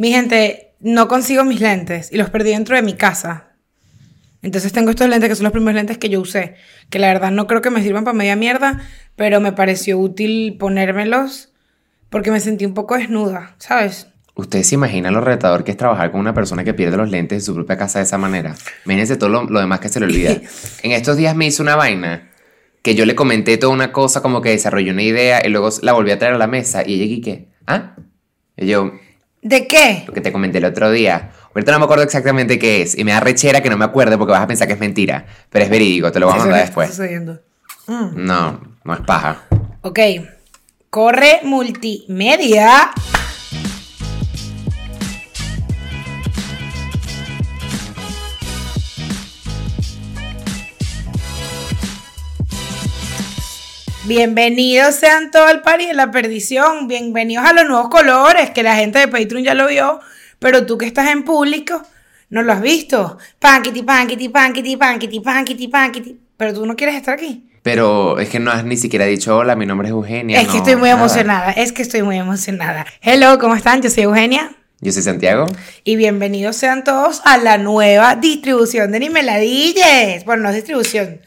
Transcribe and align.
Mi 0.00 0.12
gente, 0.12 0.72
no 0.80 1.08
consigo 1.08 1.44
mis 1.44 1.60
lentes 1.60 2.10
y 2.10 2.16
los 2.16 2.30
perdí 2.30 2.52
dentro 2.52 2.74
de 2.74 2.80
mi 2.80 2.94
casa. 2.94 3.50
Entonces 4.40 4.72
tengo 4.72 4.88
estos 4.88 5.10
lentes 5.10 5.28
que 5.28 5.34
son 5.34 5.44
los 5.44 5.52
primeros 5.52 5.74
lentes 5.74 5.98
que 5.98 6.08
yo 6.08 6.22
usé, 6.22 6.54
que 6.88 6.98
la 6.98 7.08
verdad 7.08 7.30
no 7.30 7.46
creo 7.46 7.60
que 7.60 7.68
me 7.68 7.82
sirvan 7.82 8.04
para 8.04 8.16
media 8.16 8.34
mierda, 8.34 8.80
pero 9.14 9.42
me 9.42 9.52
pareció 9.52 9.98
útil 9.98 10.56
ponérmelos 10.58 11.52
porque 12.08 12.30
me 12.30 12.40
sentí 12.40 12.64
un 12.64 12.72
poco 12.72 12.96
desnuda, 12.96 13.56
¿sabes? 13.58 14.06
¿Ustedes 14.34 14.68
se 14.68 14.76
imaginan 14.76 15.12
lo 15.12 15.20
retador 15.20 15.64
que 15.64 15.72
es 15.72 15.76
trabajar 15.76 16.10
con 16.12 16.20
una 16.20 16.32
persona 16.32 16.64
que 16.64 16.72
pierde 16.72 16.96
los 16.96 17.10
lentes 17.10 17.36
en 17.36 17.44
su 17.44 17.54
propia 17.54 17.76
casa 17.76 17.98
de 17.98 18.04
esa 18.04 18.16
manera? 18.16 18.56
Imagínense 18.86 19.18
todo 19.18 19.28
lo, 19.28 19.44
lo 19.44 19.60
demás 19.60 19.80
que 19.80 19.90
se 19.90 20.00
le 20.00 20.06
olvida. 20.06 20.30
en 20.82 20.92
estos 20.92 21.18
días 21.18 21.36
me 21.36 21.44
hizo 21.44 21.62
una 21.62 21.76
vaina 21.76 22.30
que 22.80 22.94
yo 22.94 23.04
le 23.04 23.14
comenté 23.14 23.58
toda 23.58 23.74
una 23.74 23.92
cosa 23.92 24.22
como 24.22 24.40
que 24.40 24.48
desarrolló 24.48 24.94
una 24.94 25.02
idea 25.02 25.42
y 25.46 25.50
luego 25.50 25.68
la 25.82 25.92
volví 25.92 26.10
a 26.10 26.18
traer 26.18 26.36
a 26.36 26.38
la 26.38 26.46
mesa 26.46 26.84
y 26.86 26.94
ella, 26.94 27.04
¿y 27.04 27.20
qué? 27.20 27.48
¿Ah? 27.66 27.96
Y 28.56 28.66
yo, 28.66 28.92
¿De 29.42 29.66
qué? 29.66 30.04
lo 30.06 30.12
que 30.12 30.20
te 30.20 30.32
comenté 30.32 30.58
el 30.58 30.66
otro 30.66 30.90
día. 30.90 31.30
Ahorita 31.54 31.72
no 31.72 31.78
me 31.78 31.84
acuerdo 31.84 32.04
exactamente 32.04 32.58
qué 32.58 32.82
es 32.82 32.96
y 32.96 33.04
me 33.04 33.12
da 33.12 33.20
rechera 33.20 33.62
que 33.62 33.70
no 33.70 33.76
me 33.78 33.84
acuerde 33.84 34.18
porque 34.18 34.32
vas 34.32 34.42
a 34.42 34.46
pensar 34.46 34.66
que 34.66 34.74
es 34.74 34.80
mentira. 34.80 35.24
Pero 35.48 35.64
es 35.64 35.70
verídico, 35.70 36.12
te 36.12 36.20
lo 36.20 36.26
voy 36.26 36.36
a 36.36 36.38
mandar 36.38 36.60
después. 36.60 36.90
sucediendo. 36.90 37.40
No, 37.88 38.60
no 38.84 38.94
es 38.94 39.00
paja. 39.00 39.44
Ok. 39.80 39.98
Corre 40.90 41.40
multimedia. 41.44 42.90
Bienvenidos 54.10 54.96
sean 54.96 55.30
todo 55.30 55.48
el 55.50 55.60
party 55.60 55.86
de 55.86 55.94
la 55.94 56.10
perdición. 56.10 56.88
Bienvenidos 56.88 57.46
a 57.46 57.52
los 57.52 57.64
nuevos 57.64 57.88
colores 57.90 58.50
que 58.50 58.64
la 58.64 58.74
gente 58.74 58.98
de 58.98 59.06
Patreon 59.06 59.44
ya 59.44 59.54
lo 59.54 59.68
vio. 59.68 60.00
Pero 60.40 60.66
tú 60.66 60.76
que 60.76 60.84
estás 60.84 61.10
en 61.10 61.22
público, 61.22 61.80
no 62.28 62.42
lo 62.42 62.52
has 62.52 62.60
visto. 62.60 63.18
Pankity, 63.38 63.84
pankity, 63.84 64.28
pankity, 64.28 64.76
pankity, 64.76 65.20
pankity, 65.20 65.68
pankity. 65.68 66.20
Pero 66.36 66.54
tú 66.54 66.66
no 66.66 66.74
quieres 66.74 66.96
estar 66.96 67.14
aquí. 67.14 67.48
Pero 67.62 68.18
es 68.18 68.28
que 68.30 68.40
no 68.40 68.50
has 68.50 68.64
ni 68.64 68.76
siquiera 68.76 69.04
dicho 69.04 69.36
hola, 69.36 69.54
mi 69.54 69.64
nombre 69.64 69.86
es 69.86 69.92
Eugenia. 69.92 70.40
Es 70.40 70.48
que 70.48 70.56
estoy 70.56 70.74
muy 70.74 70.88
nada. 70.88 70.98
emocionada, 70.98 71.52
es 71.52 71.70
que 71.70 71.82
estoy 71.82 72.02
muy 72.02 72.18
emocionada. 72.18 72.86
Hello, 73.02 73.38
¿cómo 73.38 73.54
están? 73.54 73.80
Yo 73.80 73.90
soy 73.90 74.02
Eugenia 74.02 74.50
Yo 74.80 74.90
soy 74.90 75.04
Santiago. 75.04 75.46
y 75.84 75.94
bienvenidos 75.94 76.56
sean 76.56 76.82
todos 76.82 77.22
a 77.24 77.38
la 77.38 77.58
nueva 77.58 78.16
distribución 78.16 78.90
de 78.90 78.98
Nimeladilles. 78.98 80.24
Bueno, 80.24 80.42
no 80.42 80.48
es 80.48 80.56
distribución, 80.56 81.20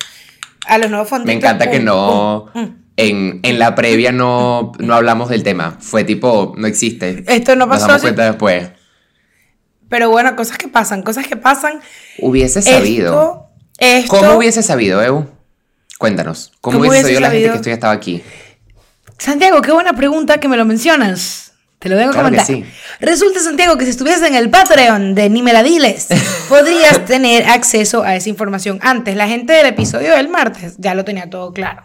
a 0.65 0.77
los 0.77 0.89
nuevos 0.89 1.09
fondos. 1.09 1.27
Me 1.27 1.33
encanta 1.33 1.69
que 1.69 1.79
no. 1.79 2.51
En, 2.95 3.39
en 3.41 3.57
la 3.57 3.73
previa 3.73 4.11
no, 4.11 4.71
no 4.77 4.93
hablamos 4.93 5.29
del 5.29 5.43
tema. 5.43 5.77
Fue 5.79 6.03
tipo, 6.03 6.53
no 6.57 6.67
existe. 6.67 7.23
Esto 7.27 7.55
no 7.55 7.65
Nos 7.65 7.75
pasó, 7.75 7.87
damos 7.87 8.01
sí. 8.01 8.05
cuenta 8.05 8.25
después. 8.25 8.69
Pero 9.89 10.09
bueno, 10.09 10.35
cosas 10.35 10.57
que 10.57 10.67
pasan, 10.67 11.01
cosas 11.01 11.27
que 11.27 11.35
pasan. 11.35 11.81
Hubiese 12.19 12.61
sabido. 12.61 13.11
Esto, 13.11 13.47
esto 13.79 14.17
¿Cómo 14.17 14.37
hubiese 14.37 14.63
sabido, 14.63 15.01
Evo? 15.01 15.27
Cuéntanos. 15.97 16.51
¿Cómo, 16.61 16.77
¿Cómo 16.77 16.89
hubiese 16.89 17.05
hubiese 17.05 17.15
sabido 17.15 17.21
la 17.21 17.27
gente 17.27 17.39
sabido? 17.39 17.51
que 17.53 17.57
esto 17.57 17.69
ya 17.69 17.73
estaba 17.73 17.93
aquí? 17.93 18.23
Santiago, 19.17 19.61
qué 19.61 19.71
buena 19.71 19.93
pregunta 19.93 20.39
que 20.39 20.47
me 20.47 20.57
lo 20.57 20.65
mencionas. 20.65 21.42
Te 21.83 21.89
lo 21.89 21.97
vengo 21.97 22.11
a 22.11 22.13
Claro 22.13 22.27
comentar. 22.29 22.45
sí. 22.47 22.63
Resulta, 23.01 23.41
Santiago, 23.41 23.77
que 23.77 23.83
si 23.83 23.91
estuvieses 23.91 24.23
en 24.23 24.35
el 24.35 24.49
Patreon 24.49 25.15
de 25.15 25.29
Nimeladiles, 25.29 26.07
podrías 26.47 27.03
tener 27.03 27.45
acceso 27.49 28.03
a 28.03 28.15
esa 28.15 28.29
información 28.29 28.79
antes. 28.81 29.17
La 29.17 29.27
gente 29.27 29.51
del 29.51 29.65
episodio 29.65 30.13
del 30.15 30.29
martes 30.29 30.75
ya 30.77 30.93
lo 30.95 31.03
tenía 31.03 31.29
todo 31.29 31.51
claro. 31.51 31.83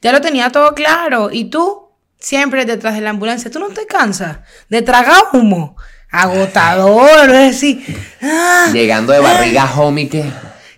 Ya 0.00 0.12
lo 0.12 0.22
tenía 0.22 0.48
todo 0.50 0.74
claro. 0.74 1.28
Y 1.30 1.50
tú, 1.50 1.90
siempre 2.18 2.64
detrás 2.64 2.94
de 2.94 3.02
la 3.02 3.10
ambulancia, 3.10 3.50
tú 3.50 3.58
no 3.58 3.68
te 3.68 3.84
cansas 3.84 4.38
de 4.70 4.80
tragar 4.80 5.22
humo. 5.34 5.76
Agotador, 6.10 7.28
es 7.28 7.60
decir. 7.60 7.98
ah, 8.22 8.68
Llegando 8.72 9.12
de 9.12 9.20
barriga 9.20 9.70
homie 9.76 10.08
que. 10.08 10.24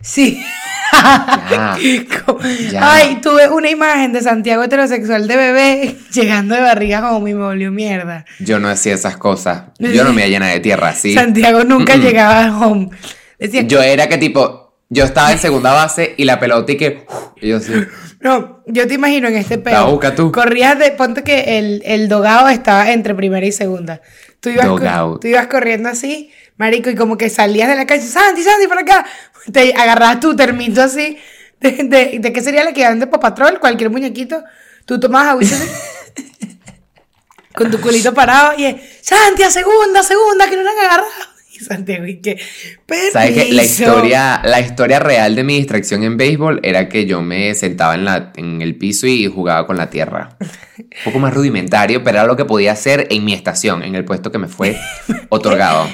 Sí. 0.01 0.45
Ya, 1.51 1.77
Como- 2.25 2.41
ya. 2.71 2.95
Ay, 2.95 3.19
tuve 3.23 3.49
una 3.49 3.71
imagen 3.71 4.13
de 4.13 4.21
Santiago 4.21 4.63
heterosexual 4.63 5.27
de 5.27 5.37
bebé 5.37 5.97
llegando 6.13 6.55
de 6.55 6.61
barriga 6.61 7.11
home 7.11 7.31
y 7.31 7.35
me 7.35 7.43
volvió 7.43 7.71
mierda. 7.73 8.25
Yo 8.41 8.59
no 8.59 8.69
hacía 8.69 8.95
esas 8.95 9.17
cosas. 9.17 9.65
Yo 9.79 10.05
no 10.05 10.13
me 10.13 10.29
llena 10.29 10.49
de 10.49 10.61
tierra 10.61 10.89
así. 10.91 11.15
Santiago 11.15 11.65
nunca 11.65 11.97
llegaba 11.97 12.45
al 12.45 12.51
home. 12.51 12.91
Decía, 13.39 13.63
Yo 13.63 13.83
era 13.83 14.09
que 14.09 14.19
tipo. 14.19 14.61
Yo 14.89 15.05
estaba 15.05 15.33
en 15.33 15.39
segunda 15.39 15.73
base 15.73 16.15
y 16.19 16.25
la 16.27 16.39
pelota 16.39 16.71
y 16.71 16.77
que. 16.77 17.07
Y 17.41 17.49
yo 17.49 17.61
sí. 17.61 17.73
no, 18.21 18.63
yo 18.67 18.87
te 18.87 18.93
imagino 18.95 19.27
en 19.29 19.37
este 19.37 19.57
La 19.57 19.63
peo. 19.63 19.91
busca 19.91 20.15
tú. 20.15 20.31
Corrías 20.31 20.79
de, 20.79 20.91
ponte 20.91 21.23
que 21.23 21.59
el, 21.59 21.81
el 21.87 22.09
dogado 22.11 22.51
estaba 22.51 22.93
entre 22.93 23.15
primera 23.15 23.47
y 23.47 23.53
segunda. 23.53 24.03
Tú 24.41 24.51
ibas, 24.51 24.67
tú 25.21 25.29
ibas 25.29 25.47
corriendo 25.47 25.89
así, 25.89 26.31
marico, 26.63 26.91
y 26.91 26.95
como 26.95 27.19
que 27.19 27.29
salías 27.29 27.69
de 27.69 27.75
la 27.75 27.87
calle, 27.87 28.07
Santi, 28.07 28.45
Santi, 28.45 28.69
por 28.69 28.79
acá. 28.79 29.05
Te 29.53 29.75
agarrabas 29.75 30.21
tu 30.21 30.37
termito 30.37 30.81
así, 30.81 31.19
de, 31.59 31.71
de, 31.83 32.19
de 32.21 32.33
qué 32.33 32.41
sería 32.41 32.63
el 32.63 32.69
equivalente 32.69 33.07
de 33.07 33.11
Papatrol, 33.11 33.59
cualquier 33.59 33.91
muñequito. 33.91 34.45
Tú 34.87 35.01
tomabas 35.01 35.31
agüita 35.31 35.57
con 37.57 37.69
tu 37.69 37.81
culito 37.81 38.15
parado 38.15 38.53
y 38.57 38.67
es, 38.67 38.77
Santi, 39.03 39.43
a 39.43 39.51
segunda, 39.51 40.05
segunda, 40.05 40.49
que 40.49 40.57
no 40.57 40.63
la 40.63 40.71
han 40.71 40.79
agarrado. 40.79 41.32
Santiago, 41.69 42.07
y 42.07 42.21
que, 42.21 42.39
¿Sabes 43.13 43.33
que 43.33 43.53
La 43.53 43.63
historia, 43.63 44.43
la 44.45 44.61
historia 44.61 44.99
real 44.99 45.35
de 45.35 45.45
mi 45.45 45.57
distracción 45.57 46.03
en 46.03 46.17
béisbol 46.17 46.61
era 46.63 46.89
que 46.89 47.07
yo 47.07 47.23
me 47.23 47.55
sentaba 47.55 47.95
en, 47.95 48.05
la, 48.05 48.33
en 48.37 48.63
el 48.63 48.77
piso 48.77 49.07
y 49.07 49.27
jugaba 49.27 49.67
con 49.67 49.77
la 49.77 49.91
tierra. 49.91 50.37
Un 50.79 50.87
poco 51.05 51.19
más 51.19 51.35
rudimentario, 51.35 52.03
pero 52.03 52.19
era 52.19 52.27
lo 52.27 52.37
que 52.37 52.45
podía 52.45 52.73
hacer 52.73 53.07
en 53.11 53.25
mi 53.25 53.33
estación, 53.33 53.83
en 53.83 53.95
el 53.95 54.05
puesto 54.05 54.33
que 54.33 54.39
me 54.39 54.49
fue 54.49 54.77
otorgado. 55.29 55.89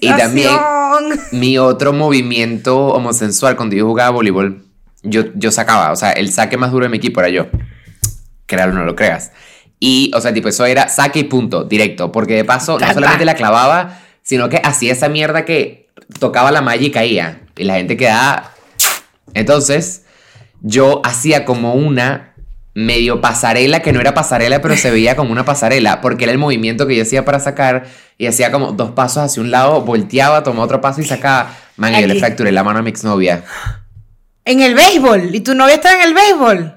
Y 0.00 0.08
también 0.08 0.50
Estación. 0.50 1.20
mi 1.40 1.58
otro 1.58 1.92
movimiento 1.92 2.88
homosensual 2.88 3.56
cuando 3.56 3.76
yo 3.76 3.86
jugaba 3.86 4.10
voleibol, 4.10 4.64
yo, 5.02 5.24
yo 5.34 5.50
sacaba, 5.50 5.92
o 5.92 5.96
sea, 5.96 6.12
el 6.12 6.32
saque 6.32 6.56
más 6.56 6.72
duro 6.72 6.84
de 6.84 6.88
mi 6.88 6.96
equipo 6.96 7.20
era 7.20 7.28
yo. 7.28 7.46
Créalo 8.46 8.72
o 8.72 8.76
no 8.76 8.84
lo 8.84 8.94
creas. 8.96 9.32
Y, 9.80 10.10
o 10.14 10.20
sea, 10.20 10.32
tipo, 10.32 10.48
eso 10.48 10.64
era 10.64 10.88
saque 10.88 11.20
y 11.20 11.24
punto, 11.24 11.64
directo. 11.64 12.10
Porque 12.10 12.34
de 12.34 12.44
paso, 12.44 12.78
no 12.78 12.92
solamente 12.92 13.24
la 13.24 13.34
clavaba, 13.34 13.98
sino 14.24 14.48
que 14.48 14.60
hacía 14.64 14.92
esa 14.92 15.08
mierda 15.08 15.44
que 15.44 15.90
tocaba 16.18 16.50
la 16.50 16.62
malla 16.62 16.84
y 16.84 16.90
caía. 16.90 17.42
Y 17.56 17.62
la 17.62 17.76
gente 17.76 17.96
quedaba. 17.96 18.50
Entonces, 19.34 20.02
yo 20.60 21.00
hacía 21.04 21.44
como 21.44 21.74
una 21.74 22.34
medio 22.74 23.20
pasarela, 23.20 23.80
que 23.80 23.92
no 23.92 24.00
era 24.00 24.14
pasarela, 24.14 24.60
pero 24.60 24.76
se 24.76 24.90
veía 24.90 25.14
como 25.14 25.30
una 25.30 25.44
pasarela, 25.44 26.00
porque 26.00 26.24
era 26.24 26.32
el 26.32 26.38
movimiento 26.38 26.88
que 26.88 26.96
yo 26.96 27.02
hacía 27.02 27.24
para 27.24 27.38
sacar, 27.38 27.86
y 28.18 28.26
hacía 28.26 28.50
como 28.50 28.72
dos 28.72 28.90
pasos 28.90 29.22
hacia 29.22 29.40
un 29.40 29.52
lado, 29.52 29.82
volteaba, 29.82 30.42
tomaba 30.42 30.64
otro 30.64 30.80
paso 30.80 31.00
y 31.00 31.04
sacaba. 31.04 31.54
Man, 31.76 31.94
yo 32.00 32.06
le 32.08 32.18
fracturé 32.18 32.50
la 32.50 32.64
mano 32.64 32.78
a 32.80 32.82
mi 32.82 32.90
exnovia 32.90 33.44
En 34.44 34.60
el 34.60 34.74
béisbol. 34.74 35.34
¿Y 35.34 35.40
tu 35.40 35.54
novia 35.54 35.74
está 35.74 35.94
en 35.94 36.08
el 36.08 36.14
béisbol? 36.14 36.74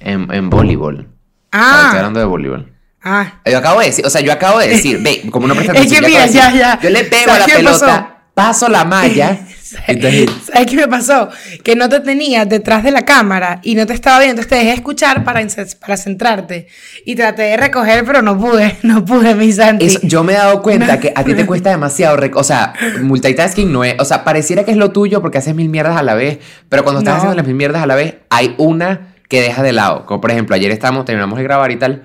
en, 0.00 0.32
en 0.32 0.50
voleibol. 0.50 1.08
Ah. 1.52 1.82
Estoy 1.86 1.98
hablando 1.98 2.20
de 2.20 2.26
voleibol. 2.26 2.75
Ah. 3.08 3.34
Yo 3.44 3.58
acabo 3.58 3.78
de 3.80 3.86
decir, 3.86 4.04
o 4.04 4.10
sea, 4.10 4.20
yo 4.20 4.32
acabo 4.32 4.58
de 4.58 4.66
decir, 4.68 4.98
ve, 5.00 5.22
como 5.30 5.46
no 5.46 5.54
prestas 5.54 5.76
Es 5.80 5.82
que 5.82 5.96
atención, 5.98 6.02
yo 6.02 6.08
mira, 6.08 6.22
decir, 6.26 6.40
ya, 6.40 6.52
ya. 6.74 6.80
Yo 6.82 6.90
le 6.90 7.04
pego 7.04 7.30
a 7.30 7.36
¿Sabes 7.36 7.48
la 7.48 7.54
pelota, 7.56 8.16
paso 8.34 8.68
la 8.68 8.84
malla, 8.84 9.38
entonces, 9.86 10.28
¿Sabes 10.52 10.66
qué 10.68 10.76
me 10.76 10.88
pasó? 10.88 11.28
Que 11.64 11.74
no 11.76 11.88
te 11.88 12.00
tenía 12.00 12.44
detrás 12.44 12.82
de 12.82 12.90
la 12.90 13.04
cámara 13.04 13.60
y 13.62 13.74
no 13.76 13.86
te 13.86 13.92
estaba 13.92 14.18
viendo, 14.18 14.40
entonces 14.42 14.50
te 14.50 14.56
dejé 14.56 14.72
escuchar 14.76 15.22
para, 15.24 15.40
para 15.80 15.96
centrarte. 15.96 16.66
Y 17.04 17.14
traté 17.14 17.42
de 17.42 17.56
recoger, 17.56 18.04
pero 18.04 18.22
no 18.22 18.36
pude, 18.38 18.76
no 18.82 19.04
pude, 19.04 19.34
mi 19.36 19.52
Santi. 19.52 19.86
eso- 19.86 20.00
yo 20.02 20.24
me 20.24 20.32
he 20.32 20.36
dado 20.36 20.60
cuenta 20.62 20.98
que 21.00 21.12
a 21.14 21.22
ti 21.24 21.34
te 21.34 21.46
cuesta 21.46 21.70
demasiado, 21.70 22.18
o 22.34 22.44
sea, 22.44 22.72
multitasking 23.02 23.72
no 23.72 23.84
es, 23.84 23.94
o 24.00 24.04
sea, 24.04 24.24
pareciera 24.24 24.64
que 24.64 24.72
es 24.72 24.76
lo 24.76 24.90
tuyo 24.90 25.22
porque 25.22 25.38
haces 25.38 25.54
mil 25.54 25.68
mierdas 25.68 25.96
a 25.96 26.02
la 26.02 26.14
vez, 26.14 26.38
pero 26.68 26.82
cuando 26.82 26.98
estás 27.00 27.12
No. 27.14 27.18
haciendo 27.18 27.36
las 27.36 27.46
mil 27.46 27.54
mierdas 27.56 27.82
a 27.82 27.86
la 27.86 27.94
vez, 27.94 28.16
hay 28.30 28.54
una 28.58 29.14
que 29.28 29.40
deja 29.40 29.62
de 29.62 29.72
lado, 29.72 30.06
como 30.06 30.20
por 30.20 30.30
ejemplo, 30.30 30.54
ayer 30.54 30.70
estamos, 30.70 31.04
terminamos 31.04 31.36
de 31.38 31.44
grabar 31.44 31.70
y 31.72 31.76
tal, 31.76 32.02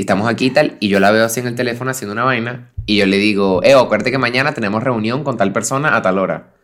y 0.00 0.04
estamos 0.04 0.30
aquí 0.30 0.46
y 0.46 0.50
tal, 0.50 0.78
y 0.80 0.88
yo 0.88 0.98
la 0.98 1.10
veo 1.10 1.26
así 1.26 1.40
en 1.40 1.46
el 1.46 1.54
teléfono 1.54 1.90
haciendo 1.90 2.14
una 2.14 2.24
vaina, 2.24 2.70
y 2.86 2.96
yo 2.96 3.04
le 3.04 3.18
digo, 3.18 3.62
eh, 3.62 3.74
acuérdate 3.74 4.10
que 4.10 4.16
mañana 4.16 4.54
tenemos 4.54 4.82
reunión 4.82 5.24
con 5.24 5.36
tal 5.36 5.52
persona 5.52 5.94
a 5.94 6.00
tal 6.00 6.18
hora. 6.18 6.54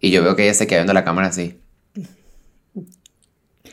Y 0.00 0.10
yo 0.10 0.22
veo 0.22 0.34
que 0.34 0.44
ella 0.44 0.54
se 0.54 0.66
queda 0.66 0.78
viendo 0.78 0.94
la 0.94 1.04
cámara 1.04 1.28
así. 1.28 1.60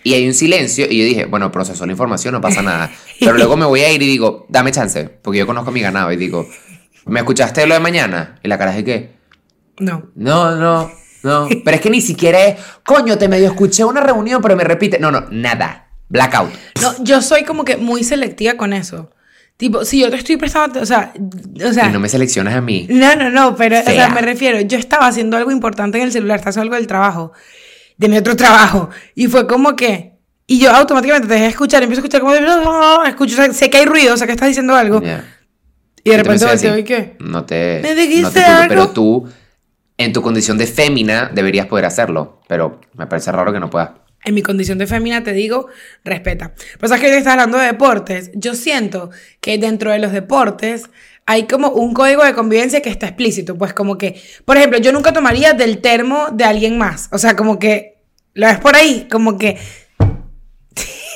Y 0.04 0.14
hay 0.14 0.28
un 0.28 0.34
silencio 0.34 0.88
y 0.90 1.00
yo 1.00 1.06
dije, 1.06 1.24
bueno, 1.24 1.54
procesó 1.54 1.86
la 1.86 1.94
información, 1.94 2.34
no 2.34 2.42
pasa 2.42 2.62
nada. 2.62 2.92
Pero 3.18 3.38
luego 3.38 3.56
me 3.56 3.66
voy 3.66 3.80
a 3.80 3.94
ir 3.94 4.02
y 4.02 4.08
digo, 4.08 4.46
dame 4.50 4.74
chance, 4.74 5.08
porque 5.22 5.40
yo 5.40 5.48
conozco 5.48 5.72
mi 5.72 5.80
ganado 5.80 6.12
y 6.12 6.18
digo, 6.18 6.46
¿me 7.06 7.22
escuchaste 7.22 7.66
lo 7.66 7.76
de 7.76 7.80
mañana? 7.80 8.42
Y 8.44 8.50
la 8.50 8.58
cara 8.58 8.72
es 8.72 8.76
de 8.76 8.84
qué? 8.84 9.12
No. 9.80 10.12
No, 10.16 10.58
no, 10.58 10.92
no. 11.24 11.48
Pero 11.64 11.76
es 11.76 11.82
que 11.82 11.90
ni 11.90 12.02
siquiera 12.02 12.44
es, 12.44 12.60
coño, 12.86 13.18
te 13.18 13.30
medio 13.30 13.48
escuché 13.48 13.86
una 13.86 14.02
reunión, 14.02 14.42
pero 14.42 14.58
me 14.58 14.66
repite. 14.66 15.00
No, 15.00 15.12
no, 15.12 15.28
nada. 15.32 15.93
Blackout. 16.14 16.54
No, 16.82 17.04
yo 17.04 17.22
soy 17.22 17.44
como 17.44 17.66
que 17.66 17.76
muy 17.76 18.04
selectiva 18.04 18.54
con 18.54 18.72
eso. 18.72 19.10
Tipo, 19.58 19.84
si 19.84 20.00
yo 20.00 20.10
te 20.10 20.16
estoy 20.16 20.38
prestando, 20.38 20.80
o 20.80 20.86
sea, 20.86 21.12
o 21.64 21.74
sea, 21.74 21.90
Y 21.90 21.92
no 21.92 22.00
me 22.00 22.08
seleccionas 22.08 22.56
a 22.56 22.62
mí. 22.62 22.88
No, 22.90 23.16
no, 23.16 23.30
no, 23.30 23.56
pero, 23.56 23.80
o 23.80 23.84
sea, 23.84 23.92
Fea. 23.92 24.10
me 24.10 24.22
refiero, 24.22 24.62
yo 24.62 24.78
estaba 24.78 25.08
haciendo 25.08 25.38
algo 25.38 25.52
importante 25.52 25.98
en 25.98 26.06
el 26.06 26.12
celular, 26.12 26.38
estaba 26.38 26.52
haciendo 26.52 26.68
algo 26.68 26.76
del 26.76 26.88
trabajo, 26.88 27.34
de 27.98 28.10
mi 28.10 28.18
otro 28.18 28.36
trabajo, 28.36 28.90
y 29.16 29.28
fue 29.28 29.48
como 29.48 29.76
que, 29.76 30.14
y 30.48 30.60
yo 30.60 30.72
automáticamente 30.72 31.28
te 31.28 31.34
dejé 31.36 31.48
escuchar, 31.48 31.84
empiezo 31.84 32.02
a 32.02 32.06
escuchar 32.06 32.22
como, 32.22 33.04
escucho, 33.06 33.34
o 33.34 33.44
sea, 33.44 33.54
sé 33.54 33.70
que 33.70 33.78
hay 33.78 33.86
ruido, 33.86 34.14
o 34.14 34.18
sea, 34.18 34.28
que 34.28 34.34
estás 34.34 34.48
diciendo 34.48 34.76
algo, 34.76 35.02
Ya. 35.02 35.24
Y 36.04 36.10
de 36.10 36.18
repente 36.18 36.46
volteo 36.46 36.78
y 36.78 36.84
qué. 36.84 37.16
No 37.20 37.46
te. 37.46 37.80
¿Me 37.82 37.96
dijiste 37.96 38.24
no 38.24 38.32
te 38.32 38.42
culpo, 38.42 38.52
algo? 38.52 38.68
Pero 38.68 38.90
tú, 38.90 39.30
en 39.98 40.12
tu 40.12 40.22
condición 40.22 40.58
de 40.58 40.68
fémina, 40.68 41.32
deberías 41.34 41.68
poder 41.68 41.86
hacerlo. 41.86 42.42
Pero 42.48 42.82
me 42.96 43.08
parece 43.08 43.32
raro 43.32 43.54
que 43.54 43.60
no 43.60 43.70
puedas. 43.70 43.92
En 44.26 44.34
mi 44.34 44.42
condición 44.42 44.78
de 44.78 44.88
fémina 44.88 45.24
te 45.24 45.34
digo, 45.34 45.68
respeta. 46.04 46.54
Pues 46.80 46.92
es 46.92 47.00
que 47.00 47.08
hoy 47.08 47.14
estás 47.14 47.34
hablando 47.34 47.58
de 47.58 47.66
deportes. 47.68 48.32
Yo 48.34 48.54
siento 48.56 49.10
que 49.42 49.58
dentro 49.58 49.92
de 49.92 50.00
los 50.00 50.12
deportes 50.12 50.84
hay 51.26 51.44
como 51.48 51.70
un 51.70 51.94
código 51.94 52.24
de 52.24 52.34
convivencia 52.34 52.82
que 52.82 52.90
está 52.90 53.08
explícito. 53.08 53.58
Pues 53.58 53.74
como 53.74 53.98
que, 53.98 54.22
por 54.46 54.58
ejemplo, 54.58 54.80
yo 54.80 54.92
nunca 54.92 55.14
tomaría 55.14 55.54
del 55.54 55.80
termo 55.80 56.28
de 56.32 56.44
alguien 56.46 56.78
más. 56.78 57.10
O 57.12 57.18
sea, 57.18 57.36
como 57.36 57.60
que 57.60 57.98
lo 58.34 58.48
ves 58.48 58.60
por 58.60 58.76
ahí, 58.76 59.08
como 59.12 59.38
que. 59.38 59.58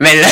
Me 0.00 0.14
lo- 0.16 0.28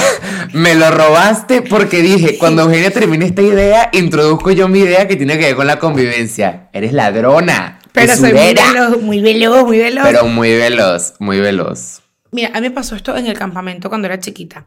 me 0.53 0.75
lo 0.75 0.91
robaste 0.91 1.63
porque 1.63 2.03
dije, 2.03 2.37
cuando 2.39 2.63
Eugenia 2.63 2.91
termine 2.91 3.27
esta 3.27 3.43
idea, 3.43 3.89
introduzco 3.93 4.51
yo 4.51 4.67
mi 4.67 4.81
idea 4.81 5.07
que 5.07 5.15
tiene 5.17 5.39
que 5.39 5.47
ver 5.47 5.55
con 5.55 5.67
la 5.69 5.79
convivencia. 5.79 6.69
Eres 6.73 6.93
ladrona. 6.93 7.79
Pero 7.93 8.15
soy 8.17 8.33
muy 8.33 8.55
veloz, 8.55 9.03
muy 9.03 9.21
veloz, 9.21 9.65
muy 9.67 9.79
veloz. 9.79 10.05
Pero 10.05 10.27
muy 10.27 10.51
veloz, 10.57 11.15
muy 11.19 11.41
veloz. 11.41 12.03
Mira, 12.33 12.51
a 12.55 12.61
mí 12.61 12.69
me 12.69 12.71
pasó 12.71 12.95
esto 12.97 13.17
en 13.17 13.27
el 13.27 13.37
campamento 13.37 13.89
cuando 13.89 14.07
era 14.07 14.21
chiquita. 14.21 14.67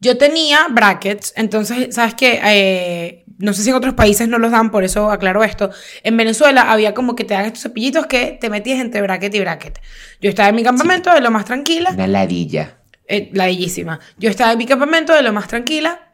Yo 0.00 0.16
tenía 0.16 0.68
brackets, 0.70 1.32
entonces, 1.36 1.94
¿sabes 1.94 2.14
qué? 2.14 3.24
no 3.38 3.52
sé 3.52 3.62
si 3.62 3.70
en 3.70 3.76
otros 3.76 3.94
países 3.94 4.28
no 4.28 4.38
los 4.38 4.50
dan, 4.50 4.70
por 4.70 4.84
eso 4.84 5.10
aclaro 5.10 5.44
esto. 5.44 5.70
En 6.02 6.16
Venezuela 6.16 6.72
había 6.72 6.94
como 6.94 7.14
que 7.14 7.24
te 7.24 7.34
dan 7.34 7.44
estos 7.46 7.62
cepillitos 7.62 8.06
que 8.06 8.36
te 8.40 8.50
metías 8.50 8.80
entre 8.80 9.02
bracket 9.02 9.34
y 9.34 9.40
bracket. 9.40 9.80
Yo 10.20 10.28
estaba 10.28 10.48
en 10.48 10.56
mi 10.56 10.62
campamento 10.62 11.12
de 11.12 11.20
lo 11.20 11.30
más 11.30 11.44
tranquila, 11.44 11.90
Una 11.90 12.06
ladilla. 12.06 12.78
eh, 13.06 13.30
la 13.32 13.46
bellísima. 13.46 14.00
Yo 14.18 14.28
estaba 14.30 14.52
en 14.52 14.58
mi 14.58 14.66
campamento 14.66 15.12
de 15.14 15.22
lo 15.22 15.32
más 15.32 15.48
tranquila. 15.48 16.12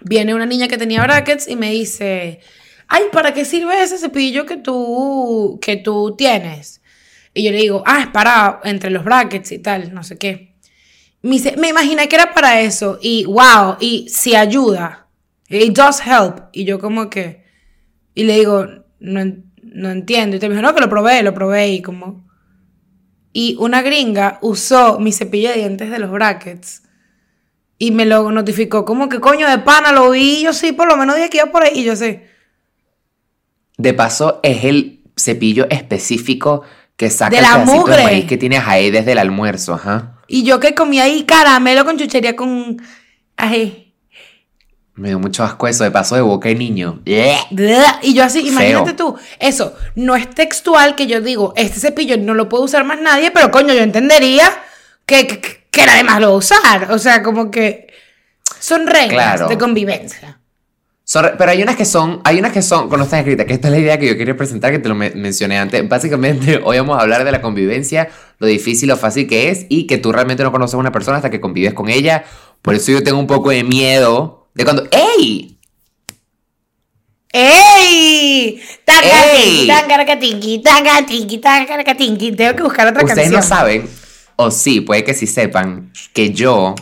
Viene 0.00 0.34
una 0.34 0.46
niña 0.46 0.68
que 0.68 0.78
tenía 0.78 1.02
brackets 1.02 1.48
y 1.48 1.56
me 1.56 1.70
dice, 1.70 2.40
ay, 2.88 3.04
¿para 3.12 3.32
qué 3.32 3.44
sirve 3.44 3.82
ese 3.82 3.98
cepillo 3.98 4.46
que 4.46 4.56
tú, 4.56 5.58
que 5.62 5.76
tú 5.76 6.14
tienes? 6.16 6.80
Y 7.34 7.44
yo 7.44 7.52
le 7.52 7.58
digo, 7.58 7.82
ah, 7.86 8.00
es 8.00 8.06
para 8.08 8.60
entre 8.64 8.90
los 8.90 9.04
brackets 9.04 9.52
y 9.52 9.58
tal, 9.58 9.94
no 9.94 10.02
sé 10.02 10.18
qué. 10.18 10.54
Me 11.22 11.32
dice, 11.32 11.56
me 11.56 11.68
imaginé 11.68 12.08
que 12.08 12.16
era 12.16 12.32
para 12.32 12.60
eso. 12.60 12.98
Y 13.00 13.24
wow, 13.24 13.76
y 13.80 14.08
si 14.08 14.34
ayuda. 14.34 15.08
It 15.48 15.76
does 15.76 16.00
help. 16.04 16.44
Y 16.52 16.64
yo 16.64 16.78
como 16.78 17.10
que... 17.10 17.44
Y 18.14 18.24
le 18.24 18.36
digo, 18.36 18.66
no, 19.00 19.24
no 19.62 19.90
entiendo. 19.90 20.36
Y 20.36 20.38
te 20.38 20.48
dijo, 20.48 20.62
no, 20.62 20.74
que 20.74 20.80
lo 20.80 20.88
probé, 20.88 21.22
lo 21.22 21.34
probé. 21.34 21.68
Y 21.68 21.82
como... 21.82 22.26
Y 23.32 23.56
una 23.60 23.82
gringa 23.82 24.38
usó 24.42 24.98
mi 24.98 25.12
cepillo 25.12 25.50
de 25.50 25.56
dientes 25.56 25.90
de 25.90 25.98
los 25.98 26.10
brackets. 26.10 26.82
Y 27.78 27.92
me 27.92 28.06
lo 28.06 28.30
notificó 28.32 28.84
como 28.84 29.08
que 29.08 29.20
coño 29.20 29.48
de 29.48 29.58
pana 29.58 29.92
lo 29.92 30.10
vi. 30.10 30.42
Yo 30.42 30.52
sí, 30.52 30.72
por 30.72 30.88
lo 30.88 30.96
menos 30.96 31.16
de 31.16 31.24
aquí 31.24 31.38
a 31.38 31.46
por 31.46 31.62
ahí. 31.62 31.80
Y 31.80 31.84
yo 31.84 31.94
sé. 31.94 32.27
De 33.78 33.94
paso, 33.94 34.40
es 34.42 34.64
el 34.64 35.00
cepillo 35.16 35.66
específico 35.70 36.62
que 36.96 37.10
saca 37.10 37.30
De 37.30 37.36
el 37.38 37.42
la 37.44 37.58
de 37.58 37.64
mugre. 37.64 38.02
maíz 38.04 38.24
que 38.26 38.36
tienes 38.36 38.62
ahí 38.66 38.90
desde 38.90 39.12
el 39.12 39.18
almuerzo, 39.18 39.74
ajá. 39.74 40.16
Y 40.26 40.42
yo 40.42 40.60
que 40.60 40.74
comí 40.74 41.00
ahí 41.00 41.22
caramelo 41.24 41.84
con 41.84 41.96
chuchería 41.96 42.36
con... 42.36 42.76
Ay. 43.36 43.94
Me 44.94 45.08
dio 45.10 45.20
mucho 45.20 45.44
asco 45.44 45.68
eso, 45.68 45.84
de 45.84 45.92
paso 45.92 46.16
de 46.16 46.22
boca 46.22 46.48
de 46.48 46.56
niño. 46.56 47.00
Y 47.04 48.14
yo 48.14 48.24
así, 48.24 48.40
Feo. 48.40 48.50
imagínate 48.50 48.94
tú, 48.94 49.16
eso 49.38 49.74
no 49.94 50.16
es 50.16 50.28
textual 50.28 50.96
que 50.96 51.06
yo 51.06 51.20
digo, 51.20 51.54
este 51.56 51.78
cepillo 51.78 52.16
no 52.18 52.34
lo 52.34 52.48
puede 52.48 52.64
usar 52.64 52.82
más 52.84 53.00
nadie, 53.00 53.30
pero 53.30 53.52
coño, 53.52 53.72
yo 53.74 53.80
entendería 53.82 54.50
que, 55.06 55.28
que, 55.28 55.40
que 55.70 55.86
nadie 55.86 56.02
más 56.02 56.20
lo 56.20 56.28
va 56.30 56.34
a 56.34 56.38
usar. 56.38 56.90
O 56.90 56.98
sea, 56.98 57.22
como 57.22 57.52
que 57.52 57.86
son 58.58 58.88
reglas 58.88 59.36
Claro. 59.36 59.48
de 59.48 59.56
convivencia. 59.56 60.37
Son- 61.10 61.30
pero 61.38 61.50
hay 61.52 61.62
unas 61.62 61.74
que 61.74 61.86
son, 61.86 62.20
hay 62.22 62.38
unas 62.38 62.52
que 62.52 62.60
son, 62.60 62.88
cuando 62.88 63.04
están 63.06 63.20
escritas, 63.20 63.46
que 63.46 63.54
esta 63.54 63.68
es 63.68 63.72
la 63.72 63.78
idea 63.78 63.98
que 63.98 64.06
yo 64.06 64.18
quería 64.18 64.36
presentar, 64.36 64.70
que 64.72 64.78
te 64.78 64.90
lo 64.90 64.94
me- 64.94 65.08
mencioné 65.12 65.56
antes. 65.58 65.88
Básicamente, 65.88 66.60
hoy 66.64 66.76
vamos 66.76 66.98
a 66.98 67.00
hablar 67.00 67.24
de 67.24 67.32
la 67.32 67.40
convivencia, 67.40 68.10
lo 68.38 68.46
difícil 68.46 68.90
o 68.90 68.96
fácil 68.98 69.26
que 69.26 69.48
es, 69.48 69.64
y 69.70 69.86
que 69.86 69.96
tú 69.96 70.12
realmente 70.12 70.42
no 70.42 70.52
conoces 70.52 70.74
a 70.74 70.76
una 70.76 70.92
persona 70.92 71.16
hasta 71.16 71.30
que 71.30 71.40
convives 71.40 71.72
con 71.72 71.88
ella. 71.88 72.24
Por 72.60 72.74
eso 72.74 72.92
yo 72.92 73.02
tengo 73.02 73.18
un 73.18 73.26
poco 73.26 73.48
de 73.48 73.64
miedo 73.64 74.48
de 74.54 74.64
cuando, 74.64 74.86
¡ey! 74.90 75.58
¡Ey! 77.32 78.60
Tangatinqui, 78.84 79.60
¡Ey! 79.60 79.66
tangarcatinqui, 79.66 80.58
tangatinqui, 80.62 81.38
tangarcatinqui. 81.38 82.32
Tengo 82.32 82.54
que 82.54 82.62
buscar 82.64 82.86
otra 82.86 83.02
Ustedes 83.04 83.30
canción. 83.30 83.40
no 83.40 83.46
saben, 83.46 83.88
o 84.36 84.50
sí, 84.50 84.82
puede 84.82 85.04
que 85.04 85.14
sí 85.14 85.26
sepan, 85.26 85.90
que 86.12 86.32
yo 86.34 86.74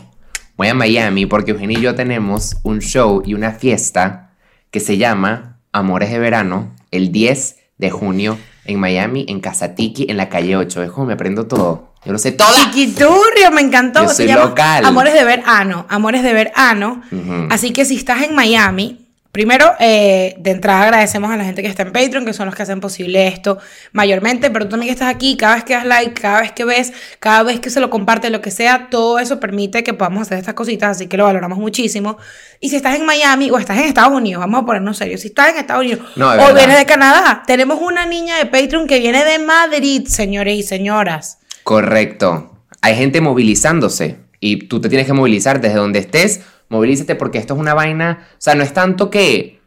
voy 0.57 0.69
a 0.69 0.75
Miami 0.75 1.27
porque 1.27 1.53
Eugenio 1.53 1.79
y 1.79 1.83
yo 1.83 1.95
tenemos 1.95 2.57
un 2.63 2.81
show 2.81 3.23
y 3.25 3.35
una 3.35 3.53
fiesta 3.53 4.31
que 4.71 4.81
se 4.81 4.97
llama 4.97 5.59
Amores 5.73 6.11
de 6.11 6.19
Verano 6.19 6.75
el 6.91 7.13
10 7.13 7.57
de 7.79 7.91
junio 7.91 8.39
en 8.65 8.81
Miami, 8.81 9.27
en 9.29 9.41
Casa 9.41 9.75
Tiki, 9.75 10.07
en 10.09 10.17
la 10.17 10.29
calle 10.29 10.57
8. 10.57 10.83
Es 10.83 10.91
como 10.91 11.07
me 11.07 11.13
aprendo 11.13 11.47
todo. 11.47 11.93
Yo 12.05 12.13
lo 12.13 12.19
sé 12.19 12.33
todo. 12.33 12.49
Chiquiturrio, 12.55 13.51
me 13.53 13.61
encantó. 13.61 14.03
Yo 14.03 14.09
Se 14.09 14.15
soy 14.17 14.27
llama 14.29 14.47
local. 14.47 14.85
Amores 14.85 15.15
de 15.15 15.25
verano. 15.25 15.87
Amores 15.89 16.23
de 16.23 16.33
verano. 16.33 17.03
Así 17.51 17.73
que 17.73 17.85
si 17.85 17.97
estás 17.97 18.23
en 18.23 18.35
Miami, 18.35 19.06
primero, 19.37 19.75
eh, 19.81 20.35
de 20.39 20.51
entrada 20.51 20.85
agradecemos 20.85 21.31
a 21.31 21.37
la 21.37 21.45
gente 21.45 21.61
que 21.61 21.69
está 21.69 21.83
en 21.83 21.93
Patreon, 21.93 22.25
que 22.25 22.33
son 22.33 22.47
los 22.47 22.55
que 22.55 22.63
hacen 22.63 22.81
posible 22.81 23.29
esto 23.29 23.59
mayormente, 23.93 24.51
pero 24.51 24.65
tú 24.65 24.71
también 24.71 24.89
que 24.89 24.93
estás 24.95 25.15
aquí, 25.15 25.37
cada 25.37 25.57
vez 25.57 25.65
que 25.65 25.75
das 25.75 25.85
like, 25.85 26.19
cada 26.19 26.41
vez 26.41 26.53
que 26.53 26.65
ves, 26.65 26.95
cada 27.21 27.43
vez 27.43 27.61
que 27.61 27.69
se 27.69 27.81
lo 27.81 27.91
comparte, 27.91 28.31
lo 28.31 28.41
que 28.41 28.51
sea, 28.51 28.89
todo 28.91 29.19
eso 29.19 29.39
permite 29.39 29.85
que 29.85 29.93
podamos 29.93 30.23
hacer 30.23 30.39
estas 30.39 30.55
cositas, 30.55 30.97
así 30.97 31.07
que 31.07 31.19
lo 31.19 31.25
valoramos 31.25 31.59
muchísimo. 31.59 32.17
Y 32.61 32.71
si 32.71 32.77
estás 32.77 32.97
en 32.97 33.05
Miami 33.05 33.51
o 33.51 33.59
estás 33.59 33.77
en 33.77 33.85
Estados 33.85 34.15
Unidos, 34.15 34.41
vamos 34.41 34.63
a 34.63 34.65
ponernos 34.65 34.97
serios, 34.97 35.21
si 35.21 35.29
estás 35.29 35.51
en 35.51 35.59
Estados 35.59 35.85
Unidos 35.85 36.07
No, 36.17 36.31
o 36.31 36.55
vienes 36.55 36.79
de 36.79 36.87
Canadá, 36.87 37.43
tenemos 37.47 37.79
una 37.83 38.07
niña 38.07 38.39
de 38.39 38.47
Patreon 38.47 38.87
que 38.87 39.01
viene 39.01 39.23
de 39.23 39.39
Madrid, 39.39 40.07
señores 40.07 40.57
y 40.57 40.63
señoras. 40.63 41.41
Correcto. 41.63 42.55
Hay 42.81 42.95
gente 42.97 43.21
movilizándose 43.21 44.17
y 44.41 44.67
tú 44.69 44.81
te 44.81 44.89
tienes 44.89 45.07
que 45.07 45.13
movilizar 45.13 45.61
desde 45.61 45.77
donde 45.77 45.99
estés. 45.99 46.41
Movilízate 46.69 47.15
porque 47.15 47.39
esto 47.39 47.55
es 47.55 47.61
una 47.61 47.75
vaina. 47.75 48.27
O 48.33 48.37
sea, 48.39 48.55
no 48.55 48.63
es 48.63 48.73
tanto 48.73 49.11
que 49.11 49.61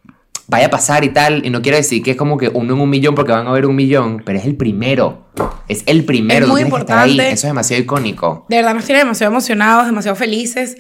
vaya 0.47 0.67
a 0.67 0.69
pasar 0.69 1.03
y 1.03 1.09
tal. 1.09 1.45
Y 1.45 1.49
no 1.49 1.61
quiero 1.61 1.77
decir 1.77 2.01
que 2.03 2.11
es 2.11 2.17
como 2.17 2.37
que 2.37 2.49
uno 2.49 2.73
en 2.73 2.81
un 2.81 2.89
millón 2.89 3.15
porque 3.15 3.31
van 3.31 3.47
a 3.47 3.49
haber 3.51 3.65
un 3.65 3.75
millón. 3.75 4.21
Pero 4.25 4.39
es 4.39 4.45
el 4.45 4.55
primero. 4.55 5.27
Es 5.67 5.83
el 5.85 6.03
primero. 6.05 6.45
Es 6.45 6.51
muy 6.51 6.63
que 6.63 6.67
estar 6.77 6.97
ahí. 6.99 7.11
importante. 7.11 7.33
Eso 7.33 7.47
es 7.47 7.51
demasiado 7.51 7.83
icónico. 7.83 8.45
De 8.49 8.57
verdad 8.57 8.73
nos 8.73 8.85
tiene 8.85 8.99
demasiado 8.99 9.31
emocionados, 9.31 9.85
demasiado 9.85 10.15
felices. 10.15 10.75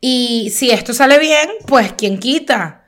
Y 0.00 0.50
si 0.54 0.70
esto 0.70 0.92
sale 0.94 1.18
bien, 1.18 1.48
pues 1.66 1.92
¿quién 1.92 2.18
quita? 2.18 2.80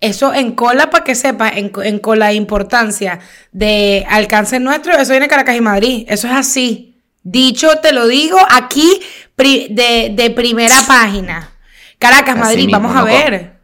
Eso 0.00 0.34
en 0.34 0.52
cola, 0.52 0.90
para 0.90 1.04
que 1.04 1.14
sepa, 1.14 1.48
en, 1.48 1.72
en 1.84 1.98
cola 2.00 2.32
importancia 2.34 3.20
de 3.52 4.04
alcance 4.10 4.60
nuestro, 4.60 4.92
eso 4.94 5.12
viene 5.12 5.26
Caracas 5.28 5.56
y 5.56 5.60
Madrid. 5.62 6.04
Eso 6.08 6.26
es 6.26 6.34
así. 6.34 7.00
Dicho, 7.22 7.68
te 7.80 7.92
lo 7.92 8.06
digo 8.06 8.36
aquí 8.50 9.00
pri- 9.36 9.68
de, 9.70 10.12
de 10.14 10.30
primera 10.30 10.74
página. 10.86 11.50
Caracas, 11.98 12.34
Así 12.34 12.40
Madrid, 12.44 12.66
mismo, 12.66 12.80
vamos 12.80 12.96
a 12.96 13.00
no 13.00 13.04
ver. 13.06 13.56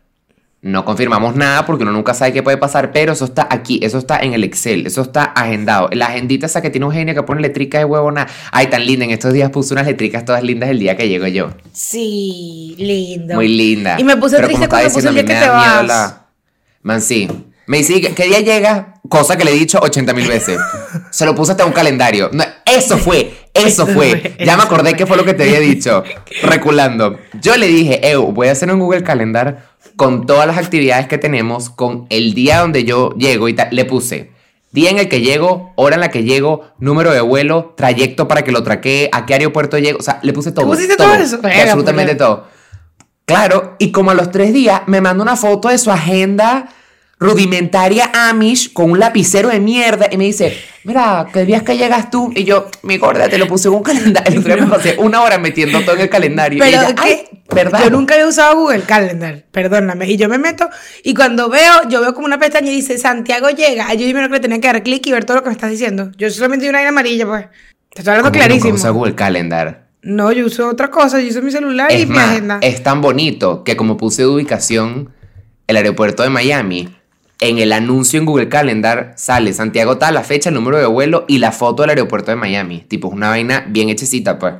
No 0.65 0.85
confirmamos 0.85 1.35
nada 1.35 1.67
porque 1.67 1.83
uno 1.83 1.91
nunca 1.91 2.15
sabe 2.15 2.33
qué 2.33 2.41
puede 2.43 2.57
pasar, 2.57 2.93
pero 2.93 3.13
eso 3.15 3.25
está 3.25 3.49
aquí, 3.51 3.81
eso 3.83 3.99
está 3.99 4.19
en 4.21 4.33
el 4.33 4.45
Excel, 4.45 4.87
eso 4.87 5.03
está 5.03 5.25
agendado. 5.25 5.89
La 5.93 6.07
agendita 6.07 6.47
esa 6.47 6.63
que 6.63 6.71
tiene 6.71 6.87
un 6.87 6.93
genio 6.93 7.15
que 7.17 7.23
pone 7.25 7.41
letricas 7.41 7.81
de 7.81 7.85
huevona. 7.85 8.29
Ay, 8.53 8.69
tan 8.69 8.87
linda. 8.87 9.05
En 9.05 9.11
estos 9.11 9.33
días 9.33 9.51
puso 9.51 9.75
unas 9.75 9.87
letricas 9.87 10.25
todas 10.25 10.43
lindas 10.45 10.71
el 10.71 10.79
día 10.79 10.97
que 10.97 11.09
llego 11.09 11.27
yo. 11.27 11.51
Sí, 11.73 12.77
lindo. 12.79 13.35
Muy 13.35 13.49
linda. 13.49 13.97
Y 13.99 14.05
me 14.05 14.17
puse 14.17 14.37
Pero 14.37 14.47
triste 14.49 14.69
cuando 14.69 14.89
puse 14.93 15.09
el 15.09 15.15
día 15.15 15.25
que 15.25 15.35
te 15.35 15.49
vas. 15.49 15.85
la- 15.87 16.27
Man, 16.83 17.01
sí. 17.03 17.29
Me 17.67 17.79
dice, 17.79 18.01
¿qué 18.15 18.25
día 18.27 18.41
llega? 18.41 18.95
Cosa 19.09 19.37
que 19.37 19.45
le 19.45 19.51
he 19.51 19.55
dicho 19.55 19.79
80 19.83 20.13
mil 20.15 20.29
veces. 20.29 20.59
Se 21.11 21.25
lo 21.27 21.35
puse 21.35 21.53
hasta 21.53 21.65
un 21.65 21.73
calendario. 21.73 22.31
No, 22.33 22.45
eso 22.65 22.99
fue, 22.99 23.35
eso 23.65 23.87
fue. 23.87 24.35
Ya 24.45 24.57
me 24.57 24.63
acordé 24.63 24.95
que 24.95 25.07
fue 25.07 25.17
lo 25.17 25.25
que 25.25 25.35
te 25.35 25.45
había 25.45 25.61
dicho. 25.61 26.03
Reculando. 26.43 27.19
Yo 27.41 27.57
le 27.57 27.67
dije, 27.67 28.11
Eu, 28.11 28.33
voy 28.33 28.49
a 28.49 28.53
hacer 28.53 28.71
un 28.73 28.79
Google 28.81 29.03
Calendar 29.03 29.67
con 29.97 30.27
todas 30.27 30.47
las 30.47 30.59
actividades 30.59 31.07
que 31.07 31.19
tenemos, 31.19 31.71
con 31.71 32.07
el 32.11 32.35
día 32.35 32.61
donde 32.61 32.85
yo 32.85 33.11
llego 33.17 33.49
y 33.49 33.55
tal. 33.55 33.69
Le 33.71 33.85
puse 33.85 34.31
día 34.73 34.91
en 34.91 34.99
el 34.99 35.09
que 35.09 35.21
llego, 35.21 35.73
hora 35.77 35.97
en 35.97 36.01
la 36.01 36.11
que 36.11 36.25
llego, 36.25 36.63
número 36.79 37.13
de 37.13 37.21
vuelo, 37.21 37.75
trayecto 37.77 38.27
para 38.27 38.43
que 38.43 38.53
lo 38.53 38.63
traquee, 38.63 39.11
a 39.13 39.27
qué 39.27 39.35
aeropuerto 39.35 39.79
llego. 39.79 39.99
O 39.99 40.03
sea, 40.03 40.19
le 40.23 40.33
puse 40.33 40.51
todo. 40.53 40.67
pusiste 40.67 40.97
todo 40.97 41.15
eso? 41.15 41.39
Verga, 41.41 41.63
absolutamente 41.65 42.15
porque- 42.17 42.25
todo. 42.25 42.47
Claro, 43.25 43.77
y 43.79 43.93
como 43.93 44.11
a 44.11 44.15
los 44.15 44.31
tres 44.31 44.53
días 44.53 44.83
me 44.87 45.01
manda 45.01 45.23
una 45.23 45.37
foto 45.37 45.69
de 45.69 45.79
su 45.79 45.91
agenda 45.93 46.69
rudimentaria 47.23 48.11
Amish 48.13 48.73
con 48.73 48.91
un 48.91 48.99
lapicero 48.99 49.49
de 49.49 49.61
mierda 49.61 50.09
y 50.11 50.17
me 50.19 50.25
dice, 50.25 50.57
mira, 50.85 51.27
¿qué 51.33 51.45
días 51.45 51.63
que 51.63 51.77
llegas 51.77 52.11
tú? 52.11 52.33
Y 52.35 52.45
yo, 52.45 52.69
mi 52.83 52.99
gorda, 52.99 53.29
te 53.29 53.39
lo 53.39 53.47
puse 53.47 53.69
en 53.69 53.75
un 53.75 53.83
calendario. 53.83 54.41
El 54.45 54.61
me 54.63 54.67
pasé 54.67 54.97
una 54.99 55.23
hora 55.23 55.39
metiendo 55.39 55.81
todo 55.83 55.95
en 55.95 56.03
el 56.03 56.09
calendario. 56.11 56.59
y 56.59 56.61
Pero 56.71 56.83
ella, 56.83 56.95
"Ay, 56.99 57.23
¿verdad? 57.55 57.81
yo 57.85 57.91
nunca 57.91 58.15
había 58.15 58.27
usado 58.27 58.57
Google 58.57 58.83
Calendar, 58.83 59.45
perdóname. 59.51 60.11
Y 60.11 60.17
yo 60.17 60.29
me 60.29 60.39
meto 60.39 60.69
y 61.05 61.15
cuando 61.15 61.49
veo, 61.49 61.89
yo 61.89 62.01
veo 62.01 62.13
como 62.15 62.27
una 62.27 62.39
pestaña 62.39 62.71
y 62.71 62.75
dice 62.77 62.99
Santiago 62.99 63.49
llega. 63.51 63.93
Yo 63.95 64.05
primero 64.05 64.29
que 64.29 64.35
le 64.35 64.41
tenía 64.41 64.61
que 64.61 64.67
dar 64.69 64.83
clic 64.83 65.07
y 65.07 65.13
ver 65.13 65.25
todo 65.25 65.39
lo 65.39 65.43
que 65.43 65.49
me 65.51 65.55
estás 65.55 65.71
diciendo. 65.71 66.11
Yo 66.17 66.29
solamente 66.31 66.65
vi 66.67 66.71
una 66.71 66.79
aire 66.79 66.89
amarilla, 66.89 67.27
pues. 67.27 67.47
Te 67.95 68.01
estoy 68.01 68.13
hablando 68.13 68.31
¿Cómo 68.31 68.33
que 68.33 68.39
nunca 68.39 68.47
clarísimo. 68.47 68.75
usa 68.75 68.91
Google 68.91 69.15
Calendar. 69.15 69.87
No, 70.03 70.33
yo 70.33 70.47
uso 70.47 70.69
otra 70.69 70.91
cosa. 70.91 71.21
Yo 71.21 71.29
uso 71.29 71.43
mi 71.43 71.53
celular 71.53 71.93
y 71.93 72.07
mi 72.07 72.19
agenda. 72.19 72.59
es 72.63 72.83
tan 72.83 73.01
bonito 73.03 73.63
que 73.65 73.77
como 73.77 73.97
puse 73.97 74.23
de 74.23 74.29
ubicación 74.29 75.11
el 75.69 75.77
aeropuerto 75.77 76.23
de 76.25 76.31
Miami, 76.31 76.89
en 77.43 77.59
el 77.59 77.73
anuncio 77.73 78.19
en 78.19 78.25
Google 78.27 78.49
Calendar 78.49 79.15
sale 79.17 79.53
Santiago 79.53 79.99
tal, 79.99 80.15
la 80.15 80.23
fecha, 80.23 80.49
el 80.49 80.55
número 80.55 80.79
de 80.79 80.87
vuelo 80.87 81.25
y 81.29 81.39
la 81.39 81.53
foto 81.53 81.83
del 81.83 81.91
aeropuerto 81.91 82.31
de 82.31 82.37
Miami. 82.37 82.81
Tipo, 82.89 83.09
es 83.09 83.15
una 83.15 83.29
vaina 83.31 83.65
bien 83.69 83.89
hechecita, 83.91 84.39
pues. 84.39 84.55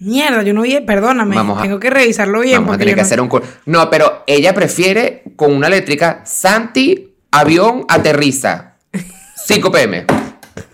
Mierda, 0.00 0.42
yo 0.42 0.52
no 0.52 0.62
vi, 0.62 0.80
perdóname, 0.80 1.36
Vamos 1.36 1.58
a- 1.58 1.62
tengo 1.62 1.78
que 1.78 1.88
revisarlo 1.88 2.40
bien. 2.40 2.56
Vamos 2.60 2.74
a 2.74 2.78
tener 2.78 2.94
que 2.94 3.00
no- 3.00 3.06
hacer 3.06 3.20
un. 3.20 3.30
No, 3.66 3.88
pero 3.88 4.24
ella 4.26 4.52
prefiere 4.54 5.22
con 5.36 5.54
una 5.54 5.68
eléctrica, 5.68 6.22
Santi, 6.24 7.14
avión, 7.30 7.84
aterriza. 7.88 8.74
5 9.46 9.70
pm. 9.70 10.04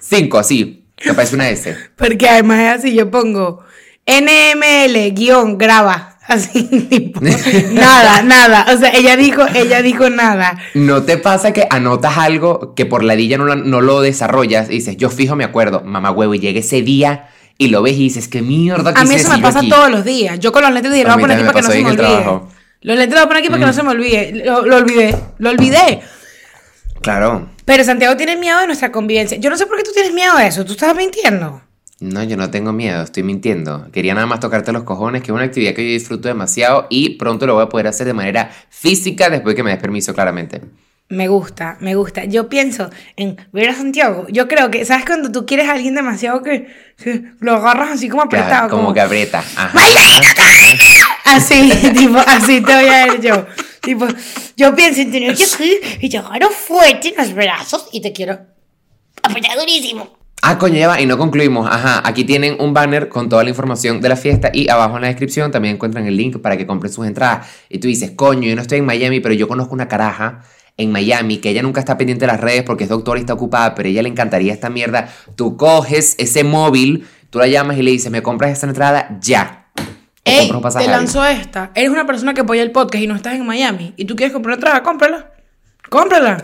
5, 0.01 0.39
así. 0.39 0.87
Que 0.97 1.13
parece 1.15 1.35
una 1.35 1.49
S. 1.51 1.77
Porque 1.97 2.29
además 2.29 2.61
es 2.61 2.79
así, 2.81 2.95
yo 2.95 3.11
pongo 3.11 3.61
NML 4.07 5.11
guion 5.15 5.59
graba. 5.59 6.18
Así, 6.29 6.63
tipo, 6.91 7.21
nada, 7.73 8.23
nada. 8.23 8.67
O 8.73 8.79
sea, 8.79 8.91
ella 8.91 9.17
dijo, 9.17 9.43
ella 9.55 9.81
dijo 9.83 10.11
nada. 10.11 10.59
¿No 10.75 11.03
te 11.03 11.17
pasa 11.17 11.53
que 11.53 11.67
anotas 11.71 12.19
algo 12.19 12.75
que 12.75 12.85
por 12.87 13.03
ladilla 13.03 13.39
no, 13.39 13.47
la- 13.47 13.57
no 13.57 13.81
lo 13.81 14.01
desarrollas 14.03 14.69
y 14.69 14.75
dices, 14.75 14.97
yo 14.99 15.09
fijo 15.11 15.35
me 15.37 15.45
acuerdo, 15.45 15.83
mamá 15.85 16.11
huevo, 16.11 16.35
y 16.35 16.39
llega 16.39 16.61
ese 16.61 16.83
día 16.83 17.29
y 17.57 17.69
lo 17.69 17.83
ves 17.83 17.95
y 17.95 18.01
dices, 18.05 18.29
qué 18.29 18.43
mierda 18.43 18.93
A 18.95 19.05
mí 19.05 19.15
eso 19.15 19.31
me 19.31 19.39
pasa 19.39 19.61
aquí?" 19.61 19.71
todos 19.71 19.91
los 19.91 20.05
días. 20.05 20.39
Yo 20.39 20.53
con 20.53 20.63
los 20.63 20.71
lentes 20.73 20.93
dije, 20.93 21.05
lo 21.05 21.11
voy 21.15 21.19
a 21.19 21.23
poner 21.23 21.37
aquí 21.39 21.47
para 21.47 21.55
que 21.55 21.63
no 21.63 21.69
se 21.73 21.81
me 21.83 21.89
olvide. 21.91 22.03
trabajo. 22.03 22.49
Los 22.83 22.97
lentes 22.99 23.15
los 23.19 23.21
voy 23.21 23.25
a 23.25 23.29
poner 23.29 23.41
aquí 23.43 23.49
para 23.49 23.61
que 23.61 23.67
no 23.67 23.73
se 23.73 23.83
me 23.83 23.91
olvide. 23.91 24.43
Lo, 24.45 24.67
lo 24.67 24.77
olvidé, 24.77 25.17
lo 25.39 25.51
olvidé. 25.51 26.01
Claro. 27.01 27.49
Pero 27.65 27.85
Santiago 27.85 28.17
tiene 28.17 28.37
miedo 28.37 28.59
de 28.61 28.67
nuestra 28.67 28.93
convivencia. 28.93 29.39
Yo 29.39 29.51
no 29.51 29.57
sé 29.57 29.67
por 29.67 29.77
qué 29.79 29.83
tú 29.85 29.93
tienes 29.93 30.13
miedo 30.13 30.37
de 30.37 30.47
eso. 30.47 30.65
Tú 30.65 30.73
estás 30.73 30.95
mintiendo. 30.95 31.63
No, 32.01 32.23
yo 32.23 32.37
no 32.37 32.51
tengo 32.51 32.73
miedo, 32.73 33.03
estoy 33.03 33.25
mintiendo. 33.25 33.91
Quería 33.91 34.15
nada 34.15 34.27
más 34.27 34.39
tocarte 34.39 34.71
los 34.73 34.85
cojones, 34.85 35.23
que 35.23 35.33
es 35.33 35.35
una 35.35 35.45
actividad 35.45 35.75
que 35.75 35.85
yo 35.85 35.93
disfruto 35.93 36.29
demasiado 36.29 36.87
y 36.91 37.11
pronto 37.17 37.45
lo 37.47 37.55
voy 37.55 37.65
a 37.65 37.69
poder 37.69 37.89
hacer 37.89 38.07
de 38.07 38.15
manera 38.15 38.51
física 38.71 39.29
después 39.31 39.57
que 39.57 39.65
me 39.65 39.71
des 39.71 39.81
permiso, 39.81 40.15
claramente. 40.15 40.61
Me 41.09 41.27
gusta, 41.27 41.77
me 41.81 41.95
gusta. 41.95 42.25
Yo 42.25 42.49
pienso 42.49 42.91
en 43.17 43.37
ver 43.51 43.71
a 43.71 43.75
Santiago. 43.75 44.27
Yo 44.29 44.47
creo 44.47 44.71
que, 44.71 44.85
¿sabes 44.85 45.07
cuando 45.07 45.33
tú 45.33 45.47
quieres 45.47 45.67
a 45.69 45.73
alguien 45.73 45.95
demasiado 45.95 46.43
que, 46.43 46.69
que 47.03 47.33
lo 47.41 47.55
agarras 47.57 47.93
así 47.93 48.09
como 48.09 48.29
Claro, 48.29 48.45
apretado? 48.45 48.69
como, 48.69 48.93
que 48.93 49.01
aprieta. 49.01 49.39
Ajá. 49.57 49.73
Así, 51.25 51.73
tipo, 51.97 52.19
así 52.19 52.61
te 52.61 52.75
voy 52.75 52.89
a 52.89 53.07
ver 53.07 53.21
yo. 53.23 53.47
Tipo, 53.81 54.07
yo 54.57 54.75
pienso 54.77 55.01
en 55.01 55.11
tener 55.11 55.35
que 55.35 55.45
y 56.01 56.11
te 56.11 56.19
agarro 56.19 56.51
fuerte 56.51 57.09
en 57.09 57.15
los 57.17 57.33
brazos 57.35 57.89
y 57.91 58.03
te 58.03 58.13
quiero 58.13 58.39
apretar 59.23 59.57
durísimo. 59.57 60.18
Ah, 60.41 60.57
coño, 60.57 60.77
ya 60.77 60.89
va, 60.89 61.01
y 61.01 61.07
no 61.07 61.19
concluimos. 61.19 61.69
Ajá, 61.71 62.01
aquí 62.05 62.25
tienen 62.25 62.57
un 62.61 62.73
banner 62.73 63.09
con 63.09 63.29
toda 63.29 63.43
la 63.43 63.51
información 63.51 64.01
de 64.01 64.09
la 64.09 64.17
fiesta 64.17 64.51
y 64.53 64.69
abajo 64.71 64.97
en 64.97 65.03
la 65.03 65.09
descripción 65.09 65.51
también 65.51 65.75
encuentran 65.75 66.07
el 66.07 66.17
link 66.17 66.39
para 66.41 66.57
que 66.57 66.67
compren 66.67 66.93
sus 66.93 67.07
entradas. 67.07 67.49
Y 67.69 67.79
tú 67.79 67.89
dices, 67.89 68.13
coño, 68.13 68.49
yo 68.49 68.55
no 68.55 68.63
estoy 68.63 68.79
en 68.79 68.87
Miami, 68.87 69.21
pero 69.21 69.35
yo 69.35 69.49
conozco 69.49 69.75
una 69.75 69.89
caraja 69.89 70.43
en 70.77 70.93
Miami 70.93 71.39
que 71.39 71.51
ella 71.51 71.61
nunca 71.63 71.81
está 71.81 71.99
pendiente 71.99 72.25
de 72.25 72.33
las 72.33 72.41
redes 72.41 72.63
porque 72.63 72.85
es 72.85 72.91
doctora 72.91 73.19
y 73.19 73.23
está 73.23 73.35
ocupada, 73.35 73.75
pero 73.75 73.89
a 73.89 73.91
ella 73.91 74.03
le 74.03 74.09
encantaría 74.11 74.53
esta 74.53 74.71
mierda. 74.71 75.09
Tú 75.35 75.57
coges 75.57 76.15
ese 76.19 76.45
móvil, 76.45 77.07
tú 77.31 77.41
la 77.41 77.49
llamas 77.49 77.77
y 77.77 77.83
le 77.83 77.91
dices, 77.91 78.11
me 78.13 78.23
compras 78.23 78.53
esta 78.53 78.67
entrada 78.69 79.19
ya. 79.21 79.67
O 79.77 79.83
Ey, 80.31 80.51
un 80.53 80.63
te 80.63 80.79
ahí. 80.79 80.87
lanzo 80.87 81.25
esta. 81.25 81.73
Eres 81.75 81.91
una 81.91 82.07
persona 82.07 82.33
que 82.33 82.43
apoya 82.43 82.63
el 82.63 82.71
podcast 82.71 83.03
y 83.03 83.07
no 83.09 83.17
estás 83.17 83.35
en 83.35 83.45
Miami 83.45 83.93
y 83.97 84.05
tú 84.05 84.15
quieres 84.15 84.33
comprar 84.33 84.51
una 84.53 84.55
entrada, 84.57 84.83
cómprala. 84.85 85.31
Cómprala. 85.91 86.39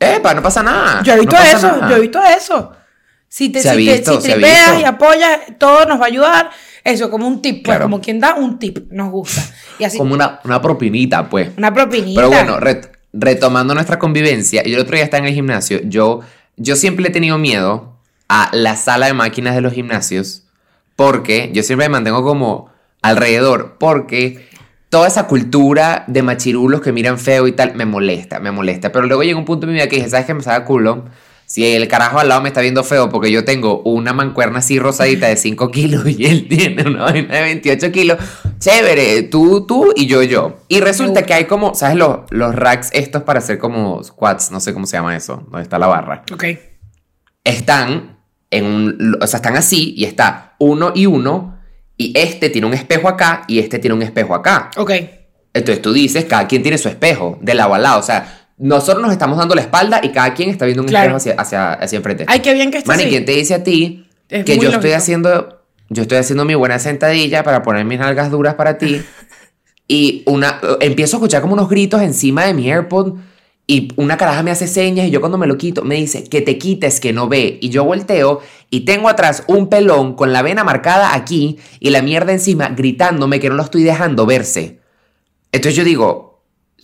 Epa, 0.00 0.32
no 0.34 0.42
pasa 0.42 0.62
nada. 0.62 1.02
Yo 1.02 1.12
he 1.12 1.20
visto 1.20 1.36
no 1.36 1.42
eso, 1.42 1.66
nada. 1.66 1.90
yo 1.90 1.96
he 1.96 2.00
visto 2.00 2.20
eso. 2.22 2.72
Si 3.36 3.48
te, 3.48 3.60
Se 3.60 3.74
si 3.74 3.84
te- 3.84 4.04
si 4.04 4.18
tripeas 4.18 4.80
y 4.80 4.84
apoyas, 4.84 5.40
todo 5.58 5.86
nos 5.86 5.98
va 6.00 6.04
a 6.04 6.06
ayudar. 6.06 6.50
Eso, 6.84 7.10
como 7.10 7.26
un 7.26 7.42
tip, 7.42 7.64
pues, 7.64 7.76
Claro. 7.78 7.86
como 7.86 8.00
quien 8.00 8.20
da 8.20 8.36
un 8.36 8.60
tip, 8.60 8.92
nos 8.92 9.10
gusta. 9.10 9.42
Y 9.80 9.82
así, 9.82 9.98
Como 9.98 10.14
una, 10.14 10.38
una 10.44 10.62
propinita, 10.62 11.28
pues. 11.28 11.50
una 11.58 11.74
propinita. 11.74 12.20
Pero 12.20 12.28
bueno, 12.30 12.60
ret- 12.60 12.90
retomando 13.12 13.74
nuestra 13.74 13.98
convivencia, 13.98 14.62
yo 14.62 14.76
el 14.76 14.82
otro 14.82 14.94
día 14.94 15.02
estaba 15.02 15.18
en 15.24 15.26
el 15.30 15.34
gimnasio, 15.34 15.80
yo, 15.82 16.20
yo 16.56 16.76
siempre 16.76 17.08
he 17.08 17.10
tenido 17.10 17.36
miedo 17.36 17.96
a 18.28 18.50
la 18.52 18.76
sala 18.76 19.06
de 19.06 19.14
máquinas 19.14 19.56
de 19.56 19.62
los 19.62 19.72
gimnasios, 19.72 20.44
porque 20.94 21.50
yo 21.52 21.64
siempre 21.64 21.88
me 21.88 21.94
mantengo 21.94 22.22
como 22.22 22.70
alrededor, 23.02 23.78
porque 23.80 24.46
toda 24.90 25.08
esa 25.08 25.26
cultura 25.26 26.04
de 26.06 26.22
machirulos 26.22 26.80
que 26.82 26.92
miran 26.92 27.18
feo 27.18 27.48
y 27.48 27.52
tal, 27.52 27.74
me 27.74 27.84
molesta, 27.84 28.38
me 28.38 28.52
molesta. 28.52 28.92
Pero 28.92 29.06
luego 29.06 29.24
llega 29.24 29.36
un 29.40 29.44
punto 29.44 29.66
en 29.66 29.72
mi 29.72 29.78
vida 29.78 29.88
que 29.88 29.96
dije, 29.96 30.08
¿sabes 30.08 30.24
qué 30.26 30.34
me 30.34 30.42
saca 30.44 30.64
culo? 30.64 31.06
Si 31.54 31.64
el 31.64 31.86
carajo 31.86 32.18
al 32.18 32.26
lado 32.26 32.40
me 32.40 32.48
está 32.48 32.62
viendo 32.62 32.82
feo 32.82 33.08
porque 33.10 33.30
yo 33.30 33.44
tengo 33.44 33.80
una 33.82 34.12
mancuerna 34.12 34.58
así 34.58 34.80
rosadita 34.80 35.28
de 35.28 35.36
5 35.36 35.70
kilos 35.70 36.04
y 36.04 36.26
él 36.26 36.48
tiene 36.50 36.82
una 36.82 37.04
vaina 37.04 37.32
de 37.32 37.42
28 37.42 37.92
kilos, 37.92 38.18
chévere, 38.58 39.22
tú, 39.22 39.64
tú 39.64 39.92
y 39.94 40.08
yo, 40.08 40.24
yo. 40.24 40.56
Y 40.66 40.80
resulta 40.80 41.22
que 41.22 41.32
hay 41.32 41.44
como, 41.44 41.76
¿sabes? 41.76 41.96
Los, 41.96 42.22
los 42.30 42.56
racks 42.56 42.90
estos 42.92 43.22
para 43.22 43.38
hacer 43.38 43.58
como 43.58 44.02
squats, 44.02 44.50
no 44.50 44.58
sé 44.58 44.74
cómo 44.74 44.84
se 44.84 44.96
llama 44.96 45.14
eso, 45.14 45.44
donde 45.48 45.62
está 45.62 45.78
la 45.78 45.86
barra. 45.86 46.24
Ok. 46.32 46.44
Están 47.44 48.18
en 48.50 48.64
un, 48.64 49.18
o 49.20 49.26
sea, 49.28 49.36
están 49.36 49.54
así 49.54 49.94
y 49.96 50.06
está 50.06 50.56
uno 50.58 50.90
y 50.92 51.06
uno 51.06 51.60
y 51.96 52.18
este 52.18 52.50
tiene 52.50 52.66
un 52.66 52.74
espejo 52.74 53.08
acá 53.08 53.44
y 53.46 53.60
este 53.60 53.78
tiene 53.78 53.94
un 53.94 54.02
espejo 54.02 54.34
acá. 54.34 54.72
Ok. 54.76 54.90
Entonces 55.52 55.80
tú 55.80 55.92
dices, 55.92 56.24
cada 56.24 56.48
quien 56.48 56.62
tiene 56.62 56.78
su 56.78 56.88
espejo, 56.88 57.38
de 57.40 57.54
lado 57.54 57.74
a 57.74 57.78
lado. 57.78 58.00
O 58.00 58.02
sea, 58.02 58.43
nosotros 58.58 59.02
nos 59.02 59.12
estamos 59.12 59.36
dando 59.38 59.54
la 59.54 59.60
espalda 59.62 60.00
y 60.02 60.10
cada 60.10 60.32
quien 60.34 60.50
está 60.50 60.64
viendo 60.64 60.82
un 60.82 60.88
Claro. 60.88 61.16
espejo 61.16 61.38
hacia, 61.38 61.40
hacia, 61.40 61.72
hacia 61.74 61.96
enfrente. 61.96 62.24
Ay, 62.28 62.40
qué 62.40 62.54
bien 62.54 62.70
que 62.70 62.78
estés 62.78 62.88
Man, 62.88 63.00
¿y 63.00 63.02
así. 63.02 63.10
quién 63.10 63.24
te 63.24 63.32
dice 63.32 63.54
a 63.54 63.64
ti 63.64 64.06
Es 64.28 64.44
que 64.44 64.58
yo 64.58 64.70
estoy 64.70 64.92
haciendo, 64.92 65.60
yo 65.88 66.02
estoy 66.02 66.18
haciendo 66.18 66.44
mi 66.44 66.54
buena 66.54 66.78
sentadilla 66.78 67.42
para 67.42 67.62
poner 67.62 67.84
mis 67.84 67.98
nalgas 67.98 68.30
duras 68.30 68.54
para 68.54 68.78
ti 68.78 69.02
y 69.88 70.22
una, 70.26 70.60
empiezo 70.80 71.16
a 71.16 71.18
escuchar 71.18 71.42
como 71.42 71.54
unos 71.54 71.68
gritos 71.68 72.00
encima 72.00 72.44
de 72.46 72.54
mi 72.54 72.70
AirPod 72.70 73.14
y 73.66 73.88
una 73.96 74.16
caraja 74.18 74.42
me 74.42 74.50
hace 74.50 74.66
señas 74.66 75.06
y 75.06 75.10
yo 75.10 75.20
cuando 75.20 75.38
me 75.38 75.46
lo 75.46 75.56
quito 75.56 75.82
me 75.82 75.94
dice 75.96 76.24
que 76.24 76.40
te 76.42 76.58
quites 76.58 77.00
que 77.00 77.12
no 77.14 77.28
ve 77.28 77.58
y 77.62 77.70
yo 77.70 77.82
volteo 77.84 78.40
y 78.70 78.80
tengo 78.80 79.08
atrás 79.08 79.42
un 79.46 79.68
pelón 79.68 80.14
con 80.16 80.32
la 80.32 80.42
vena 80.42 80.64
marcada 80.64 81.14
aquí 81.14 81.58
y 81.80 81.90
la 81.90 82.02
mierda 82.02 82.32
encima 82.32 82.68
gritándome 82.68 83.40
que 83.40 83.48
no 83.48 83.54
lo 83.54 83.62
estoy 83.62 83.82
dejando 83.82 84.26
verse. 84.26 84.80
Entonces 85.50 85.76
yo 85.76 85.84
digo, 85.84 86.33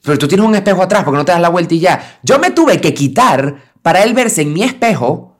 pero 0.02 0.18
tú 0.18 0.28
tienes 0.28 0.46
un 0.46 0.54
espejo 0.54 0.82
atrás, 0.82 1.04
porque 1.04 1.18
no 1.18 1.24
te 1.24 1.32
das 1.32 1.40
la 1.40 1.48
vuelta 1.48 1.74
y 1.74 1.80
ya? 1.80 2.18
Yo 2.22 2.38
me 2.38 2.50
tuve 2.50 2.80
que 2.80 2.94
quitar 2.94 3.56
para 3.82 4.02
él 4.02 4.14
verse 4.14 4.42
en 4.42 4.52
mi 4.52 4.62
espejo, 4.62 5.36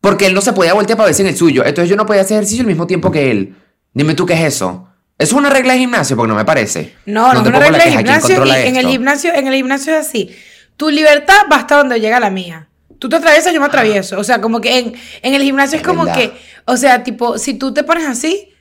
porque 0.00 0.26
él 0.26 0.34
no 0.34 0.40
se 0.40 0.52
podía 0.52 0.74
voltear 0.74 0.96
para 0.96 1.06
verse 1.06 1.22
en 1.22 1.28
el 1.28 1.36
suyo. 1.36 1.64
Entonces 1.64 1.90
yo 1.90 1.96
no 1.96 2.06
podía 2.06 2.22
hacer 2.22 2.36
ejercicio 2.36 2.62
al 2.62 2.68
mismo 2.68 2.86
tiempo 2.86 3.10
que 3.10 3.30
él. 3.30 3.56
Dime 3.92 4.14
tú 4.14 4.26
qué 4.26 4.34
es 4.34 4.54
eso. 4.54 4.88
¿Eso 5.18 5.34
es 5.34 5.38
una 5.40 5.50
regla 5.50 5.72
de 5.72 5.80
gimnasio? 5.80 6.16
Porque 6.16 6.28
no 6.28 6.36
me 6.36 6.44
parece. 6.44 6.94
No, 7.06 7.34
no, 7.34 7.42
te 7.42 7.48
es 7.48 7.54
una 7.54 7.58
regla 7.58 7.78
la 7.78 7.84
de 7.84 7.90
queja, 7.90 8.02
¿quién 8.04 8.20
gimnasio. 8.20 8.46
Y 8.46 8.68
en 8.68 8.76
el 8.76 8.86
gimnasio, 8.86 9.34
en 9.34 9.46
el 9.48 9.54
gimnasio 9.54 9.92
es 9.94 10.06
así. 10.06 10.30
Tu 10.76 10.90
libertad 10.90 11.46
va 11.50 11.56
hasta 11.56 11.78
donde 11.78 12.00
llega 12.00 12.20
la 12.20 12.30
mía. 12.30 12.68
Tú 13.00 13.08
te 13.08 13.16
atraviesas, 13.16 13.52
yo 13.52 13.60
me 13.60 13.66
atravieso. 13.66 14.18
O 14.18 14.24
sea, 14.24 14.40
como 14.40 14.60
que 14.60 14.78
en, 14.78 14.94
en 15.22 15.34
el 15.34 15.42
gimnasio 15.42 15.76
es, 15.76 15.82
Es 15.82 15.88
como 15.88 16.04
verdad. 16.04 16.18
que, 16.18 16.32
o 16.66 16.76
sea, 16.76 17.02
tipo, 17.02 17.36
si 17.38 17.54
tú 17.54 17.74
te 17.74 17.82
pones 17.82 18.06
así, 18.06 18.52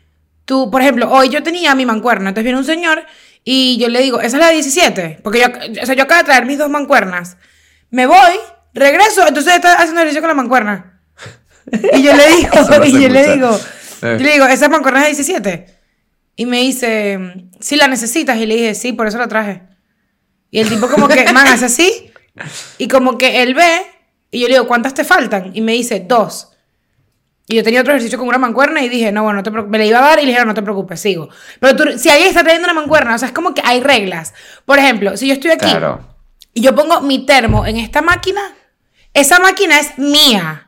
tú, 0.45 0.71
por 0.71 0.81
ejemplo, 0.81 1.11
hoy 1.11 1.29
yo 1.29 1.43
tenía 1.43 1.75
mi 1.75 1.85
mancuerna, 1.85 2.29
entonces 2.29 2.45
viene 2.45 2.57
un 2.57 2.65
señor 2.65 3.03
y 3.49 3.77
yo 3.77 3.87
le 3.87 4.01
digo, 4.01 4.19
esa 4.19 4.35
es 4.35 4.41
la 4.41 4.47
de 4.47 4.55
17, 4.55 5.19
porque 5.23 5.39
yo, 5.39 5.47
o 5.81 5.85
sea, 5.85 5.95
yo 5.95 6.03
acabo 6.03 6.19
de 6.19 6.25
traer 6.25 6.45
mis 6.45 6.57
dos 6.57 6.69
mancuernas. 6.69 7.37
Me 7.89 8.05
voy, 8.05 8.33
regreso, 8.73 9.25
entonces 9.25 9.53
está 9.55 9.75
haciendo 9.75 10.01
ejercicio 10.01 10.21
con 10.21 10.27
la 10.27 10.33
mancuerna. 10.33 10.99
Y 11.93 12.03
yo 12.03 12.13
le 12.13 12.27
digo, 12.35 12.49
y 12.83 12.91
yo 13.03 13.07
le 13.07 13.33
digo, 13.35 13.57
Eh. 14.01 14.17
yo 14.19 14.25
le 14.25 14.33
digo, 14.33 14.45
esa 14.47 14.67
mancuerna 14.67 15.07
es 15.07 15.17
de 15.17 15.23
17. 15.23 15.65
Y 16.35 16.45
me 16.45 16.57
dice, 16.59 17.19
si 17.61 17.77
la 17.77 17.87
necesitas. 17.87 18.37
Y 18.37 18.45
le 18.45 18.55
dije, 18.55 18.75
sí, 18.75 18.91
por 18.91 19.07
eso 19.07 19.17
la 19.17 19.29
traje. 19.29 19.63
Y 20.51 20.59
el 20.59 20.67
tipo 20.67 20.89
como 20.89 21.07
que, 21.07 21.31
man, 21.31 21.47
hace 21.53 21.65
así. 21.65 22.11
Y 22.77 22.89
como 22.89 23.17
que 23.17 23.43
él 23.43 23.53
ve, 23.53 23.81
y 24.29 24.41
yo 24.41 24.47
le 24.47 24.55
digo, 24.55 24.67
¿cuántas 24.67 24.93
te 24.93 25.05
faltan? 25.05 25.51
Y 25.53 25.61
me 25.61 25.71
dice, 25.71 26.03
dos. 26.05 26.51
Y 27.49 27.55
yo 27.55 27.63
tenía 27.63 27.79
otro 27.81 27.93
ejercicio 27.93 28.17
con 28.19 28.27
una 28.27 28.37
mancuerna 28.37 28.81
y 28.81 28.89
dije, 28.89 29.11
no, 29.11 29.23
bueno, 29.23 29.37
no 29.37 29.43
te. 29.43 29.51
Me 29.51 29.77
la 29.77 29.85
iba 29.85 29.99
a 29.99 30.01
dar 30.01 30.19
y 30.19 30.23
le 30.25 30.31
dije, 30.33 30.43
no 30.45 30.53
te 30.53 30.61
preocupes, 30.61 30.99
sigo. 30.99 31.29
Pero 31.61 31.75
tú, 31.77 31.97
si 31.97 32.09
alguien 32.09 32.27
está 32.29 32.43
trayendo 32.43 32.65
una 32.67 32.73
mancuerna, 32.73 33.15
o 33.15 33.17
sea, 33.17 33.29
es 33.29 33.33
como 33.33 33.53
que 33.53 33.61
hay 33.63 33.79
reglas. 33.79 34.33
Por 34.65 34.79
ejemplo, 34.79 35.15
si 35.15 35.27
yo 35.27 35.33
estoy 35.33 35.51
aquí 35.51 35.65
Claro. 35.69 36.01
y 36.53 36.61
yo 36.61 36.75
pongo 36.75 36.99
mi 37.01 37.25
termo 37.25 37.65
en 37.65 37.77
esta 37.77 38.01
máquina, 38.01 38.41
esa 39.13 39.39
máquina 39.39 39.79
es 39.79 39.97
mía. 39.97 40.63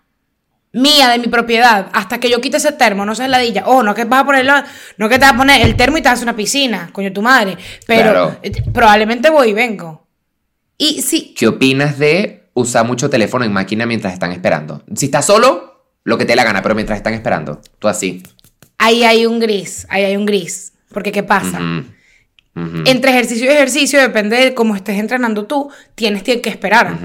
Mía, 0.71 1.09
de 1.09 1.17
mi 1.17 1.27
propiedad. 1.27 1.87
Hasta 1.93 2.19
que 2.19 2.29
yo 2.29 2.39
quite 2.41 2.57
ese 2.57 2.71
termo, 2.71 3.03
no 3.05 3.15
seas 3.15 3.27
ladilla. 3.29 3.63
Oh, 3.65 3.81
no 3.83 3.93
que 3.95 4.05
vas 4.05 4.21
a 4.21 4.25
ponerlo, 4.25 4.53
no 4.97 5.09
que 5.09 5.15
te 5.15 5.21
vas 5.25 5.33
a 5.33 5.37
poner 5.37 5.61
el 5.65 5.75
termo 5.75 5.97
y 5.97 6.01
te 6.01 6.09
vas 6.09 6.19
a 6.19 6.23
una 6.23 6.35
piscina, 6.35 6.91
coño, 6.93 7.11
tu 7.11 7.21
madre. 7.23 7.57
Pero 7.87 8.03
Claro. 8.11 8.37
eh, 8.43 8.51
probablemente 8.71 9.29
voy 9.31 9.49
y 9.49 9.53
vengo. 9.53 10.07
Y 10.77 11.01
sí, 11.01 11.33
¿Qué 11.37 11.47
opinas 11.47 11.97
de 11.99 12.49
usar 12.53 12.85
mucho 12.85 13.09
teléfono 13.09 13.43
en 13.43 13.51
máquina 13.51 13.85
mientras 13.85 14.13
están 14.13 14.31
esperando? 14.31 14.83
Si 14.95 15.07
estás 15.07 15.25
solo, 15.25 15.68
lo 16.03 16.17
que 16.17 16.25
te 16.25 16.31
dé 16.31 16.35
la 16.35 16.43
gana, 16.43 16.61
pero 16.61 16.75
mientras 16.75 16.97
están 16.97 17.13
esperando, 17.13 17.61
tú 17.79 17.87
así. 17.87 18.23
ahí 18.77 19.03
hay 19.03 19.25
un 19.25 19.39
gris, 19.39 19.85
ahí 19.89 20.03
hay 20.03 20.17
un 20.17 20.25
gris. 20.25 20.73
Porque 20.91 21.11
¿qué 21.11 21.23
pasa? 21.23 21.59
Entre 22.85 23.11
ejercicio 23.11 23.45
y 23.45 23.49
ejercicio, 23.53 24.01
depende 24.01 24.35
de 24.35 24.53
cómo 24.53 24.75
estés 24.75 24.99
entrenando 24.99 25.45
tú, 25.45 25.71
tienes 25.95 26.23
que 26.23 26.41
esperar. 26.45 26.97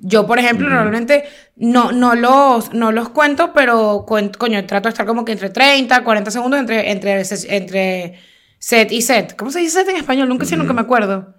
Yo, 0.00 0.26
por 0.26 0.38
ejemplo, 0.38 0.68
normalmente 0.68 1.24
no, 1.56 1.92
no, 1.92 2.14
los, 2.14 2.72
no 2.72 2.92
los 2.92 3.08
cuento, 3.08 3.52
pero 3.52 4.04
coño, 4.06 4.64
trato 4.66 4.88
de 4.88 4.90
estar 4.90 5.06
como 5.06 5.24
que 5.24 5.32
entre 5.32 5.50
30, 5.50 6.04
40 6.04 6.30
segundos 6.30 6.60
entre, 6.60 6.90
entre, 6.90 7.22
entre 7.48 8.18
set 8.58 8.92
y 8.92 9.02
set. 9.02 9.34
¿Cómo 9.36 9.50
se 9.50 9.60
dice 9.60 9.80
set 9.80 9.88
en 9.88 9.96
español? 9.96 10.28
Nunca 10.28 10.44
sé, 10.44 10.56
nunca 10.56 10.72
me 10.72 10.82
acuerdo. 10.82 11.34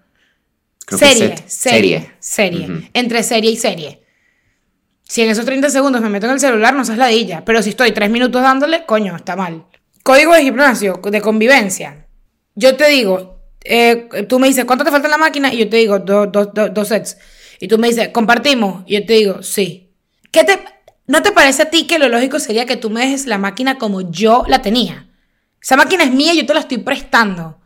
Serie, 0.87 1.35
serie, 1.45 2.11
serie. 2.19 2.89
Entre 2.93 3.23
serie 3.23 3.51
y 3.51 3.57
serie. 3.57 4.01
Si 5.09 5.23
en 5.23 5.29
esos 5.31 5.43
30 5.43 5.71
segundos 5.71 6.01
me 6.03 6.09
meto 6.09 6.27
en 6.27 6.33
el 6.33 6.39
celular, 6.39 6.75
no 6.75 6.85
seas 6.85 6.99
ladilla. 6.99 7.43
Pero 7.43 7.63
si 7.63 7.71
estoy 7.71 7.91
3 7.93 8.11
minutos 8.11 8.43
dándole, 8.43 8.85
coño, 8.85 9.15
está 9.15 9.35
mal. 9.35 9.65
Código 10.03 10.33
de 10.35 10.43
gimnasio, 10.43 11.01
de 11.03 11.19
convivencia. 11.19 12.05
Yo 12.53 12.75
te 12.77 12.87
digo, 12.89 13.41
eh, 13.63 14.07
tú 14.29 14.37
me 14.37 14.47
dices, 14.47 14.65
¿cuánto 14.65 14.85
te 14.85 14.91
falta 14.91 15.07
en 15.07 15.11
la 15.11 15.17
máquina? 15.17 15.51
Y 15.51 15.57
yo 15.57 15.67
te 15.69 15.77
digo, 15.77 15.97
do- 15.97 16.27
do- 16.27 16.45
do- 16.45 16.69
dos 16.69 16.87
sets. 16.89 17.17
Y 17.59 17.67
tú 17.67 17.79
me 17.79 17.87
dices, 17.87 18.09
¿compartimos? 18.09 18.83
Y 18.85 18.99
yo 18.99 19.05
te 19.07 19.13
digo, 19.13 19.41
sí. 19.41 19.89
¿Qué 20.31 20.43
te, 20.43 20.59
¿No 21.07 21.23
te 21.23 21.31
parece 21.31 21.63
a 21.63 21.69
ti 21.71 21.87
que 21.87 21.97
lo 21.97 22.07
lógico 22.07 22.37
sería 22.39 22.67
que 22.67 22.77
tú 22.77 22.91
me 22.91 23.01
dejes 23.01 23.25
la 23.25 23.39
máquina 23.39 23.79
como 23.79 24.11
yo 24.11 24.43
la 24.47 24.61
tenía? 24.61 25.07
Esa 25.59 25.75
máquina 25.75 26.03
es 26.03 26.11
mía, 26.13 26.35
yo 26.35 26.45
te 26.45 26.53
la 26.53 26.59
estoy 26.59 26.77
prestando. 26.77 27.57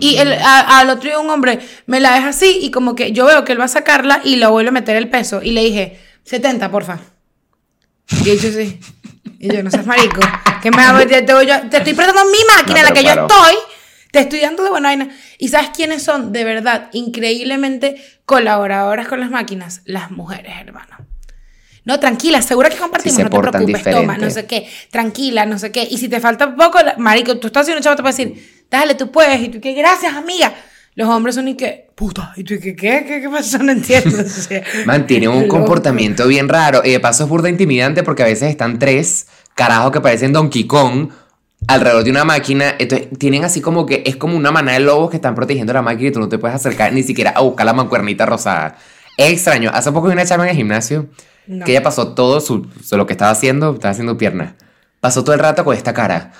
Y 0.00 0.16
al 0.16 0.88
otro 0.88 1.10
día 1.10 1.18
un 1.18 1.28
hombre 1.28 1.58
me 1.86 2.00
la 2.00 2.14
deja 2.14 2.28
así 2.28 2.58
y 2.62 2.70
como 2.70 2.94
que 2.94 3.12
yo 3.12 3.26
veo 3.26 3.44
que 3.44 3.52
él 3.52 3.60
va 3.60 3.64
a 3.66 3.68
sacarla 3.68 4.22
y 4.24 4.36
lo 4.36 4.50
vuelve 4.50 4.70
a 4.70 4.72
meter 4.72 4.96
el 4.96 5.10
peso. 5.10 5.42
Y 5.42 5.50
le 5.50 5.62
dije, 5.62 6.00
70, 6.24 6.70
porfa. 6.70 6.98
Y 8.24 8.24
yo 8.36 8.50
sí. 8.50 8.80
Y 9.38 9.52
yo, 9.52 9.62
no 9.62 9.70
seas 9.70 9.86
marico. 9.86 10.20
Que 10.62 10.70
me 10.70 10.82
hago? 10.82 11.06
Te, 11.06 11.22
te, 11.22 11.32
yo- 11.46 11.68
te 11.70 11.76
estoy 11.78 11.94
prestando 11.94 12.24
mi 12.26 12.38
máquina, 12.56 12.82
No, 12.82 12.88
la 12.88 12.94
que 12.94 13.04
yo 13.04 13.10
estoy. 13.12 13.54
Te 14.10 14.20
estoy 14.20 14.40
dando 14.40 14.62
de 14.62 14.70
buena 14.70 14.88
vaina. 14.90 15.08
¿Y 15.38 15.48
sabes 15.48 15.70
quiénes 15.74 16.02
son? 16.02 16.32
De 16.32 16.44
verdad, 16.44 16.88
increíblemente 16.92 17.96
colaboradoras 18.24 19.08
con 19.08 19.20
las 19.20 19.30
máquinas. 19.30 19.82
Las 19.84 20.10
mujeres, 20.10 20.52
hermano. 20.60 20.96
No, 21.84 22.00
tranquila, 22.00 22.40
segura 22.40 22.70
que 22.70 22.76
compartimos, 22.76 23.16
Sí 23.16 23.22
no 23.22 23.28
te 23.28 23.38
preocupes, 23.38 23.82
toma, 23.84 24.16
no 24.16 24.26
diferente. 24.26 24.30
sé 24.30 24.46
qué, 24.46 24.70
tranquila, 24.90 25.44
no 25.44 25.58
sé 25.58 25.70
qué. 25.70 25.86
Y 25.90 25.98
si 25.98 26.08
te 26.08 26.18
falta 26.18 26.56
poco, 26.56 26.78
marico, 26.96 27.36
tú 27.38 27.48
estás 27.48 27.62
haciendo 27.62 27.80
un 27.80 27.82
chavo, 27.84 27.96
te 27.96 28.02
a 28.02 28.06
decir, 28.06 28.64
dale, 28.70 28.94
tú 28.94 29.10
puedes, 29.10 29.38
y 29.42 29.48
tú 29.48 29.60
que 29.60 29.74
gracias, 29.74 30.14
amiga. 30.14 30.54
Los 30.96 31.08
hombres 31.08 31.34
son 31.34 31.48
y 31.48 31.56
que, 31.56 31.90
puta, 31.96 32.32
y 32.36 32.44
tú 32.44 32.54
que, 32.62 32.76
¿qué? 32.76 33.04
¿Qué, 33.06 33.20
qué 33.20 33.28
pasó? 33.28 33.58
No 33.58 33.72
entiendo. 33.72 34.16
O 34.20 34.28
sea, 34.28 34.62
Mantienen 34.86 35.30
un 35.30 35.42
loco. 35.48 35.56
comportamiento 35.56 36.26
bien 36.28 36.48
raro. 36.48 36.82
Y 36.84 36.90
de 36.92 37.00
paso 37.00 37.24
es 37.24 37.28
burda 37.28 37.48
intimidante 37.48 38.02
porque 38.04 38.22
a 38.22 38.26
veces 38.26 38.48
están 38.50 38.78
tres 38.78 39.26
carajos 39.54 39.90
que 39.90 40.00
parecen 40.00 40.32
Donkey 40.32 40.64
Kong 40.68 41.08
alrededor 41.66 42.04
de 42.04 42.10
una 42.10 42.24
máquina. 42.24 42.74
Entonces 42.78 43.08
tienen 43.18 43.44
así 43.44 43.60
como 43.60 43.86
que 43.86 44.04
es 44.06 44.14
como 44.16 44.36
una 44.36 44.52
manada 44.52 44.78
de 44.78 44.84
lobos 44.84 45.10
que 45.10 45.16
están 45.16 45.34
protegiendo 45.34 45.72
la 45.72 45.82
máquina 45.82 46.10
y 46.10 46.12
tú 46.12 46.20
no 46.20 46.28
te 46.28 46.38
puedes 46.38 46.54
acercar 46.54 46.92
ni 46.92 47.02
siquiera 47.02 47.30
a 47.30 47.40
buscar 47.40 47.66
la 47.66 47.72
mancuernita 47.72 48.24
rosada. 48.24 48.76
Es 49.16 49.32
extraño. 49.32 49.70
Hace 49.74 49.90
poco 49.90 50.06
vi 50.06 50.12
una 50.12 50.24
chama 50.26 50.44
en 50.44 50.50
el 50.50 50.56
gimnasio 50.56 51.08
No. 51.48 51.64
que 51.64 51.72
ella 51.72 51.82
pasó 51.82 52.14
todo 52.14 52.40
su, 52.40 52.68
lo 52.92 53.06
que 53.06 53.14
estaba 53.14 53.32
haciendo, 53.32 53.72
estaba 53.74 53.90
haciendo 53.90 54.16
piernas. 54.16 54.54
Pasó 55.00 55.24
todo 55.24 55.34
el 55.34 55.40
rato 55.40 55.64
con 55.64 55.76
esta 55.76 55.92
cara. 55.92 56.32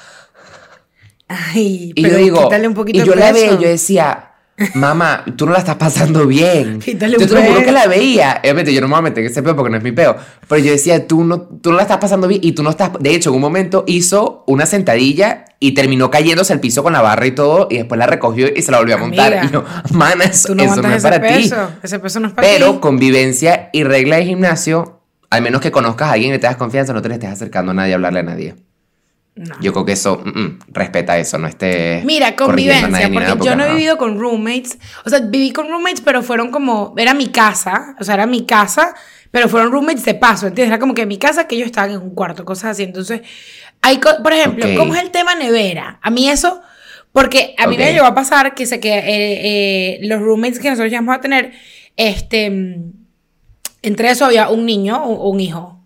Ay, 1.26 1.92
Y 1.94 2.02
pero 2.02 2.18
yo 2.18 2.25
digo, 2.25 2.42
quítale 2.44 2.68
un 2.68 2.75
poquito 2.75 2.99
y 2.99 3.06
yo 3.06 3.14
la 3.14 3.32
veía, 3.32 3.52
yo 3.58 3.68
decía, 3.68 4.30
mamá, 4.75 5.25
tú 5.37 5.46
no 5.46 5.52
la 5.52 5.58
estás 5.58 5.76
pasando 5.76 6.26
bien. 6.26 6.78
Quítale 6.84 7.16
yo 7.18 7.26
te 7.26 7.34
lo 7.34 7.42
juro 7.42 7.62
que 7.64 7.73
la 7.73 7.87
veía. 7.87 8.38
Obviamente 8.42 8.73
yo 8.73 8.80
no 8.80 8.88
me 8.88 8.92
voy 8.92 8.99
a 9.00 9.02
meter 9.02 9.25
en 9.25 9.30
ese 9.30 9.42
peo 9.42 9.56
porque 9.56 9.70
no 9.70 9.76
es 9.76 9.82
mi 9.82 9.92
peo. 9.92 10.16
Pero 10.49 10.64
yo 10.64 10.73
decía, 10.73 11.06
tú 11.06 11.25
no, 11.25 11.40
tú 11.40 11.70
no 11.70 11.76
la 11.76 11.82
estás 11.82 11.99
pasando 11.99 12.28
bien 12.28 12.40
y 12.44 12.52
tú 12.52 12.62
no 12.62 12.70
estás... 12.70 12.90
De 13.00 13.14
hecho, 13.14 13.30
en 13.30 13.37
un 13.37 13.40
momento 13.42 13.84
hizo 13.87 14.44
una 14.46 14.66
sentadilla 14.66 15.44
y 15.61 15.73
terminó 15.73 16.11
cayéndose 16.11 16.52
al 16.52 16.61
piso 16.61 16.82
con 16.82 16.92
la 16.92 17.00
barra 17.00 17.26
y 17.26 17.32
todo 17.32 17.68
y 17.70 17.78
después 17.78 17.99
la 17.99 18.06
recogió 18.06 18.49
y 18.54 18.62
se 18.62 18.70
la 18.70 18.78
volvió 18.78 18.94
a 18.96 18.99
montar. 18.99 19.32
Amiga, 19.32 19.44
y 19.49 19.52
yo, 19.52 19.64
mana, 19.92 20.25
eso, 20.25 20.54
no 20.54 20.62
eso 20.62 20.82
no 20.82 20.92
es 20.92 21.02
para 21.02 21.20
ti. 21.20 21.34
peso. 21.42 21.70
Ese 21.82 21.99
peso 21.99 22.20
no 22.20 22.28
es 22.28 22.34
para 22.34 22.46
Pero 22.46 22.73
ti. 22.75 22.78
convivencia 22.80 23.70
y 23.73 23.82
regla 23.84 24.16
de 24.16 24.26
gimnasio, 24.26 25.00
al 25.30 25.42
menos 25.42 25.61
que 25.61 25.70
conozcas 25.70 26.08
a 26.08 26.12
alguien 26.12 26.34
y 26.34 26.38
te 26.38 26.46
das 26.46 26.56
confianza, 26.56 26.92
no 26.92 27.02
te 27.02 27.08
le 27.08 27.14
estés 27.14 27.30
acercando 27.30 27.73
a 27.73 27.75
nadie 27.75 27.92
a 27.92 27.96
hablarle 27.96 28.20
a 28.20 28.25
nadie. 28.25 28.54
No. 29.37 29.57
Yo 29.61 29.73
creo 29.73 29.85
que 29.85 29.93
eso, 29.93 30.23
mm, 30.25 30.29
mm, 30.38 30.59
respeta 30.69 31.19
eso, 31.19 31.38
no 31.38 31.49
estés. 31.49 32.05
Mira, 32.05 32.37
convivencia, 32.37 32.87
nadie 32.88 33.09
porque 33.09 33.21
nada, 33.35 33.45
yo 33.45 33.57
no 33.57 33.64
he 33.64 33.71
vivido 33.71 33.99
con 33.99 34.19
roommates. 34.21 34.79
O 35.05 35.11
sea, 35.11 35.19
viví 35.21 35.50
con 35.50 35.69
roommates, 35.69 36.00
pero 36.03 36.23
fueron 36.23 36.53
como. 36.53 36.95
Era 36.97 37.14
mi 37.14 37.26
casa, 37.29 37.97
o 37.99 38.05
sea, 38.05 38.14
era 38.14 38.26
mi 38.26 38.47
casa, 38.47 38.95
pero 39.33 39.49
fueron 39.49 39.73
roommates 39.73 40.05
de 40.05 40.14
paso, 40.14 40.47
¿entiendes? 40.47 40.71
Era 40.71 40.79
como 40.79 40.95
que 40.95 41.05
mi 41.05 41.19
casa, 41.19 41.49
que 41.49 41.57
ellos 41.57 41.67
estaban 41.67 41.91
en 41.91 41.99
un 42.00 42.11
cuarto, 42.14 42.45
cosas 42.45 42.71
así. 42.73 42.85
Entonces, 42.85 43.23
hay. 43.82 43.99
Por 43.99 44.32
ejemplo, 44.32 44.67
Ok. 44.67 44.76
¿cómo 44.76 44.95
es 44.95 45.02
el 45.02 45.11
tema 45.11 45.35
nevera? 45.35 45.99
A 46.00 46.11
mí 46.11 46.28
eso. 46.28 46.61
Porque 47.11 47.54
a 47.58 47.67
mí 47.67 47.76
me 47.76 47.87
Ok. 47.89 47.93
llegó 47.93 48.06
a 48.06 48.15
pasar 48.15 48.54
que, 48.54 48.67
se, 48.67 48.78
que 48.80 48.93
eh, 48.99 49.02
eh, 49.06 49.99
los 50.02 50.21
roommates 50.21 50.58
que 50.61 50.69
nosotros 50.71 50.93
íbamos 50.93 51.17
a 51.17 51.21
tener, 51.21 51.52
este. 51.97 52.50
mm, 52.50 52.93
Entre 53.82 54.11
eso 54.11 54.25
había 54.26 54.49
un 54.49 54.65
niño 54.65 55.02
o 55.04 55.28
un 55.28 55.41
hijo. 55.41 55.83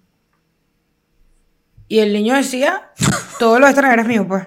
Y 1.88 1.98
el 2.00 2.12
niño 2.12 2.34
decía: 2.34 2.90
Todo 3.38 3.58
lo 3.58 3.66
de 3.66 3.70
esta 3.70 3.82
nevera 3.82 4.02
es 4.02 4.08
mío, 4.08 4.26
pues. 4.28 4.44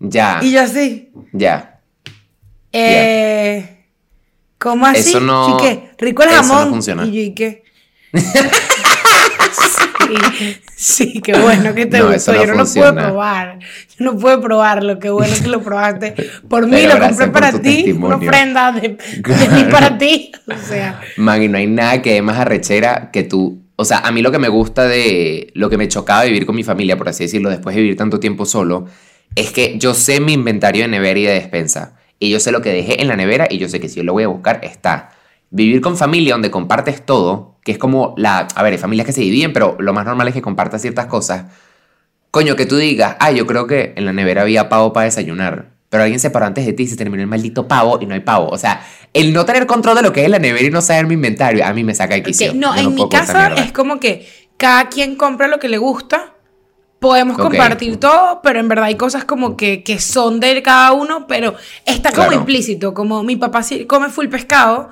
Ya, 0.00 0.40
Y 0.42 0.52
yo 0.52 0.60
así. 0.62 1.10
ya. 1.32 1.80
Eh, 2.72 3.84
¿Cómo 4.58 4.86
así? 4.86 5.10
Eso 5.10 5.20
no- 5.20 5.56
¿Y 5.58 5.62
qué? 5.62 5.90
Rico 5.98 6.22
el 6.22 6.30
eso 6.30 6.42
no 6.42 6.48
jamón. 6.48 6.68
funciona. 6.70 7.04
Y 7.04 7.12
yo, 7.12 7.20
¿y 7.22 7.34
qué? 7.34 7.62
sí, 10.06 10.56
sí, 10.76 11.20
qué 11.22 11.38
bueno 11.38 11.74
que 11.74 11.86
te 11.86 11.98
No, 11.98 12.12
gustó. 12.12 12.32
no 12.32 12.38
yo 12.40 12.46
no 12.46 12.52
lo 12.54 12.58
pude 12.58 12.64
funciona. 12.64 13.02
probar. 13.04 13.58
Yo 13.98 14.04
no 14.04 14.16
pude 14.18 14.38
probarlo. 14.38 14.98
Qué 14.98 15.10
bueno 15.10 15.34
que 15.40 15.48
lo 15.48 15.62
probaste. 15.62 16.14
Por 16.48 16.66
mí 16.66 16.82
lo 16.86 16.98
compré 16.98 17.28
para 17.28 17.52
ti. 17.60 17.92
Una 17.92 18.16
ofrenda 18.16 18.72
de, 18.72 18.80
de 18.90 19.48
mí 19.50 19.64
para 19.70 19.96
ti. 19.98 20.32
O 20.46 20.58
sea, 20.68 21.00
Man, 21.16 21.42
y 21.42 21.48
no 21.48 21.56
hay 21.58 21.66
nada 21.68 22.02
que 22.02 22.14
dé 22.14 22.22
más 22.22 22.36
arrechera 22.38 23.10
que 23.12 23.22
tú. 23.22 23.61
O 23.82 23.84
sea, 23.84 23.98
a 23.98 24.12
mí 24.12 24.22
lo 24.22 24.30
que 24.30 24.38
me 24.38 24.48
gusta 24.48 24.86
de 24.86 25.50
lo 25.54 25.68
que 25.68 25.76
me 25.76 25.88
chocaba 25.88 26.22
vivir 26.22 26.46
con 26.46 26.54
mi 26.54 26.62
familia, 26.62 26.96
por 26.96 27.08
así 27.08 27.24
decirlo, 27.24 27.50
después 27.50 27.74
de 27.74 27.82
vivir 27.82 27.96
tanto 27.96 28.20
tiempo 28.20 28.46
solo, 28.46 28.86
es 29.34 29.50
que 29.50 29.76
yo 29.76 29.92
sé 29.92 30.20
mi 30.20 30.34
inventario 30.34 30.82
de 30.82 30.88
nevera 30.88 31.18
y 31.18 31.24
de 31.24 31.32
despensa. 31.32 31.98
Y 32.20 32.30
yo 32.30 32.38
sé 32.38 32.52
lo 32.52 32.62
que 32.62 32.72
dejé 32.72 33.02
en 33.02 33.08
la 33.08 33.16
nevera 33.16 33.48
y 33.50 33.58
yo 33.58 33.68
sé 33.68 33.80
que 33.80 33.88
si 33.88 33.96
yo 33.96 34.04
lo 34.04 34.12
voy 34.12 34.22
a 34.22 34.28
buscar, 34.28 34.60
está. 34.62 35.10
Vivir 35.50 35.80
con 35.80 35.96
familia 35.96 36.34
donde 36.34 36.52
compartes 36.52 37.04
todo, 37.04 37.58
que 37.64 37.72
es 37.72 37.78
como 37.78 38.14
la... 38.16 38.46
A 38.54 38.62
ver, 38.62 38.72
hay 38.72 38.78
familias 38.78 39.04
que 39.04 39.12
se 39.12 39.22
dividen, 39.22 39.52
pero 39.52 39.76
lo 39.80 39.92
más 39.92 40.04
normal 40.04 40.28
es 40.28 40.34
que 40.34 40.42
compartas 40.42 40.80
ciertas 40.80 41.06
cosas. 41.06 41.46
Coño, 42.30 42.54
que 42.54 42.66
tú 42.66 42.76
digas, 42.76 43.16
ah, 43.18 43.32
yo 43.32 43.46
creo 43.46 43.66
que 43.66 43.94
en 43.96 44.04
la 44.04 44.12
nevera 44.12 44.42
había 44.42 44.68
pavo 44.68 44.92
para 44.92 45.06
desayunar. 45.06 45.71
Pero 45.92 46.04
alguien 46.04 46.18
se 46.20 46.30
paró 46.30 46.46
antes 46.46 46.64
de 46.64 46.72
ti 46.72 46.84
y 46.84 46.86
se 46.88 46.96
terminó 46.96 47.22
el 47.22 47.28
maldito 47.28 47.68
pavo 47.68 47.98
y 48.00 48.06
no 48.06 48.14
hay 48.14 48.20
pavo. 48.20 48.48
O 48.48 48.56
sea, 48.56 48.80
el 49.12 49.34
no 49.34 49.44
tener 49.44 49.66
control 49.66 49.94
de 49.96 50.00
lo 50.00 50.10
que 50.10 50.24
es 50.24 50.30
la 50.30 50.38
nevera 50.38 50.66
y 50.66 50.70
no 50.70 50.80
saber 50.80 51.06
mi 51.06 51.12
inventario, 51.12 51.66
a 51.66 51.74
mí 51.74 51.84
me 51.84 51.94
saca 51.94 52.14
de 52.14 52.22
quicio. 52.22 52.54
no, 52.54 52.74
Yo 52.74 52.80
en 52.88 52.94
mi 52.94 53.06
casa 53.10 53.52
es 53.56 53.72
como 53.72 54.00
que 54.00 54.26
cada 54.56 54.88
quien 54.88 55.16
compra 55.16 55.48
lo 55.48 55.58
que 55.58 55.68
le 55.68 55.76
gusta. 55.76 56.32
Podemos 56.98 57.36
compartir 57.36 57.98
todo, 57.98 58.40
pero 58.42 58.58
en 58.58 58.68
verdad 58.68 58.86
hay 58.86 58.94
cosas 58.94 59.26
como 59.26 59.54
que, 59.54 59.82
que 59.82 59.98
son 60.00 60.40
de 60.40 60.62
cada 60.62 60.92
uno, 60.92 61.26
pero 61.26 61.56
está 61.84 62.10
como 62.10 62.28
Claro. 62.28 62.40
implícito. 62.40 62.94
Como 62.94 63.22
mi 63.22 63.36
papá 63.36 63.62
sí 63.62 63.84
come 63.84 64.08
full 64.08 64.28
pescado, 64.28 64.88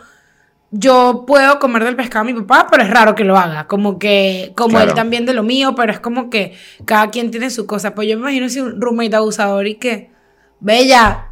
yo 0.71 1.25
puedo 1.27 1.59
comer 1.61 1.83
del 1.85 1.97
pescado 1.97 2.27
de 2.27 2.35
mi 2.35 2.41
papá, 2.43 2.67
pero 2.71 2.83
es 2.83 2.91
raro 2.91 3.15
que 3.15 3.25
lo 3.25 3.39
haga. 3.39 3.67
Como 3.69 3.99
que, 3.99 4.53
como 4.55 4.71
Claro. 4.77 4.91
él 4.91 4.95
también 4.95 5.25
de 5.25 5.33
lo 5.33 5.43
mío, 5.45 5.75
pero 5.75 5.93
es 5.93 6.01
como 6.01 6.29
que 6.29 6.53
cada 6.85 7.09
quien 7.11 7.31
tiene 7.31 7.49
su 7.49 7.67
cosa. 7.67 7.95
Pues 7.95 8.07
yo 8.07 8.17
me 8.17 8.21
imagino 8.23 8.51
si 8.51 8.61
un 8.61 8.81
roommate 8.81 9.17
abusador 9.17 9.67
y 9.67 9.77
que, 9.77 10.10
bella, 10.61 11.27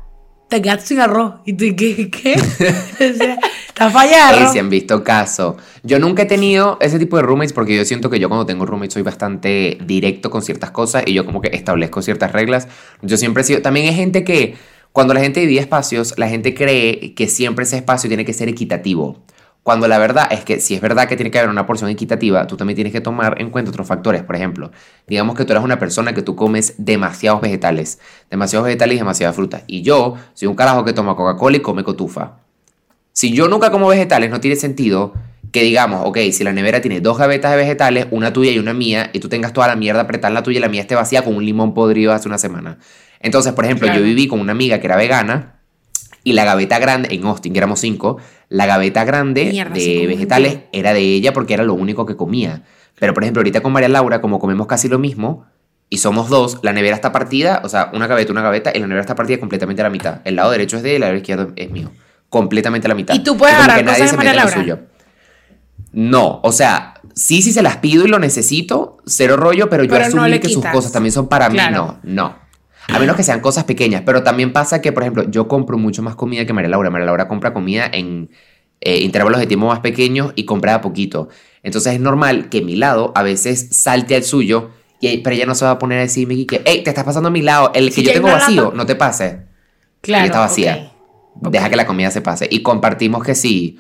te 0.49 0.63
quedaste 0.63 0.87
sin 0.87 1.01
arroz. 1.01 1.35
Y 1.45 1.53
tú, 1.53 1.65
¿qué? 1.77 2.11
¿Qué? 2.11 2.35
o 2.41 3.17
sea, 3.17 3.39
está 3.69 3.91
fallado. 3.91 4.53
Si 4.53 4.59
han 4.59 4.71
visto 4.71 5.05
caso. 5.05 5.57
Yo 5.83 5.99
nunca 5.99 6.23
he 6.23 6.27
tenido 6.27 6.79
ese 6.81 6.99
tipo 6.99 7.17
de 7.17 7.23
roommates 7.23 7.53
porque 7.53 7.77
yo 7.77 7.85
siento 7.85 8.11
que 8.11 8.19
yo 8.19 8.29
cuando 8.29 8.47
tengo 8.47 8.67
roommates 8.67 8.95
soy 8.95 9.03
bastante 9.03 9.79
directo 9.85 10.31
con 10.31 10.43
ciertas 10.43 10.71
cosas 10.71 11.05
y 11.07 11.13
yo 11.13 11.25
como 11.25 11.41
que 11.41 11.51
establezco 11.53 12.03
ciertas 12.03 12.33
reglas. 12.33 12.69
Yo 13.03 13.17
siempre 13.17 13.43
he 13.43 13.45
sido... 13.45 13.63
También 13.63 13.87
hay 13.87 13.95
gente 13.95 14.25
que 14.25 14.57
cuando 14.93 15.15
la 15.15 15.21
gente 15.21 15.41
divide 15.41 15.61
espacios, 15.61 16.15
la 16.17 16.29
gente 16.29 16.55
cree 16.55 17.15
que 17.15 17.29
siempre 17.29 17.65
ese 17.65 17.77
espacio 17.77 18.09
tiene 18.09 18.25
que 18.25 18.33
ser 18.33 18.49
equitativo. 18.49 19.23
Cuando 19.63 19.87
la 19.87 19.99
verdad 19.99 20.29
es 20.31 20.45
que 20.45 20.61
si 20.61 20.75
es 20.75 20.81
verdad 20.81 21.09
que 21.09 21.17
tiene 21.17 21.31
que 21.31 21.39
haber 21.39 21.51
una 21.51 21.67
porción 21.67 21.91
equitativa, 21.91 22.47
tú 22.47 22.57
también 22.57 22.75
tienes 22.75 22.93
que 22.93 23.03
tomar 23.03 23.39
en 23.39 23.51
cuenta 23.51 23.71
otros 23.71 23.87
factores. 23.87 24.23
Por 24.23 24.35
ejemplo, 24.35 24.71
digamos 25.07 25.37
que 25.37 25.45
tú 25.45 25.53
eres 25.53 25.63
una 25.63 25.79
persona 25.79 26.15
que 26.15 26.23
tú 26.23 26.37
comes 26.37 26.75
demasiados 26.79 27.43
vegetales, 27.43 27.99
demasiados 28.31 28.65
vegetales 28.65 28.97
y 28.97 28.99
demasiadas 28.99 29.37
frutas. 29.37 29.65
Y 29.67 29.83
yo 29.83 30.15
soy 30.33 30.49
un 30.49 30.55
carajo 30.55 30.85
que 30.85 30.95
toma 30.95 31.15
Coca-Cola 31.17 31.59
y 31.59 31.61
come 31.61 31.85
cotufa. 31.85 32.39
Si 33.13 33.33
yo 33.33 33.49
nunca 33.49 33.71
como 33.71 33.89
vegetales, 33.89 34.31
no 34.31 34.41
tiene 34.41 34.57
sentido 34.57 35.13
que 35.53 35.63
digamos, 35.63 36.03
ok, 36.07 36.19
si 36.33 36.45
la 36.45 36.53
nevera 36.53 36.81
tiene 36.81 37.01
dos 37.01 37.19
gavetas 37.19 37.51
de 37.51 37.57
vegetales, 37.57 38.07
una 38.11 38.33
tuya 38.33 38.53
y 38.53 38.59
una 38.59 38.73
mía, 38.75 39.11
y 39.13 39.19
tú 39.19 39.29
tengas 39.29 39.53
toda 39.53 39.67
la 39.67 39.77
mierda 39.77 40.03
apretada 40.03 40.29
en 40.29 40.35
la 40.35 40.43
tuya 40.43 40.59
y 40.59 40.61
la 40.63 40.69
mía 40.69 40.83
esté 40.83 40.95
vacía 40.95 41.23
con 41.23 41.35
un 41.37 41.45
limón 41.45 41.75
podrido 41.75 42.13
hace 42.13 42.29
una 42.29 42.39
semana. 42.39 42.79
Entonces, 43.21 43.53
por 43.53 43.65
ejemplo, 43.65 43.87
Claro. 43.87 44.01
yo 44.01 44.07
viví 44.07 44.29
con 44.29 44.41
una 44.41 44.53
amiga 44.53 44.79
que 44.79 44.87
era 44.87 44.97
vegana 44.97 45.58
y 46.25 46.33
la 46.33 46.45
gaveta 46.45 46.79
grande, 46.79 47.09
en 47.15 47.25
Austin, 47.25 47.53
que 47.53 47.59
éramos 47.59 47.81
cinco, 47.81 48.19
la 48.49 48.67
gaveta 48.67 49.05
grande 49.05 49.47
Mierda, 49.47 49.75
de 49.75 50.07
vegetales 50.07 50.59
era 50.73 50.93
de 50.93 51.01
ella 51.01 51.33
porque 51.33 51.55
era 51.55 51.63
lo 51.65 51.75
único 51.75 52.07
que 52.07 52.17
comía. 52.17 52.63
Pero, 52.99 53.15
por 53.15 53.23
ejemplo, 53.23 53.41
ahorita 53.41 53.61
con 53.61 53.73
María 53.73 53.89
Laura, 53.89 54.21
como 54.21 54.39
comemos 54.39 54.67
casi 54.67 54.89
lo 54.89 54.99
mismo, 54.99 55.47
y 55.91 55.99
somos 55.99 56.29
dos, 56.29 56.59
la 56.63 56.73
nevera 56.73 56.95
está 56.97 57.13
partida, 57.13 57.63
o 57.65 57.69
sea, 57.69 57.91
una 57.95 58.07
gaveta, 58.07 58.33
una 58.33 58.43
gaveta, 58.43 58.73
y 58.75 58.81
la 58.81 58.87
nevera 58.87 59.01
está 59.03 59.15
partida 59.15 59.39
completamente 59.39 59.81
a 59.83 59.85
la 59.85 59.91
mitad. 59.91 60.21
El 60.25 60.37
lado 60.37 60.51
derecho 60.51 60.77
es 60.77 60.83
de 60.83 60.91
ella, 60.91 60.97
el 60.97 61.01
lado 61.03 61.17
izquierdo 61.17 61.53
es 61.57 61.71
mío. 61.71 61.93
Completamente 62.29 62.87
a 62.87 62.91
la 62.91 62.95
mitad. 62.95 63.15
¿Y 63.15 63.21
tú 63.21 63.37
puedes 63.37 63.55
agarrar 63.55 63.85
nadie 63.85 64.01
cosas 64.01 64.11
se 64.11 64.17
de 64.17 64.17
María 64.19 64.35
Laura? 64.35 64.53
suyo. 64.53 64.79
No, 65.93 66.41
o 66.43 66.53
sea, 66.53 66.95
sí, 67.15 67.41
sí 67.41 67.53
se 67.53 67.63
las 67.63 67.79
pido 67.79 68.05
y 68.05 68.09
lo 68.09 68.19
necesito, 68.19 68.99
cero 69.07 69.37
rollo, 69.37 69.71
pero 69.71 69.85
yo 69.85 69.91
Pero 69.91 70.05
asumí 70.05 70.39
que 70.39 70.49
sus 70.51 70.65
cosas 70.67 70.93
también 70.93 71.13
son 71.13 71.29
para 71.29 71.49
Claro. 71.49 71.99
mí, 72.03 72.11
no, 72.13 72.15
no. 72.29 72.48
A 72.89 72.99
menos 72.99 73.17
que 73.17 73.23
sean 73.23 73.41
cosas 73.41 73.65
pequeñas. 73.65 74.03
Pero 74.05 74.23
también 74.23 74.53
pasa 74.53 74.81
que, 74.81 74.93
por 74.93 75.03
ejemplo, 75.03 75.25
yo 75.31 75.47
compro 75.49 75.77
mucho 75.79 76.03
más 76.03 76.17
comida 76.17 76.47
que 76.47 76.53
María 76.53 76.71
Laura. 76.71 76.91
María 76.91 77.07
Laura 77.07 77.29
compra 77.29 77.53
comida 77.53 77.89
en 77.93 78.31
eh, 78.81 79.01
intervalos 79.01 79.41
de 79.41 79.47
tiempo 79.47 79.67
más 79.67 79.81
pequeños 79.81 80.33
y 80.37 80.45
compra 80.45 80.75
a 80.75 80.81
poquito. 80.81 81.29
Entonces 81.63 81.95
es 81.95 82.01
normal 82.01 82.49
que 82.49 82.63
mi 82.63 82.77
lado 82.77 83.13
a 83.15 83.23
veces 83.23 83.69
salte 83.73 84.17
al 84.17 84.23
suyo. 84.25 84.71
Y, 85.01 85.19
pero 85.19 85.37
ella 85.37 85.47
no 85.47 85.55
se 85.55 85.65
va 85.65 85.73
a 85.73 85.79
poner 85.79 85.99
a 85.99 86.03
decirme 86.03 86.45
que, 86.47 86.63
hey, 86.65 86.83
te 86.83 86.91
estás 86.91 87.05
pasando 87.05 87.29
a 87.29 87.31
mi 87.31 87.43
lado. 87.43 87.71
El 87.75 87.93
que 87.95 88.03
yo 88.03 88.13
tengo 88.13 88.29
vacío, 88.29 88.65
lata- 88.65 88.77
no 88.77 88.87
te 88.87 88.95
pase. 88.97 89.43
Claro. 90.01 90.25
y 90.25 90.27
está 90.27 90.41
vacía. 90.41 90.93
Deja 91.41 91.69
que 91.71 91.77
la 91.77 91.87
comida 91.87 92.11
se 92.11 92.21
pase. 92.21 92.49
Y 92.51 92.63
compartimos 92.63 93.23
que 93.23 93.35
sí. 93.35 93.79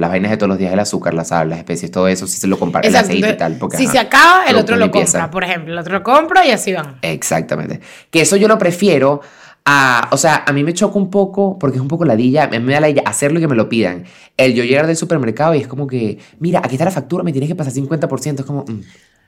Las 0.00 0.08
vainas 0.08 0.30
de 0.30 0.38
todos 0.38 0.48
los 0.48 0.58
días, 0.58 0.72
el 0.72 0.78
azúcar, 0.78 1.12
la 1.12 1.24
sal, 1.24 1.50
las 1.50 1.58
especies, 1.58 1.90
todo 1.90 2.08
eso, 2.08 2.26
sí 2.26 2.38
se 2.38 2.46
lo 2.46 2.58
comparte 2.58 2.88
el 2.88 2.96
aceite 2.96 3.30
y 3.30 3.36
tal. 3.36 3.56
Porque, 3.56 3.76
si 3.76 3.84
ajá, 3.84 3.92
se 3.92 3.98
acaba, 3.98 4.44
el 4.46 4.56
otro 4.56 4.76
lo 4.76 4.86
limpieza. 4.86 5.18
compra, 5.18 5.30
por 5.30 5.44
ejemplo. 5.44 5.74
El 5.74 5.78
otro 5.78 5.92
lo 5.92 6.02
compra 6.02 6.46
y 6.46 6.50
así 6.50 6.72
van. 6.72 6.96
Exactamente. 7.02 7.80
Que 8.10 8.22
eso 8.22 8.36
yo 8.36 8.48
lo 8.48 8.56
prefiero 8.56 9.20
a. 9.66 10.08
O 10.10 10.16
sea, 10.16 10.44
a 10.46 10.52
mí 10.54 10.64
me 10.64 10.72
choca 10.72 10.98
un 10.98 11.10
poco, 11.10 11.58
porque 11.58 11.76
es 11.76 11.82
un 11.82 11.88
poco 11.88 12.06
ladilla, 12.06 12.48
me 12.48 12.72
da 12.72 12.80
ladilla 12.80 13.02
hacerlo 13.04 13.38
y 13.38 13.42
que 13.42 13.48
me 13.48 13.56
lo 13.56 13.68
pidan. 13.68 14.04
El 14.38 14.54
yo 14.54 14.64
llegar 14.64 14.86
del 14.86 14.96
supermercado 14.96 15.54
y 15.54 15.58
es 15.58 15.68
como 15.68 15.86
que, 15.86 16.18
mira, 16.38 16.60
aquí 16.64 16.76
está 16.76 16.86
la 16.86 16.90
factura, 16.90 17.22
me 17.22 17.32
tienes 17.32 17.48
que 17.48 17.54
pasar 17.54 17.74
50%. 17.74 18.40
Es 18.40 18.46
como, 18.46 18.64
mm, 18.66 18.80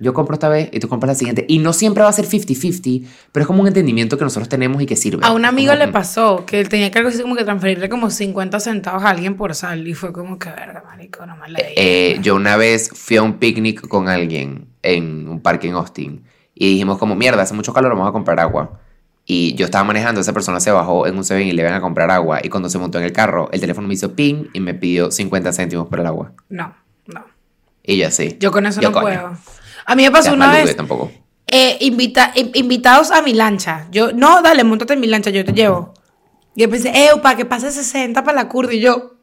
yo 0.03 0.13
compro 0.15 0.35
esta 0.35 0.49
vez 0.49 0.69
y 0.73 0.81
tú 0.81 0.89
compras 0.89 1.09
la 1.09 1.15
siguiente. 1.15 1.45
Y 1.49 1.59
no 1.59 1.73
siempre 1.73 2.03
va 2.03 2.09
a 2.09 2.13
ser 2.13 2.27
50-50, 2.27 3.07
pero 3.33 3.43
es 3.43 3.47
como 3.47 3.63
un 3.63 3.69
entendimiento 3.69 4.19
que 4.19 4.25
nosotros 4.25 4.49
tenemos 4.49 4.83
y 4.83 4.87
que 4.87 4.97
sirve. 4.97 5.25
A 5.25 5.33
un 5.33 5.45
amigo 5.45 5.75
le 5.75 5.89
pasó 5.89 6.45
que 6.45 6.61
él 6.61 6.69
tenía 6.69 6.91
que 6.91 6.99
algo 6.99 7.11
así 7.11 7.23
como 7.23 7.37
que 7.37 7.45
transferirle 7.45 7.89
como 7.89 8.11
50 8.11 8.61
centavos 8.61 9.03
a 9.05 9.11
alguien 9.11 9.37
por 9.37 9.55
sal. 9.55 9.87
Y 9.87 9.95
fue 9.95 10.13
como 10.13 10.39
que, 10.39 10.51
verga, 10.51 10.83
marico, 10.87 11.25
no 11.25 11.37
me 11.37 11.49
la 11.49 11.59
di. 11.59 11.65
Eh, 11.77 12.19
yo 12.23 12.35
una 12.35 12.57
vez 12.57 12.91
fui 12.93 13.17
a 13.17 13.23
un 13.23 13.35
picnic 13.35 13.87
con 13.89 14.09
alguien 14.09 14.67
en 14.83 15.29
un 15.29 15.41
parque 15.41 15.69
en 15.69 15.75
Austin 15.75 16.25
y 16.55 16.73
dijimos 16.73 16.99
como, 16.99 17.15
mierda, 17.15 17.43
hace 17.43 17.55
mucho 17.55 17.73
calor, 17.73 17.93
vamos 17.93 18.09
a 18.09 18.13
comprar 18.13 18.41
agua. 18.41 18.81
Y 19.25 19.55
yo 19.55 19.65
estaba 19.67 19.85
manejando, 19.85 20.21
esa 20.21 20.33
persona 20.33 20.59
se 20.59 20.73
bajó 20.73 21.07
en 21.07 21.17
un 21.17 21.23
7 21.25 21.45
y 21.45 21.53
le 21.53 21.63
iban 21.63 21.75
a 21.75 21.81
comprar 21.81 22.11
agua 22.11 22.41
y 22.43 22.49
cuando 22.49 22.69
se 22.69 22.79
montó 22.79 22.99
en 22.99 23.05
el 23.05 23.13
carro, 23.13 23.49
el 23.53 23.61
teléfono 23.61 23.87
me 23.87 23.95
hizo 23.95 24.15
ping 24.15 24.47
y 24.53 24.59
me 24.61 24.75
pidió 24.75 25.13
50 25.13 25.53
céntimos 25.53 25.87
por 25.87 26.01
el 26.01 26.07
agua. 26.07 26.33
No, 26.49 26.75
no. 27.07 27.25
Y 27.85 27.99
yo 27.99 28.09
así. 28.09 28.37
Yo 28.41 28.51
con 28.51 28.67
eso 28.67 28.81
Yo, 28.81 28.91
no 28.91 29.01
coño. 29.01 29.05
puedo. 29.07 29.37
A 29.87 29.95
mí 29.95 30.03
me 30.05 30.11
pasó 30.11 30.29
Ya, 30.31 30.35
una 30.35 30.53
vez. 30.53 30.77
tampoco. 30.77 31.11
eh, 31.47 31.77
invita- 31.81 32.33
in- 32.35 32.51
invitados 32.55 33.11
a 33.11 33.21
mi 33.23 33.35
lancha. 33.35 33.87
Yo, 33.91 34.13
no, 34.13 34.41
dale, 34.43 34.65
montate 34.65 34.95
en 34.95 35.01
mi 35.01 35.07
lancha, 35.07 35.31
yo 35.31 35.45
te 35.45 35.53
llevo. 35.53 35.93
Y 36.55 36.63
yo 36.63 36.71
pensé, 36.71 36.89
eh, 36.91 37.11
para 37.23 37.37
que 37.37 37.45
pase 37.45 37.71
60 37.71 38.25
para 38.25 38.37
la 38.43 38.49
curva. 38.49 38.73
Y 38.75 38.81
yo, 38.81 39.17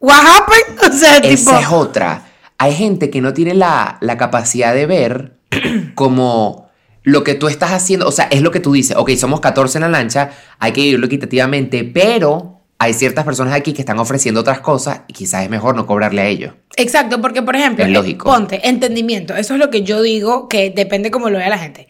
¿What 0.00 0.18
happened? 0.18 0.78
O 0.94 0.96
sea, 0.96 1.14
tipo. 1.20 1.32
Esa 1.32 1.60
es 1.60 1.68
otra. 1.70 2.26
Hay 2.58 2.74
gente 2.74 3.10
que 3.10 3.20
no 3.20 3.32
tiene 3.32 3.54
la, 3.54 3.98
la 4.00 4.16
capacidad 4.16 4.74
de 4.74 4.86
ver 4.86 5.38
como 5.94 6.68
lo 7.02 7.24
que 7.24 7.34
tú 7.34 7.48
estás 7.48 7.72
haciendo. 7.72 8.06
O 8.06 8.12
sea, 8.12 8.26
es 8.30 8.42
lo 8.42 8.50
que 8.50 8.60
tú 8.60 8.72
dices. 8.72 8.96
Ok, 8.96 9.10
somos 9.16 9.40
14 9.40 9.78
en 9.78 9.82
la 9.82 9.88
lancha, 9.88 10.30
hay 10.58 10.72
que 10.72 10.82
vivirlo 10.82 11.06
equitativamente, 11.06 11.84
pero 11.84 12.60
hay 12.78 12.92
ciertas 12.92 13.24
personas 13.24 13.54
aquí 13.54 13.72
que 13.72 13.82
están 13.82 13.98
ofreciendo 13.98 14.40
otras 14.40 14.60
cosas 14.60 15.02
y 15.08 15.12
quizás 15.12 15.44
es 15.44 15.50
mejor 15.50 15.74
no 15.76 15.86
cobrarle 15.86 16.22
a 16.22 16.26
ellos. 16.26 16.54
Exacto, 16.76 17.20
porque 17.20 17.42
por 17.42 17.56
ejemplo, 17.56 17.84
Es 17.84 17.90
lógico. 17.90 18.24
ponte, 18.30 18.68
entendimiento. 18.68 19.34
Eso 19.36 19.54
es 19.54 19.60
lo 19.60 19.70
que 19.70 19.82
yo 19.82 20.02
digo 20.02 20.48
que 20.48 20.70
depende 20.70 21.10
cómo 21.10 21.30
lo 21.30 21.38
vea 21.38 21.48
la 21.48 21.58
gente. 21.58 21.88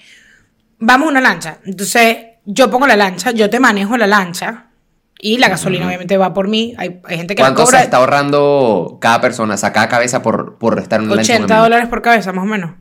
Vamos 0.79 1.07
a 1.07 1.11
una 1.11 1.21
lancha. 1.21 1.59
Entonces, 1.65 2.17
yo 2.45 2.71
pongo 2.71 2.87
la 2.87 2.97
lancha, 2.97 3.31
yo 3.31 3.49
te 3.49 3.59
manejo 3.61 3.97
la 3.97 4.07
lancha 4.07 4.67
y 5.19 5.39
la 5.39 5.49
gasolina 5.49 5.87
obviamente 5.87 6.19
va 6.19 6.35
por 6.35 6.49
mí. 6.49 6.75
Hay, 6.77 7.01
hay 7.05 7.17
gente 7.17 7.35
que 7.35 7.43
la 7.43 7.49
¿Cuánto 7.49 7.65
cobra 7.65 7.79
se 7.79 7.85
está 7.85 7.97
ahorrando 7.97 8.99
cada 9.01 9.21
persona, 9.21 9.55
o 9.55 9.57
sea, 9.57 9.73
cada 9.73 9.89
cabeza 9.89 10.21
por, 10.23 10.59
por 10.59 10.79
estar 10.79 11.01
en 11.01 11.07
una 11.07 11.17
lancha? 11.17 11.35
80 11.35 11.57
dólares 11.59 11.89
por 11.89 12.03
cabeza, 12.03 12.33
más 12.33 12.45
o 12.45 12.47
menos. 12.47 12.73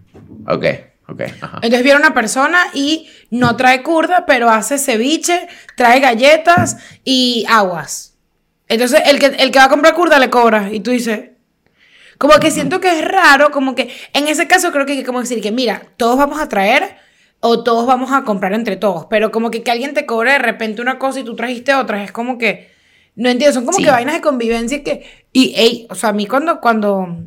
Ok, 0.47 0.65
ok. 1.07 1.21
Ajá. 1.41 1.55
Entonces 1.61 1.83
viene 1.83 1.99
una 1.99 2.13
persona 2.13 2.59
y 2.73 3.09
no 3.29 3.55
trae 3.55 3.83
curda, 3.83 4.25
pero 4.25 4.49
hace 4.49 4.77
ceviche, 4.77 5.47
trae 5.75 5.99
galletas 5.99 6.77
y 7.03 7.45
aguas. 7.49 8.15
Entonces 8.67 9.01
el 9.05 9.19
que, 9.19 9.27
el 9.27 9.51
que 9.51 9.59
va 9.59 9.65
a 9.65 9.69
comprar 9.69 9.93
curda 9.93 10.19
le 10.19 10.29
cobra 10.29 10.69
y 10.71 10.79
tú 10.79 10.91
dices, 10.91 11.31
como 12.17 12.33
que 12.35 12.51
siento 12.51 12.79
que 12.79 12.97
es 12.99 13.05
raro, 13.05 13.51
como 13.51 13.75
que 13.75 13.89
en 14.13 14.27
ese 14.27 14.47
caso 14.47 14.71
creo 14.71 14.85
que 14.85 14.93
hay 14.93 14.99
que 14.99 15.05
como 15.05 15.19
decir 15.19 15.41
que 15.41 15.51
mira, 15.51 15.83
todos 15.97 16.17
vamos 16.17 16.39
a 16.39 16.47
traer 16.47 16.95
o 17.41 17.63
todos 17.63 17.85
vamos 17.85 18.11
a 18.13 18.23
comprar 18.23 18.53
entre 18.53 18.77
todos, 18.77 19.07
pero 19.09 19.31
como 19.31 19.51
que 19.51 19.63
que 19.63 19.71
alguien 19.71 19.93
te 19.93 20.05
cobre 20.05 20.31
de 20.31 20.39
repente 20.39 20.81
una 20.81 20.97
cosa 20.97 21.19
y 21.19 21.23
tú 21.25 21.35
trajiste 21.35 21.75
otra, 21.75 22.01
es 22.03 22.13
como 22.13 22.37
que, 22.37 22.71
no 23.15 23.29
entiendo, 23.29 23.53
son 23.53 23.65
como 23.65 23.77
Sí. 23.77 23.83
que 23.83 23.91
vainas 23.91 24.15
de 24.15 24.21
convivencia 24.21 24.81
que, 24.83 25.25
y, 25.33 25.53
ey, 25.57 25.85
o 25.89 25.95
sea, 25.95 26.09
a 26.09 26.13
mí 26.13 26.25
cuando, 26.25 26.61
cuando, 26.61 27.17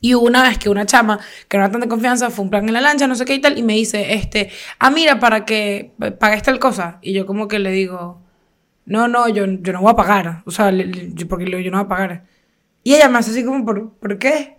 y 0.00 0.14
hubo 0.14 0.26
una 0.26 0.42
vez 0.42 0.58
que 0.58 0.68
una 0.68 0.86
chama, 0.86 1.20
que 1.48 1.56
no 1.58 1.64
era 1.64 1.72
tan 1.72 1.80
de 1.82 1.88
confianza, 1.88 2.30
fue 2.30 2.44
un 2.44 2.50
plan 2.50 2.66
en 2.66 2.72
la 2.74 2.80
lancha, 2.80 3.06
no 3.06 3.14
sé 3.14 3.24
qué 3.24 3.34
y 3.34 3.40
tal, 3.40 3.58
y 3.58 3.62
me 3.62 3.74
dice, 3.74 4.14
este, 4.14 4.50
ah, 4.78 4.90
mira, 4.90 5.18
para 5.20 5.44
que 5.44 5.92
pagues 6.18 6.42
tal 6.42 6.58
cosa. 6.58 6.98
Y 7.02 7.12
yo 7.12 7.26
como 7.26 7.48
que 7.48 7.58
le 7.58 7.70
digo, 7.70 8.22
no, 8.86 9.08
no, 9.08 9.28
yo, 9.28 9.44
yo 9.46 9.72
no 9.72 9.82
voy 9.82 9.92
a 9.92 9.96
pagar. 9.96 10.42
O 10.46 10.50
sea, 10.50 10.72
le- 10.72 10.86
le- 10.86 11.12
yo, 11.12 11.28
porque 11.28 11.44
le 11.46 11.62
yo 11.62 11.70
no 11.70 11.78
voy 11.78 11.84
a 11.84 11.88
pagar. 11.88 12.24
Y 12.82 12.94
ella 12.94 13.08
me 13.08 13.18
hace 13.18 13.30
así 13.30 13.44
como, 13.44 13.64
¿por, 13.64 13.92
¿por 13.98 14.18
qué? 14.18 14.56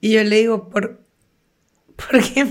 Y 0.00 0.12
yo 0.12 0.24
le 0.24 0.36
digo, 0.36 0.68
¿por, 0.70 1.04
¿por 1.96 2.22
qué? 2.22 2.46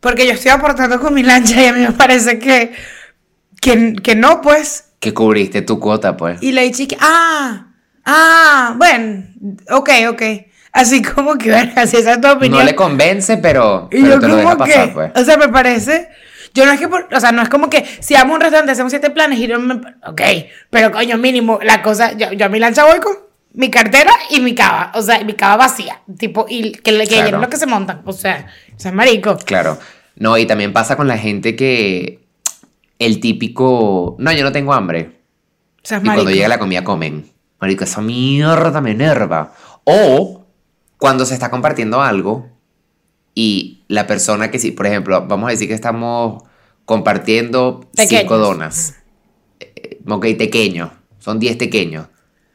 Porque 0.00 0.26
yo 0.26 0.32
estoy 0.32 0.50
aportando 0.50 0.98
con 1.00 1.14
mi 1.14 1.22
lancha 1.22 1.62
y 1.62 1.66
a 1.66 1.72
mí 1.72 1.80
me 1.80 1.92
parece 1.92 2.38
que, 2.40 2.72
que, 3.60 3.94
que 4.02 4.16
no, 4.16 4.40
pues. 4.40 4.94
Que 4.98 5.14
cubriste 5.14 5.62
tu 5.62 5.78
cuota, 5.78 6.16
pues. 6.16 6.42
Y 6.42 6.50
le 6.52 6.62
dije 6.68 6.96
ah, 7.00 7.72
ah, 8.04 8.74
bueno, 8.76 9.24
ok, 9.70 9.90
ok. 10.10 10.22
Así 10.72 11.02
como 11.02 11.36
que, 11.36 11.50
bueno, 11.50 11.72
así 11.76 11.96
esa 11.98 12.12
es 12.14 12.20
tu 12.20 12.28
opinión. 12.28 12.60
No 12.60 12.64
le 12.64 12.74
convence, 12.74 13.36
pero, 13.38 13.88
Y 13.90 14.00
pero 14.02 14.14
yo 14.14 14.20
te 14.20 14.28
lo 14.28 14.36
como 14.36 14.48
deja 14.50 14.64
que, 14.64 14.70
pasar, 14.88 14.92
pues. 14.94 15.12
o 15.14 15.24
sea, 15.24 15.36
me 15.36 15.48
parece, 15.48 16.08
yo 16.54 16.64
no 16.66 16.72
es 16.72 16.80
que, 16.80 16.88
por- 16.88 17.08
o 17.12 17.20
sea, 17.20 17.30
no 17.32 17.42
es 17.42 17.48
como 17.48 17.68
que 17.68 17.84
si 18.00 18.14
vamos 18.14 18.32
a 18.32 18.34
un 18.36 18.40
restaurante, 18.40 18.72
hacemos 18.72 18.90
siete 18.90 19.10
planes 19.10 19.38
y 19.38 19.48
no 19.48 19.58
me, 19.58 19.74
ok, 20.06 20.20
pero 20.70 20.90
coño, 20.90 21.18
mínimo, 21.18 21.58
la 21.62 21.82
cosa, 21.82 22.12
yo, 22.16 22.32
yo 22.32 22.46
a 22.46 22.48
mi 22.48 22.58
lancha 22.58 22.84
voy 22.84 23.00
con 23.00 23.12
mi 23.54 23.70
cartera 23.70 24.10
y 24.30 24.40
mi 24.40 24.54
cava, 24.54 24.92
o 24.94 25.02
sea, 25.02 25.22
mi 25.24 25.34
cava 25.34 25.56
vacía, 25.58 26.00
tipo, 26.18 26.46
y 26.48 26.72
que, 26.72 26.96
que 26.98 27.06
Claro. 27.06 27.38
lo 27.38 27.48
que 27.50 27.58
se 27.58 27.66
montan, 27.66 28.00
o 28.06 28.12
sea, 28.14 28.46
o 28.74 28.80
sea, 28.80 28.92
marico. 28.92 29.36
Claro. 29.44 29.78
No, 30.16 30.38
y 30.38 30.46
también 30.46 30.72
pasa 30.72 30.96
con 30.96 31.06
la 31.06 31.18
gente 31.18 31.54
que 31.54 32.20
el 32.98 33.20
típico, 33.20 34.16
no, 34.18 34.32
yo 34.32 34.42
no 34.44 34.52
tengo 34.52 34.72
hambre. 34.72 35.10
O 35.84 35.86
sea, 35.86 35.98
Y 35.98 36.02
cuando 36.02 36.22
marico. 36.24 36.36
llega 36.36 36.48
la 36.48 36.58
comida 36.58 36.82
comen. 36.84 37.30
Marico, 37.60 37.84
esa 37.84 38.00
mierda 38.00 38.80
me 38.80 38.92
enerva. 38.92 39.52
O 39.84 40.41
cuando 41.02 41.26
se 41.26 41.34
está 41.34 41.50
compartiendo 41.50 42.00
algo 42.00 42.48
y 43.34 43.82
la 43.88 44.06
persona 44.06 44.52
que 44.52 44.60
sí, 44.60 44.70
por 44.70 44.86
ejemplo, 44.86 45.26
vamos 45.26 45.48
a 45.48 45.50
decir 45.50 45.66
que 45.66 45.74
estamos 45.74 46.44
compartiendo 46.84 47.80
Pequeños. 47.96 48.20
cinco 48.20 48.38
donas. 48.38 48.94
Eh, 49.58 49.98
Ok, 50.08 50.26
pequeños. 50.38 50.90
Son 51.18 51.40
10 51.40 51.56
pequeños. 51.56 52.06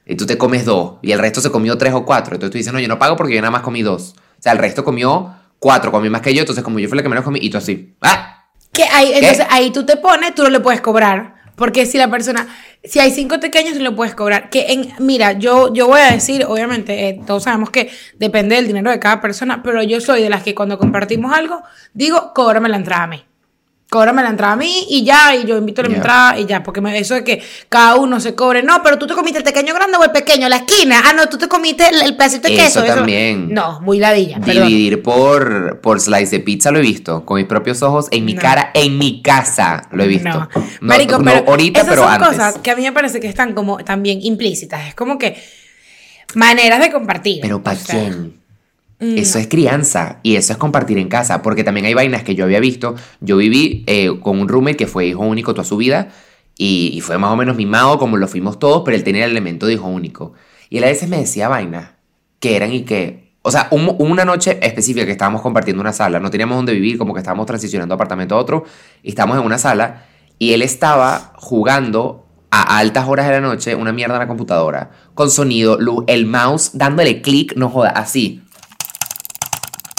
Y 0.05 0.15
tú 0.15 0.25
te 0.25 0.37
comes 0.37 0.63
dos. 0.63 0.93
Y 1.01 1.11
el 1.11 1.19
resto 1.19 1.41
se 1.41 1.51
comió 1.51 1.77
tres 1.77 1.93
o 1.93 2.05
cuatro. 2.05 2.35
Entonces 2.35 2.53
tú 2.53 2.57
dices, 2.57 2.71
no, 2.71 2.79
yo 2.79 2.87
no 2.87 2.97
pago 2.97 3.17
porque 3.17 3.35
yo 3.35 3.41
nada 3.41 3.51
más 3.51 3.63
comí 3.63 3.81
dos. 3.81 4.15
O 4.17 4.41
sea, 4.41 4.53
el 4.53 4.59
resto 4.59 4.85
comió 4.85 5.35
cuatro, 5.59 5.91
comió 5.91 6.09
más 6.09 6.21
que 6.21 6.33
yo. 6.33 6.39
Entonces, 6.39 6.63
como 6.63 6.79
yo 6.79 6.87
fui 6.87 6.95
la 6.95 7.03
que 7.03 7.09
menos 7.09 7.25
comí, 7.25 7.39
y 7.41 7.49
tú 7.49 7.57
así. 7.57 7.97
¡Ah! 7.99 8.45
Que 8.71 8.85
ahí, 8.85 9.11
entonces 9.13 9.45
ahí 9.49 9.71
tú 9.71 9.85
te 9.85 9.97
pones, 9.97 10.33
tú 10.33 10.43
no 10.43 10.49
le 10.49 10.61
puedes 10.61 10.79
cobrar. 10.79 11.35
Porque 11.57 11.87
si 11.87 11.97
la 11.97 12.07
persona, 12.07 12.47
si 12.83 12.99
hay 12.99 13.09
cinco 13.09 13.39
pequeños, 13.39 13.73
tú 13.73 13.79
le 13.79 13.91
puedes 13.91 14.13
cobrar. 14.13 14.51
Que 14.51 14.73
en, 14.73 14.93
mira, 14.99 15.31
yo, 15.31 15.73
yo 15.73 15.87
voy 15.87 16.01
a 16.01 16.11
decir, 16.11 16.45
obviamente, 16.45 17.09
eh, 17.09 17.19
todos 17.25 17.43
sabemos 17.43 17.71
que 17.71 17.89
depende 18.19 18.55
del 18.55 18.67
dinero 18.67 18.91
de 18.91 18.99
cada 18.99 19.19
persona, 19.19 19.63
pero 19.63 19.81
yo 19.81 19.99
soy 19.99 20.21
de 20.21 20.29
las 20.29 20.43
que 20.43 20.53
cuando 20.53 20.77
compartimos 20.77 21.33
algo, 21.33 21.63
digo, 21.95 22.31
cóbrame 22.35 22.69
la 22.69 22.77
entrada 22.77 23.03
a 23.03 23.07
mí. 23.07 23.25
Cóbrame 23.89 24.21
la 24.21 24.29
entrada 24.31 24.51
a 24.51 24.55
mí 24.57 24.85
y 24.89 25.05
ya, 25.05 25.33
y 25.33 25.45
yo 25.45 25.57
invito 25.57 25.79
a 25.81 25.85
la 25.85 25.95
entrada 25.95 26.37
y 26.37 26.45
ya, 26.45 26.61
porque 26.61 26.81
eso 26.97 27.13
de 27.13 27.23
que 27.23 27.41
cada 27.69 27.95
uno 27.95 28.19
se 28.19 28.35
cobre. 28.35 28.61
No, 28.61 28.83
pero 28.83 28.97
tú 28.97 29.07
te 29.07 29.13
comiste 29.13 29.37
el 29.37 29.45
pequeño 29.45 29.73
grande 29.73 29.95
o 29.95 30.03
el 30.03 30.11
pequeño, 30.11 30.49
la 30.49 30.57
esquina. 30.57 31.01
Ah, 31.05 31.13
no, 31.13 31.29
tú 31.29 31.37
te 31.37 31.47
comiste 31.47 31.87
el, 31.87 32.01
el 32.01 32.17
pedacito 32.17 32.49
de 32.49 32.55
Eso 32.65 32.81
queso. 32.83 32.95
también. 32.95 33.53
No, 33.53 33.79
muy 33.79 33.97
ladilla. 33.99 34.39
perdón. 34.41 34.67
Dividir 34.67 35.01
por, 35.01 35.79
por 35.79 36.01
slice 36.01 36.37
de 36.37 36.39
pizza 36.41 36.69
lo 36.69 36.79
he 36.79 36.81
visto 36.81 37.23
con 37.23 37.37
mis 37.37 37.45
propios 37.45 37.81
ojos, 37.81 38.07
en 38.11 38.25
mi 38.25 38.33
No. 38.33 38.41
cara, 38.41 38.71
en 38.73 38.97
mi 38.97 39.21
casa 39.21 39.87
lo 39.93 40.03
he 40.03 40.07
visto. 40.07 40.27
No. 40.27 40.49
No, 40.53 40.67
Marico, 40.81 41.19
no 41.19 41.23
pero 41.31 41.45
ahorita, 41.49 41.79
esas 41.79 41.89
pero 41.89 42.03
son 42.03 42.11
antes. 42.11 42.27
cosas 42.29 42.57
que 42.57 42.71
a 42.71 42.75
mí 42.75 42.81
me 42.83 42.91
parece 42.91 43.21
que 43.21 43.27
están 43.27 43.53
como 43.53 43.77
también 43.85 44.19
implícitas. 44.21 44.85
Es 44.89 44.95
como 44.95 45.17
que 45.17 45.41
maneras 46.35 46.81
de 46.81 46.91
compartir. 46.91 47.39
Pero 47.41 47.63
¿para 47.63 47.77
O 47.77 47.79
sea, 47.79 47.99
quién? 48.01 48.37
Eso 48.99 49.37
es 49.39 49.47
crianza 49.47 50.19
y 50.23 50.37
eso 50.37 50.53
es 50.53 50.57
compartir 50.57 50.97
en 50.97 51.07
casa, 51.07 51.41
porque 51.43 51.63
también 51.63 51.85
hay 51.85 51.93
vainas 51.93 52.23
que 52.23 52.33
yo 52.35 52.45
había 52.45 52.59
visto. 52.59 52.95
Yo 53.21 53.37
viví 53.37 53.83
eh, 53.87 54.19
con 54.21 54.39
un 54.39 54.47
roommate 54.47 54.77
que 54.77 54.87
fue 54.87 55.05
hijo 55.07 55.21
único 55.25 55.53
toda 55.53 55.65
su 55.65 55.77
vida 55.77 56.09
y, 56.57 56.91
y 56.93 57.01
fue 57.01 57.17
más 57.19 57.31
o 57.31 57.35
menos 57.35 57.55
mimado 57.55 57.99
como 57.99 58.17
lo 58.17 58.27
fuimos 58.27 58.57
todos, 58.59 58.81
pero 58.83 58.97
él 58.97 59.03
tenía 59.03 59.25
el 59.25 59.31
elemento 59.31 59.67
de 59.67 59.73
hijo 59.73 59.87
único. 59.87 60.33
Y 60.69 60.79
él 60.79 60.83
a 60.83 60.87
veces 60.87 61.09
me 61.09 61.17
decía 61.17 61.47
vainas 61.47 61.91
que 62.39 62.55
eran 62.55 62.73
y 62.73 62.81
que... 62.83 63.27
O 63.43 63.51
sea, 63.51 63.67
un- 63.71 63.95
una 63.99 64.25
noche 64.25 64.57
específica 64.61 65.05
que 65.05 65.11
estábamos 65.13 65.41
compartiendo 65.41 65.79
una 65.79 65.93
sala, 65.93 66.19
no 66.19 66.29
teníamos 66.29 66.57
dónde 66.57 66.73
vivir, 66.73 66.97
como 66.97 67.13
que 67.13 67.19
estábamos 67.19 67.45
transicionando 67.45 67.95
apartamento 67.95 68.35
a 68.35 68.39
otro, 68.39 68.65
y 69.03 69.09
estábamos 69.09 69.37
en 69.39 69.45
una 69.45 69.57
sala 69.57 70.05
y 70.39 70.51
él 70.53 70.61
estaba 70.61 71.33
jugando 71.37 72.25
a 72.51 72.77
altas 72.79 73.07
horas 73.07 73.27
de 73.27 73.33
la 73.33 73.41
noche 73.41 73.75
una 73.75 73.93
mierda 73.93 74.15
en 74.15 74.19
la 74.19 74.27
computadora, 74.27 74.91
con 75.13 75.29
sonido, 75.31 75.77
luz, 75.79 76.03
el 76.07 76.25
mouse 76.25 76.71
dándole 76.73 77.21
clic, 77.21 77.53
no 77.55 77.69
joda, 77.69 77.89
así. 77.91 78.41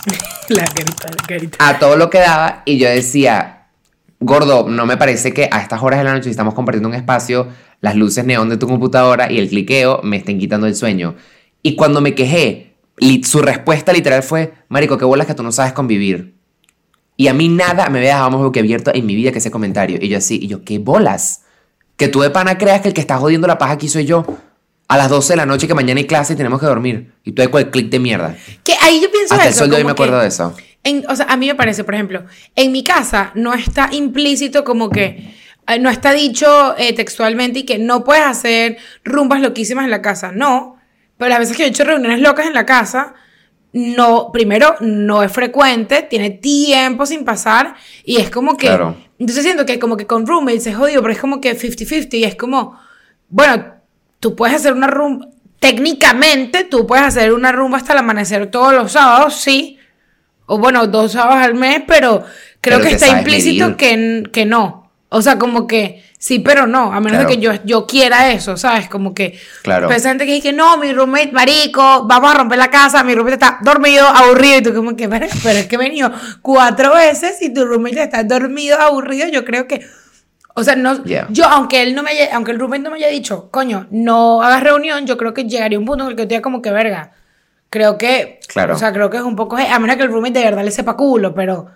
A 1.58 1.78
todo 1.78 1.96
lo 1.96 2.10
que 2.10 2.18
daba 2.18 2.62
y 2.64 2.78
yo 2.78 2.88
decía, 2.88 3.66
gordo, 4.20 4.68
no 4.68 4.86
me 4.86 4.96
parece 4.96 5.32
que 5.32 5.48
a 5.50 5.60
estas 5.60 5.82
horas 5.82 6.00
de 6.00 6.04
la 6.04 6.12
noche 6.12 6.24
si 6.24 6.30
estamos 6.30 6.54
compartiendo 6.54 6.88
un 6.88 6.94
espacio, 6.94 7.48
las 7.80 7.94
luces 7.94 8.24
neón 8.24 8.48
de 8.48 8.56
tu 8.56 8.66
computadora 8.66 9.30
y 9.30 9.38
el 9.38 9.48
cliqueo 9.48 10.00
me 10.02 10.16
estén 10.16 10.38
quitando 10.38 10.66
el 10.66 10.74
sueño. 10.74 11.14
Y 11.62 11.76
cuando 11.76 12.00
me 12.00 12.14
quejé, 12.14 12.76
su 13.24 13.42
respuesta 13.42 13.92
literal 13.92 14.22
fue, 14.22 14.54
marico, 14.68 14.98
qué 14.98 15.04
bolas 15.04 15.26
que 15.26 15.34
tú 15.34 15.42
no 15.42 15.52
sabes 15.52 15.72
convivir. 15.72 16.34
Y 17.16 17.28
a 17.28 17.34
mí 17.34 17.48
nada 17.48 17.88
me 17.90 17.98
había 17.98 18.14
dejado 18.14 18.30
más 18.30 18.58
abierto 18.58 18.92
en 18.94 19.04
mi 19.04 19.16
vida 19.16 19.32
que 19.32 19.38
ese 19.38 19.50
comentario. 19.50 19.98
Y 20.00 20.08
yo 20.08 20.18
así, 20.18 20.38
y 20.40 20.46
yo, 20.46 20.64
qué 20.64 20.78
bolas. 20.78 21.42
Que 21.96 22.06
tú 22.06 22.20
de 22.20 22.30
pana 22.30 22.58
creas 22.58 22.80
que 22.80 22.88
el 22.88 22.94
que 22.94 23.00
está 23.00 23.18
jodiendo 23.18 23.48
la 23.48 23.58
paja 23.58 23.72
aquí 23.72 23.88
soy 23.88 24.04
yo. 24.04 24.24
A 24.88 24.96
las 24.96 25.10
12 25.10 25.34
de 25.34 25.36
la 25.36 25.46
noche 25.46 25.68
que 25.68 25.74
mañana 25.74 25.98
hay 26.00 26.06
clase 26.06 26.32
y 26.32 26.36
tenemos 26.36 26.58
que 26.60 26.66
dormir. 26.66 27.12
Y 27.22 27.32
tú 27.32 27.42
de 27.42 27.48
cual 27.48 27.70
clic 27.70 27.90
de 27.90 27.98
mierda. 27.98 28.34
Que 28.64 28.72
ahí 28.80 29.00
yo 29.02 29.10
pienso 29.10 29.34
Hasta 29.34 29.46
el 29.46 29.50
eso, 29.50 29.58
sol 29.60 29.70
de 29.70 29.76
hoy 29.76 29.84
me 29.84 29.90
acuerdo 29.92 30.18
de 30.18 30.28
eso. 30.28 30.54
En- 30.82 31.04
o 31.08 31.14
sea, 31.14 31.26
a 31.26 31.36
mí 31.36 31.46
me 31.46 31.54
parece, 31.54 31.84
por 31.84 31.94
ejemplo, 31.94 32.24
en 32.56 32.72
mi 32.72 32.82
casa 32.82 33.30
no 33.34 33.52
está 33.52 33.90
implícito 33.92 34.64
como 34.64 34.88
que 34.88 35.34
eh, 35.68 35.78
no 35.78 35.90
está 35.90 36.12
dicho 36.12 36.74
eh, 36.78 36.94
textualmente 36.94 37.58
y 37.58 37.62
que 37.64 37.78
no 37.78 38.02
puedes 38.02 38.24
hacer 38.24 38.78
rumbas 39.04 39.42
loquísimas 39.42 39.84
en 39.84 39.90
la 39.90 40.00
casa. 40.00 40.32
No. 40.32 40.76
Pero 41.18 41.28
las 41.28 41.40
veces 41.40 41.56
que 41.56 41.64
yo 41.64 41.66
he 41.66 41.70
hecho 41.70 41.84
reuniones 41.84 42.20
locas 42.20 42.46
en 42.46 42.54
la 42.54 42.64
casa, 42.64 43.12
no, 43.74 44.30
primero, 44.32 44.76
no 44.80 45.22
es 45.22 45.30
frecuente, 45.30 46.02
tiene 46.08 46.30
tiempo 46.30 47.04
sin 47.04 47.24
pasar 47.26 47.74
y 48.04 48.16
es 48.16 48.30
como 48.30 48.56
que. 48.56 48.68
Claro. 48.68 48.96
Entonces 49.18 49.44
siento 49.44 49.66
que 49.66 49.78
como 49.78 49.98
que 49.98 50.06
con 50.06 50.26
roommates 50.26 50.66
es 50.68 50.76
jodido, 50.76 51.02
pero 51.02 51.12
es 51.12 51.18
como 51.20 51.40
que 51.42 51.54
50-50 51.58 52.14
y 52.14 52.24
es 52.24 52.36
como, 52.36 52.78
bueno, 53.28 53.74
tú 54.20 54.34
puedes 54.36 54.56
hacer 54.56 54.72
una 54.72 54.86
rumba, 54.86 55.28
técnicamente 55.60 56.64
tú 56.64 56.86
puedes 56.86 57.04
hacer 57.04 57.32
una 57.32 57.52
rumba 57.52 57.78
hasta 57.78 57.92
el 57.92 57.98
amanecer 57.98 58.50
todos 58.50 58.72
los 58.72 58.92
sábados, 58.92 59.34
sí, 59.34 59.78
o 60.46 60.58
bueno, 60.58 60.86
dos 60.86 61.12
sábados 61.12 61.44
al 61.44 61.54
mes, 61.54 61.82
pero 61.86 62.24
creo 62.60 62.78
Pero 62.78 62.88
que 62.88 62.94
está 62.94 63.08
implícito 63.08 63.76
que, 63.76 64.24
que 64.32 64.46
no. 64.46 64.90
O 65.10 65.22
sea, 65.22 65.38
como 65.38 65.66
que 65.66 66.04
sí, 66.18 66.38
pero 66.38 66.66
no, 66.66 66.92
a 66.92 67.00
menos 67.00 67.20
de 67.20 67.26
que 67.26 67.38
yo, 67.38 67.52
yo 67.64 67.86
quiera 67.86 68.30
eso, 68.30 68.56
¿sabes? 68.56 68.88
Como 68.88 69.14
que 69.14 69.38
Claro. 69.62 69.86
pues, 69.86 70.02
gente 70.02 70.26
que 70.26 70.32
dice, 70.32 70.52
no, 70.52 70.76
mi 70.76 70.92
roommate, 70.92 71.32
marico, 71.32 72.04
vamos 72.06 72.30
a 72.30 72.34
romper 72.34 72.58
la 72.58 72.70
casa, 72.70 73.04
mi 73.04 73.14
roommate 73.14 73.34
está 73.34 73.58
dormido, 73.62 74.06
aburrido, 74.06 74.58
y 74.58 74.62
tú 74.62 74.74
como 74.74 74.96
que, 74.96 75.08
pero, 75.08 75.26
pero 75.42 75.58
es 75.58 75.66
que 75.66 75.76
he 75.76 75.78
venido 75.78 76.12
cuatro 76.42 76.94
veces 76.94 77.40
y 77.40 77.52
tu 77.52 77.64
roommate 77.64 78.02
está 78.02 78.22
dormido, 78.24 78.78
aburrido, 78.78 79.28
yo 79.28 79.44
creo 79.44 79.66
que, 79.66 79.86
o 80.58 80.64
sea, 80.64 80.76
no, 80.76 81.02
Yeah. 81.04 81.26
yo, 81.30 81.44
aunque 81.46 81.82
él 81.82 81.94
no 81.94 82.02
me 82.02 82.10
haya, 82.10 82.34
aunque 82.34 82.50
el 82.52 82.58
roommate 82.58 82.82
no 82.82 82.90
me 82.90 82.96
haya 82.96 83.08
dicho, 83.08 83.48
coño, 83.50 83.86
no 83.90 84.42
hagas 84.42 84.62
reunión, 84.62 85.06
yo 85.06 85.16
creo 85.16 85.32
que 85.34 85.44
llegaría 85.44 85.78
un 85.78 85.84
punto 85.84 86.04
en 86.04 86.10
el 86.10 86.16
que 86.16 86.26
yo 86.32 86.42
como 86.42 86.60
que, 86.62 86.70
verga, 86.70 87.12
creo 87.70 87.98
que, 87.98 88.40
Claro. 88.48 88.74
o 88.74 88.78
sea, 88.78 88.92
creo 88.92 89.10
que 89.10 89.16
es 89.18 89.22
un 89.22 89.36
poco, 89.36 89.56
a 89.56 89.78
menos 89.78 89.96
que 89.96 90.02
el 90.02 90.10
roommate 90.10 90.38
de 90.38 90.44
verdad 90.44 90.64
le 90.64 90.70
sepa 90.70 90.96
culo, 90.96 91.34
pero, 91.34 91.66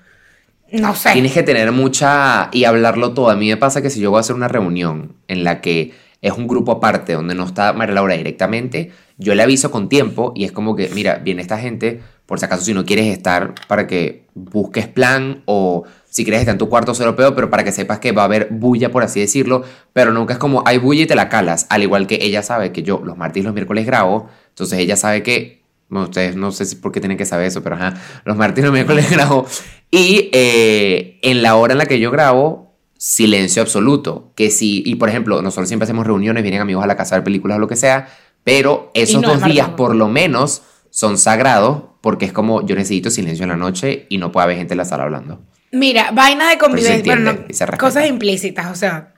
no 0.73 0.95
sé. 0.95 1.13
Tienes 1.13 1.33
que 1.33 1.43
tener 1.43 1.71
mucha 1.73 2.49
y 2.53 2.65
hablarlo 2.65 3.13
todo. 3.13 3.29
A 3.31 3.37
mí 3.37 3.49
me 3.49 3.57
pasa 3.59 3.83
que 3.83 3.91
si 3.91 4.01
yo 4.01 4.11
voy 4.11 4.19
a 4.19 4.21
hacer 4.21 4.35
una 4.35 4.49
reunión 4.49 5.17
en 5.29 5.45
la 5.45 5.61
que 5.61 5.93
es 6.23 6.33
un 6.33 6.47
grupo 6.47 6.73
aparte 6.73 7.13
donde 7.13 7.35
no 7.35 7.45
está 7.45 7.73
María 7.75 7.95
Laura 7.95 8.15
directamente, 8.15 8.91
yo 9.19 9.35
le 9.35 9.43
aviso 9.43 9.71
con 9.71 9.89
tiempo 9.91 10.33
y 10.35 10.45
es 10.45 10.53
como 10.53 10.75
que, 10.75 10.89
mira, 10.95 11.17
viene 11.17 11.43
esta 11.43 11.59
gente, 11.59 12.01
por 12.25 12.39
si 12.39 12.47
acaso 12.47 12.63
si 12.65 12.73
no 12.73 12.87
quieres 12.87 13.07
estar, 13.09 13.55
para 13.69 13.87
que 13.87 14.25
busques 14.35 14.87
plan 14.89 15.43
o 15.45 15.83
si 16.13 16.25
quieres 16.25 16.41
estar 16.41 16.53
en 16.53 16.59
tu 16.59 16.69
cuarto 16.69 16.95
cero 16.95 17.17
peor, 17.17 17.35
pero 17.35 17.49
para 17.49 17.65
que 17.65 17.73
sepas 17.73 17.99
que 17.99 18.13
va 18.13 18.21
a 18.21 18.25
haber 18.27 18.49
bulla, 18.51 18.91
por 18.91 19.03
así 19.03 19.19
decirlo, 19.19 19.63
pero 19.95 20.13
nunca 20.13 20.35
es 20.35 20.39
como 20.39 20.63
hay 20.67 20.77
bulla 20.77 21.05
y 21.05 21.07
te 21.07 21.15
la 21.15 21.31
calas, 21.31 21.67
al 21.71 21.83
igual 21.83 22.07
que 22.07 22.19
ella 22.21 22.43
sabe 22.43 22.71
que 22.71 22.83
yo 22.83 23.01
los 23.03 23.17
martes 23.17 23.41
y 23.41 23.45
los 23.45 23.55
miércoles 23.55 23.87
grabo, 23.87 24.29
entonces 24.51 24.79
ella 24.79 24.97
sabe 24.97 25.23
que 25.23 25.63
bueno, 25.89 26.09
ustedes 26.09 26.37
no 26.37 26.53
sé 26.53 26.67
si 26.67 26.77
por 26.77 26.93
qué 26.93 27.01
tienen 27.01 27.17
que 27.17 27.25
saber 27.25 27.47
eso, 27.47 27.63
pero 27.63 27.77
ajá, 27.77 27.95
los 28.27 28.37
martes 28.37 28.63
y 28.63 28.65
los 28.67 28.75
miércoles 28.75 29.11
grabo. 29.11 29.47
Y 29.91 30.29
eh, 30.33 31.19
en 31.23 31.43
la 31.43 31.57
hora 31.57 31.73
en 31.73 31.79
la 31.79 31.87
que 31.87 31.99
yo 31.99 32.11
grabo, 32.11 32.75
silencio 32.99 33.63
absoluto. 33.63 34.33
Que 34.37 34.51
si, 34.51 34.83
y 34.87 34.95
por 34.97 35.09
ejemplo, 35.09 35.41
nosotros 35.43 35.69
siempre 35.69 35.85
hacemos 35.85 36.07
reuniones, 36.07 36.43
vienen 36.43 36.61
amigos 36.61 36.85
a 36.85 36.87
la 36.87 36.97
casa 36.97 37.15
a 37.15 37.19
ver 37.19 37.25
películas 37.25 37.57
o 37.57 37.59
lo 37.59 37.69
que 37.69 37.77
sea, 37.77 38.09
pero 38.45 38.91
esos 38.95 39.23
no 39.23 39.35
dos 39.35 39.45
días 39.45 39.71
por 39.71 39.97
lo 39.97 40.09
menos 40.09 40.63
son 40.91 41.19
sagrados 41.19 41.85
porque 42.01 42.27
es 42.27 42.33
como 42.33 42.65
yo 42.65 42.77
necesito 42.77 43.11
silencio 43.11 43.45
en 43.45 43.49
la 43.49 43.57
noche 43.57 44.07
y 44.09 44.19
no 44.19 44.31
puede 44.31 44.45
haber 44.45 44.57
gente 44.59 44.75
en 44.75 44.79
la 44.79 44.85
sala 44.85 45.05
hablando. 45.05 45.41
Mira, 45.73 46.11
vaina 46.13 46.51
de 46.51 46.59
convivencia, 46.59 47.17
bueno, 47.17 47.33
no, 47.33 47.79
cosas 47.79 48.07
implícitas, 48.07 48.71
o 48.71 48.75
sea, 48.75 49.15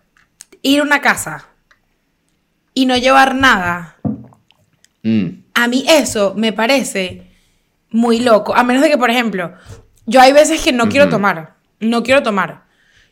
ir 0.62 0.80
a 0.80 0.84
una 0.84 1.00
casa 1.00 1.48
y 2.72 2.86
no 2.86 2.96
llevar 2.96 3.34
nada, 3.34 3.94
Mm, 5.04 5.44
a 5.52 5.68
mí 5.68 5.84
eso 5.86 6.32
me 6.34 6.52
parece 6.52 7.30
muy 7.90 8.20
loco, 8.20 8.56
a 8.56 8.64
menos 8.64 8.82
de 8.82 8.88
que, 8.88 8.98
por 8.98 9.10
ejemplo, 9.10 9.52
yo 10.06 10.20
hay 10.20 10.32
veces 10.32 10.62
que 10.62 10.72
no 10.72 10.88
quiero 10.88 11.08
tomar, 11.08 11.54
no 11.78 12.02
quiero 12.02 12.22
tomar. 12.22 12.64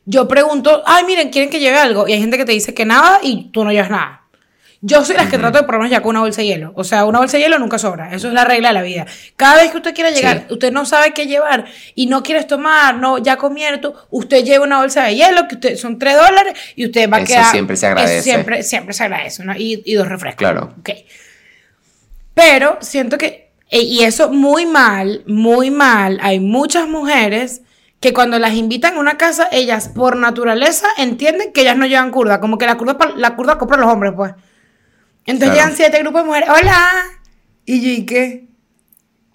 Yo 0.04 0.26
pregunto, 0.26 0.82
ay, 0.86 1.04
miren, 1.04 1.30
¿quieren 1.30 1.50
que 1.50 1.60
lleve 1.60 1.78
algo? 1.78 2.08
Y 2.08 2.14
hay 2.14 2.20
gente 2.20 2.38
que 2.38 2.44
te 2.44 2.52
dice 2.52 2.74
que 2.74 2.84
nada 2.84 3.20
y 3.22 3.50
tú 3.52 3.62
no 3.62 3.70
llevas 3.70 3.90
nada. 3.90 4.21
Yo 4.84 5.04
soy 5.04 5.14
las 5.14 5.30
que 5.30 5.38
trato 5.38 5.58
de 5.58 5.64
ponernos 5.64 5.90
ya 5.90 6.02
con 6.02 6.10
una 6.10 6.20
bolsa 6.20 6.40
de 6.40 6.48
hielo. 6.48 6.72
O 6.74 6.82
sea, 6.82 7.04
una 7.04 7.20
bolsa 7.20 7.36
de 7.36 7.44
hielo 7.44 7.56
nunca 7.60 7.78
sobra. 7.78 8.12
Eso 8.12 8.26
es 8.26 8.34
la 8.34 8.44
regla 8.44 8.68
de 8.70 8.74
la 8.74 8.82
vida. 8.82 9.06
Cada 9.36 9.62
vez 9.62 9.70
que 9.70 9.76
usted 9.76 9.94
quiera 9.94 10.10
llegar, 10.10 10.46
Sí. 10.48 10.54
usted 10.54 10.72
no 10.72 10.84
sabe 10.84 11.12
qué 11.14 11.26
llevar 11.26 11.66
y 11.94 12.06
no 12.06 12.24
quieres 12.24 12.48
tomar, 12.48 12.96
no, 12.96 13.18
ya 13.18 13.36
comieron 13.36 13.80
tú, 13.80 13.94
usted 14.10 14.42
lleva 14.44 14.64
una 14.64 14.80
bolsa 14.80 15.04
de 15.04 15.14
hielo 15.14 15.46
que 15.46 15.54
usted, 15.54 15.76
son 15.76 16.00
3 16.00 16.16
dólares 16.16 16.54
y 16.74 16.84
usted 16.86 17.08
va 17.08 17.18
a 17.18 17.20
Eso 17.20 17.28
quedar. 17.32 17.50
siempre 17.52 17.76
se 17.76 17.86
agradece. 17.86 18.14
eso 18.16 18.24
siempre, 18.24 18.62
siempre 18.64 18.92
se 18.94 19.04
agradece, 19.04 19.44
¿no? 19.44 19.54
Y, 19.56 19.82
y 19.84 19.94
dos 19.94 20.08
refrescos. 20.08 20.38
Claro. 20.38 20.74
Ok. 20.80 20.90
Pero 22.34 22.78
siento 22.80 23.18
que, 23.18 23.50
e- 23.70 23.82
y 23.82 24.02
eso 24.04 24.30
muy 24.30 24.66
mal, 24.66 25.22
muy 25.26 25.70
mal, 25.70 26.18
hay 26.22 26.40
muchas 26.40 26.88
mujeres 26.88 27.62
que 28.00 28.12
cuando 28.12 28.38
las 28.40 28.54
invitan 28.54 28.96
a 28.96 29.00
una 29.00 29.16
casa, 29.16 29.48
ellas 29.52 29.88
por 29.94 30.16
naturaleza 30.16 30.88
entienden 30.98 31.52
que 31.52 31.60
ellas 31.60 31.76
no 31.76 31.86
llevan 31.86 32.10
curda, 32.10 32.40
como 32.40 32.58
que 32.58 32.66
la 32.66 32.76
curda, 32.76 32.96
la 33.16 33.36
curda 33.36 33.58
compra 33.58 33.76
los 33.78 33.88
hombres, 33.90 34.12
pues. 34.16 34.32
Entonces 35.26 35.50
Claro. 35.50 35.54
llegan 35.54 35.76
siete 35.76 35.98
grupos 36.00 36.22
de 36.22 36.26
mujeres, 36.26 36.48
hola, 36.50 36.88
y 37.64 37.80
yo, 37.80 37.90
¿y 37.90 38.06
qué? 38.06 38.46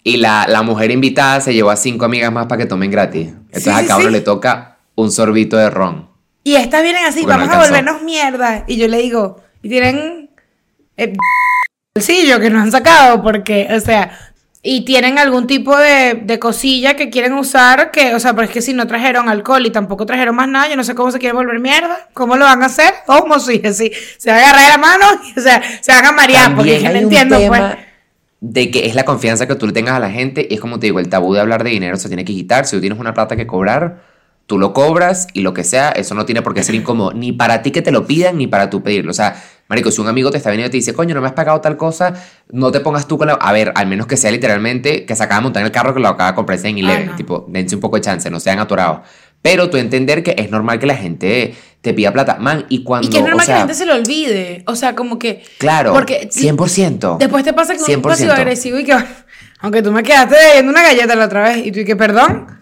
Y 0.04 0.16
la, 0.18 0.46
la 0.48 0.62
mujer 0.62 0.90
invitada 0.90 1.40
se 1.40 1.52
llevó 1.54 1.70
a 1.70 1.76
cinco 1.76 2.04
amigas 2.04 2.32
más 2.32 2.46
para 2.46 2.58
que 2.62 2.66
tomen 2.66 2.90
gratis. 2.90 3.28
Entonces 3.28 3.64
Sí, 3.64 3.70
a 3.70 3.80
sí, 3.80 3.86
cabrón 3.86 4.08
sí. 4.08 4.12
le 4.12 4.20
toca 4.20 4.78
un 4.94 5.10
sorbito 5.10 5.56
de 5.56 5.70
ron. 5.70 6.08
Y 6.44 6.54
estas 6.56 6.82
vienen 6.82 7.04
así, 7.04 7.22
Porque 7.22 7.34
no 7.38 7.46
vamos 7.46 7.54
a 7.56 7.62
volvernos 7.66 8.02
mierda. 8.02 8.64
Y 8.66 8.76
yo 8.78 8.88
le 8.88 8.98
digo, 8.98 9.42
y 9.62 9.68
tienen 9.68 10.30
eh, 10.96 11.14
bolsillo 11.94 12.40
que 12.40 12.48
nos 12.50 12.62
han 12.62 12.70
sacado, 12.72 13.22
porque, 13.22 13.68
o 13.70 13.80
sea, 13.80 14.27
y 14.62 14.84
tienen 14.84 15.18
algún 15.18 15.46
tipo 15.46 15.76
de, 15.76 16.14
de 16.14 16.38
cosilla 16.38 16.94
que 16.96 17.10
quieren 17.10 17.34
usar, 17.34 17.90
que, 17.92 18.14
o 18.14 18.20
sea, 18.20 18.34
pero 18.34 18.46
es 18.46 18.50
que 18.50 18.60
si 18.60 18.72
no 18.72 18.86
trajeron 18.86 19.28
alcohol 19.28 19.64
y 19.64 19.70
tampoco 19.70 20.04
trajeron 20.04 20.34
más 20.34 20.48
nada, 20.48 20.68
yo 20.68 20.76
no 20.76 20.82
sé 20.82 20.94
cómo 20.94 21.12
se 21.12 21.18
quieren 21.18 21.36
volver 21.36 21.60
mierda, 21.60 22.08
cómo 22.12 22.36
lo 22.36 22.44
van 22.44 22.62
a 22.62 22.66
hacer, 22.66 22.92
cómo 23.06 23.38
si 23.38 23.62
así, 23.64 23.92
se 24.16 24.30
van 24.30 24.40
a 24.40 24.42
agarrar 24.42 24.68
la 24.70 24.78
mano, 24.78 25.04
y, 25.24 25.38
o 25.38 25.42
sea, 25.42 25.62
se 25.80 25.92
van 25.92 26.06
a 26.06 26.12
marear, 26.12 26.56
porque 26.56 26.76
es 26.76 26.82
que 26.82 26.88
no 26.88 26.98
entiendo, 26.98 27.38
tema 27.38 27.58
pues. 27.58 27.78
de 28.40 28.70
que 28.72 28.86
es 28.86 28.96
la 28.96 29.04
confianza 29.04 29.46
que 29.46 29.54
tú 29.54 29.66
le 29.68 29.72
tengas 29.72 29.94
a 29.94 30.00
la 30.00 30.10
gente 30.10 30.46
y 30.50 30.54
es 30.54 30.60
como 30.60 30.80
te 30.80 30.86
digo, 30.86 30.98
el 30.98 31.08
tabú 31.08 31.34
de 31.34 31.40
hablar 31.40 31.62
de 31.62 31.70
dinero 31.70 31.96
se 31.96 32.08
tiene 32.08 32.24
que 32.24 32.32
quitar. 32.32 32.66
Si 32.66 32.74
tú 32.74 32.80
tienes 32.80 32.98
una 32.98 33.14
plata 33.14 33.36
que 33.36 33.46
cobrar, 33.46 34.02
tú 34.46 34.58
lo 34.58 34.72
cobras 34.72 35.28
y 35.34 35.42
lo 35.42 35.54
que 35.54 35.62
sea, 35.62 35.90
eso 35.90 36.16
no 36.16 36.24
tiene 36.24 36.42
por 36.42 36.54
qué 36.54 36.64
ser 36.64 36.74
incómodo, 36.74 37.12
ni 37.12 37.32
para 37.32 37.62
ti 37.62 37.70
que 37.70 37.82
te 37.82 37.92
lo 37.92 38.06
pidan, 38.06 38.38
ni 38.38 38.48
para 38.48 38.70
tú 38.70 38.82
pedirlo. 38.82 39.12
O 39.12 39.14
sea, 39.14 39.40
marico, 39.68 39.90
si 39.90 40.00
un 40.00 40.08
amigo 40.08 40.30
te 40.30 40.38
está 40.38 40.50
viniendo 40.50 40.68
y 40.68 40.72
te 40.72 40.76
dice, 40.78 40.94
coño, 40.94 41.14
no 41.14 41.20
me 41.20 41.26
has 41.26 41.34
pagado 41.34 41.60
tal 41.60 41.76
cosa, 41.76 42.14
no 42.50 42.72
te 42.72 42.80
pongas 42.80 43.06
tú 43.06 43.18
con 43.18 43.28
la... 43.28 43.34
A 43.34 43.52
ver, 43.52 43.72
al 43.74 43.86
menos 43.86 44.06
que 44.06 44.16
sea 44.16 44.30
literalmente 44.30 45.04
que 45.04 45.14
se 45.14 45.22
acaba 45.22 45.40
de 45.40 45.42
montar 45.44 45.60
en 45.60 45.66
el 45.66 45.72
carro 45.72 45.94
que 45.94 46.00
lo 46.00 46.08
acaba 46.08 46.30
de 46.30 46.34
comprar 46.34 46.58
en 46.64 46.78
Eleven. 46.78 47.06
no. 47.06 47.16
Tipo, 47.16 47.46
dense 47.48 47.74
un 47.74 47.80
poco 47.80 47.96
de 47.96 48.02
chance, 48.02 48.30
no 48.30 48.40
sean 48.40 48.58
atorados. 48.58 49.00
Pero 49.40 49.70
tú 49.70 49.76
entender 49.76 50.22
que 50.22 50.34
es 50.36 50.50
normal 50.50 50.78
que 50.78 50.86
la 50.86 50.96
gente 50.96 51.54
te 51.80 51.94
pida 51.94 52.12
plata. 52.12 52.38
Man, 52.40 52.66
y 52.68 52.82
cuando... 52.82 53.06
Y 53.06 53.10
que 53.10 53.18
es 53.18 53.22
normal 53.22 53.42
o 53.42 53.44
sea, 53.44 53.54
que 53.54 53.60
la 53.60 53.66
gente 53.66 53.74
se 53.74 53.86
lo 53.86 53.94
olvide, 53.94 54.64
o 54.66 54.74
sea, 54.74 54.96
como 54.96 55.18
que... 55.18 55.44
Claro, 55.58 55.92
porque 55.92 56.28
100%. 56.28 57.18
Después 57.18 57.44
te 57.44 57.52
pasa 57.52 57.74
que 57.74 57.80
un 57.80 58.02
100%. 58.02 58.02
pasivo 58.02 58.32
agresivo 58.32 58.78
y 58.78 58.84
que, 58.84 58.96
aunque 59.60 59.82
tú 59.82 59.92
me 59.92 60.02
quedaste 60.02 60.34
debiendo 60.34 60.72
una 60.72 60.82
galleta 60.82 61.14
la 61.14 61.26
otra 61.26 61.42
vez 61.42 61.66
y 61.66 61.72
tú 61.72 61.80
y 61.80 61.84
que, 61.84 61.94
perdón, 61.94 62.57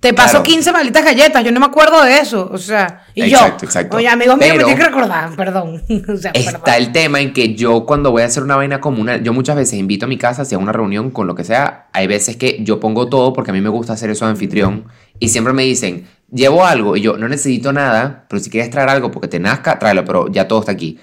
te 0.00 0.12
paso 0.12 0.30
Claro. 0.32 0.42
15 0.44 0.72
malditas 0.72 1.04
galletas, 1.04 1.42
yo 1.42 1.50
no 1.52 1.58
me 1.60 1.66
acuerdo 1.66 2.02
de 2.04 2.18
eso, 2.18 2.48
o 2.52 2.58
sea, 2.58 3.04
y 3.14 3.22
Exacto, 3.22 3.62
yo, 3.62 3.66
exacto. 3.66 3.96
oye, 3.96 4.06
amigos 4.08 4.36
míos, 4.36 4.50
me 4.52 4.58
tienen 4.64 4.76
que 4.76 4.84
recordar, 4.84 5.34
perdón, 5.34 5.82
o 6.08 6.16
sea, 6.16 6.30
Está 6.32 6.62
perdón. 6.62 6.74
el 6.82 6.92
tema 6.92 7.20
en 7.20 7.32
que 7.32 7.54
yo 7.54 7.86
cuando 7.86 8.10
voy 8.10 8.22
a 8.22 8.26
hacer 8.26 8.42
una 8.42 8.56
vaina 8.56 8.80
comunal, 8.80 9.22
yo 9.22 9.32
muchas 9.32 9.56
veces 9.56 9.78
invito 9.78 10.04
a 10.04 10.08
mi 10.08 10.18
casa 10.18 10.42
hacia 10.42 10.58
una 10.58 10.72
reunión 10.72 11.10
con 11.10 11.26
lo 11.26 11.34
que 11.34 11.44
sea, 11.44 11.86
hay 11.92 12.06
veces 12.06 12.36
que 12.36 12.58
yo 12.62 12.78
pongo 12.78 13.08
todo 13.08 13.32
porque 13.32 13.50
a 13.50 13.54
mí 13.54 13.60
me 13.62 13.70
gusta 13.70 13.94
hacer 13.94 14.10
eso 14.10 14.26
de 14.26 14.32
anfitrión 14.32 14.84
y 15.18 15.30
siempre 15.30 15.54
me 15.54 15.62
dicen, 15.62 16.06
llevo 16.30 16.66
algo 16.66 16.96
y 16.96 17.00
yo 17.00 17.16
no 17.16 17.26
necesito 17.28 17.72
nada, 17.72 18.26
pero 18.28 18.40
si 18.42 18.50
quieres 18.50 18.70
traer 18.70 18.90
algo 18.90 19.10
porque 19.10 19.28
te 19.28 19.40
nazca, 19.40 19.78
tráelo, 19.78 20.04
pero 20.04 20.28
ya 20.30 20.46
todo 20.46 20.60
está 20.60 20.72
aquí. 20.72 20.98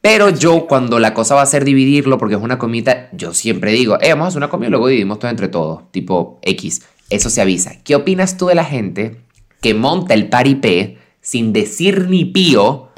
Pero 0.00 0.30
yo 0.30 0.68
cuando 0.68 1.00
la 1.00 1.12
cosa 1.12 1.34
va 1.34 1.42
a 1.42 1.46
ser 1.46 1.64
dividirlo 1.64 2.18
porque 2.18 2.36
es 2.36 2.40
una 2.40 2.56
comida, 2.56 3.08
yo 3.12 3.34
siempre 3.34 3.72
digo, 3.72 3.98
eh, 4.00 4.10
vamos 4.10 4.26
a 4.26 4.28
hacer 4.28 4.38
una 4.38 4.48
comida 4.48 4.68
y 4.68 4.70
luego 4.70 4.86
dividimos 4.86 5.18
todo 5.18 5.28
entre 5.28 5.48
todos, 5.48 5.90
tipo 5.90 6.38
X. 6.42 6.82
Eso 7.10 7.30
se 7.30 7.40
avisa. 7.40 7.72
¿Qué 7.84 7.94
opinas 7.94 8.36
tú 8.36 8.46
de 8.46 8.54
la 8.54 8.64
gente 8.64 9.20
que 9.60 9.74
monta 9.74 10.14
el 10.14 10.28
paripé 10.28 10.98
sin 11.20 11.52
decir 11.52 12.08
ni 12.08 12.24
pío 12.24 12.88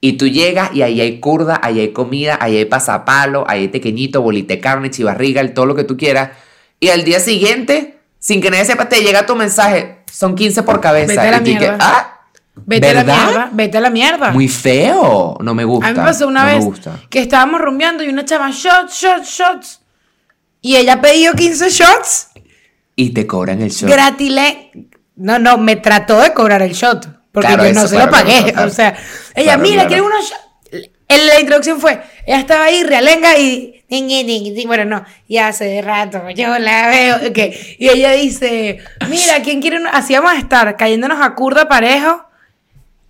y 0.00 0.14
tú 0.14 0.26
llegas 0.28 0.70
y 0.74 0.82
ahí 0.82 1.00
hay 1.00 1.20
curda, 1.20 1.60
ahí 1.62 1.80
hay 1.80 1.92
comida, 1.92 2.38
ahí 2.40 2.56
hay 2.56 2.64
pasapalo, 2.64 3.44
ahí 3.48 3.62
hay 3.62 3.68
tequeñito, 3.68 4.22
bolite 4.22 4.54
de 4.56 4.60
carne, 4.60 4.90
chivarriga, 4.90 5.40
el- 5.40 5.54
todo 5.54 5.66
lo 5.66 5.74
que 5.74 5.84
tú 5.84 5.96
quieras. 5.96 6.30
Y 6.80 6.88
al 6.88 7.04
día 7.04 7.20
siguiente 7.20 7.98
sin 8.18 8.40
que 8.42 8.50
nadie 8.50 8.64
sepa, 8.66 8.88
te 8.88 9.02
llega 9.02 9.24
tu 9.24 9.34
mensaje, 9.36 10.00
son 10.12 10.34
15 10.34 10.62
por 10.62 10.80
cabeza. 10.80 11.06
Vete 11.14 11.20
a 11.28 11.30
la 11.30 11.36
y 11.38 11.44
que, 11.54 11.58
mierda. 11.58 11.76
ah, 11.80 12.16
Vete 12.66 12.88
a 12.90 12.94
la 12.94 13.02
¿verdad? 13.04 13.24
mierda, 13.26 13.50
vete 13.52 13.78
a 13.78 13.80
la 13.80 13.90
mierda. 13.90 14.30
Muy 14.32 14.48
feo, 14.48 15.38
no 15.40 15.54
me 15.54 15.64
gusta. 15.64 15.86
A 15.88 15.92
mí 15.92 15.98
me 15.98 16.04
pasó 16.04 16.26
una 16.28 16.44
no 16.54 16.70
vez 16.70 16.80
que 17.08 17.20
estábamos 17.20 17.60
rumbeando 17.60 18.02
y 18.02 18.08
una 18.08 18.24
chava, 18.26 18.50
shots, 18.50 18.92
shots, 19.00 19.28
shots. 19.28 19.80
Y 20.60 20.76
ella 20.76 21.00
pidió 21.00 21.32
15 21.34 21.70
shots. 21.70 22.28
Y 23.00 23.10
te 23.10 23.26
cobran 23.26 23.62
el 23.62 23.70
shot. 23.70 23.90
Gratilé. 23.90 24.70
No, 25.16 25.38
no, 25.38 25.58
me 25.58 25.76
trató 25.76 26.20
de 26.20 26.32
cobrar 26.32 26.62
el 26.62 26.72
shot. 26.72 27.06
Porque 27.32 27.48
Claro, 27.48 27.64
yo 27.64 27.72
no 27.72 27.80
eso, 27.80 27.88
se 27.88 27.94
claro, 27.96 28.10
lo 28.10 28.16
pagué. 28.16 28.52
claro. 28.52 28.68
O 28.70 28.74
sea, 28.74 28.96
ella, 29.34 29.56
mira, 29.56 29.86
quiere 29.86 30.02
unos 30.02 30.24
shots. 30.28 30.90
En 31.08 31.26
la 31.26 31.40
introducción 31.40 31.80
fue, 31.80 32.00
ella 32.24 32.38
estaba 32.38 32.66
ahí, 32.66 32.84
realenga, 32.84 33.36
y 33.36 33.80
bueno, 34.66 34.84
no, 34.84 35.04
ya 35.28 35.48
hace 35.48 35.82
rato, 35.82 36.22
yo 36.36 36.56
la 36.60 36.88
veo, 36.88 37.16
ok. 37.28 37.38
Y 37.78 37.88
ella 37.88 38.12
dice, 38.12 38.78
mira, 39.08 39.42
¿quién 39.42 39.60
quiere 39.60 39.78
uno? 39.78 39.90
Así 39.92 40.14
vamos 40.14 40.32
a 40.32 40.38
estar, 40.38 40.76
cayéndonos 40.76 41.18
a 41.20 41.34
curda 41.34 41.68
parejo, 41.68 42.24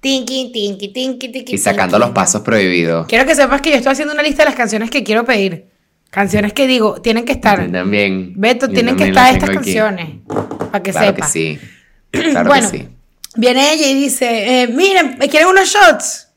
tinky, 0.00 0.50
tinky, 0.50 0.88
tinky, 0.88 1.28
tinky. 1.28 1.54
Y 1.54 1.58
sacando 1.58 1.98
tinky. 1.98 2.06
los 2.06 2.14
pasos 2.14 2.40
prohibidos. 2.40 3.06
Quiero 3.06 3.26
que 3.26 3.34
sepas 3.34 3.60
que 3.60 3.70
yo 3.70 3.76
estoy 3.76 3.92
haciendo 3.92 4.14
una 4.14 4.22
lista 4.22 4.42
de 4.44 4.48
las 4.48 4.54
canciones 4.56 4.88
que 4.88 5.04
quiero 5.04 5.26
pedir. 5.26 5.69
Canciones 6.10 6.52
que 6.52 6.66
digo, 6.66 7.00
tienen 7.00 7.24
que 7.24 7.32
estar. 7.32 7.64
Yo 7.64 7.70
también. 7.72 8.32
Beto, 8.36 8.66
yo 8.66 8.72
tienen 8.74 8.96
que 8.96 9.04
estar 9.08 9.32
estas 9.32 9.48
aquí. 9.50 9.54
canciones. 9.56 10.10
Para 10.70 10.82
que 10.82 10.90
Claro 10.90 11.06
sepa. 11.08 11.26
que 11.26 11.32
sí. 11.32 11.58
Claro 12.10 12.48
bueno, 12.48 12.70
que 12.70 12.78
sí. 12.78 12.88
viene 13.36 13.72
ella 13.72 13.86
y 13.86 13.94
dice, 13.94 14.62
eh, 14.62 14.68
miren, 14.68 15.16
¿me 15.18 15.28
quieren 15.28 15.48
unos 15.48 15.68
shots? 15.68 16.28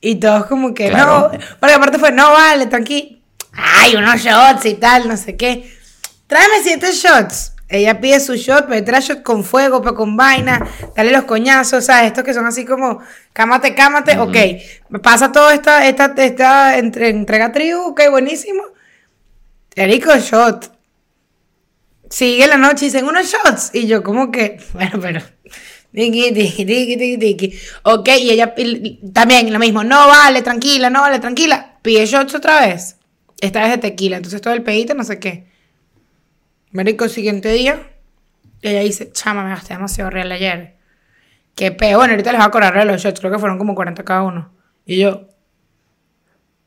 Y 0.00 0.16
todos 0.16 0.46
como 0.46 0.74
que, 0.74 0.90
Claro. 0.90 1.30
no, 1.32 1.38
porque 1.60 1.74
aparte 1.74 1.98
fue, 1.98 2.10
no, 2.12 2.32
vale, 2.32 2.66
tranqui. 2.66 3.22
Ay, 3.52 3.94
unos 3.94 4.20
shots 4.20 4.66
y 4.66 4.74
tal, 4.74 5.06
no 5.08 5.16
sé 5.16 5.36
qué. 5.36 5.70
Tráeme 6.26 6.54
siete 6.62 6.90
shots. 6.92 7.52
Ella 7.74 8.00
pide 8.00 8.20
su 8.20 8.34
shot, 8.36 8.66
pero 8.68 8.84
trae 8.84 9.00
shot 9.00 9.22
con 9.22 9.42
fuego, 9.42 9.82
pero 9.82 9.96
con 9.96 10.16
vaina, 10.16 10.64
dale 10.94 11.10
los 11.10 11.24
coñazos, 11.24 11.84
¿sabes? 11.86 12.06
Estos 12.06 12.22
que 12.22 12.32
son 12.32 12.46
así 12.46 12.64
como, 12.64 13.00
cámate, 13.32 13.74
cámate, 13.74 14.16
ok. 14.18 14.36
Me 14.90 15.00
pasa 15.00 15.32
toda 15.32 15.52
esta, 15.52 15.84
esta, 15.88 16.14
esta 16.18 16.78
entre- 16.78 17.08
entrega 17.08 17.50
tribu, 17.50 17.80
ok, 17.88 18.00
buenísimo. 18.10 18.62
Erico, 19.74 20.14
shot. 20.18 20.70
Sigue 22.10 22.46
la 22.46 22.56
noche 22.58 22.84
y 22.84 22.88
dicen 22.88 23.06
unos 23.06 23.26
shots. 23.26 23.70
Y 23.72 23.86
yo, 23.86 24.02
como 24.04 24.30
que, 24.30 24.58
bueno, 24.72 25.00
pero. 25.00 25.20
Tiki, 25.92 26.32
tiki, 26.32 26.64
tiki, 26.64 27.18
tiki. 27.18 27.58
Ok, 27.84 28.08
y 28.20 28.30
ella 28.30 28.54
y- 28.56 29.00
también 29.12 29.52
lo 29.52 29.58
mismo. 29.58 29.82
No 29.84 30.06
vale, 30.06 30.42
tranquila, 30.42 30.90
no 30.90 31.00
vale, 31.00 31.18
tranquila. 31.18 31.78
Pide 31.82 32.06
shots 32.06 32.34
otra 32.34 32.60
vez. 32.66 32.96
Esta 33.40 33.60
vez 33.62 33.70
de 33.70 33.78
tequila. 33.78 34.16
Entonces 34.18 34.40
todo 34.40 34.54
el 34.54 34.62
pedito, 34.62 34.94
no 34.94 35.02
sé 35.04 35.18
qué. 35.18 35.52
Marico, 36.74 37.08
siguiente 37.08 37.52
día. 37.52 37.86
Ella 38.60 38.80
dice, 38.80 39.12
chama, 39.12 39.44
me 39.44 39.50
gasté 39.50 39.74
demasiado 39.74 40.10
real 40.10 40.32
ayer. 40.32 40.74
Qué 41.54 41.70
peo. 41.70 41.98
Bueno, 41.98 42.14
ahorita 42.14 42.32
les 42.32 42.40
voy 42.40 42.48
a 42.48 42.50
cobrar 42.50 42.76
de 42.76 42.84
los 42.84 43.00
shots. 43.00 43.20
Creo 43.20 43.30
que 43.30 43.38
fueron 43.38 43.58
como 43.58 43.76
40 43.76 44.02
cada 44.02 44.22
uno. 44.22 44.50
Y 44.84 44.98
yo. 44.98 45.28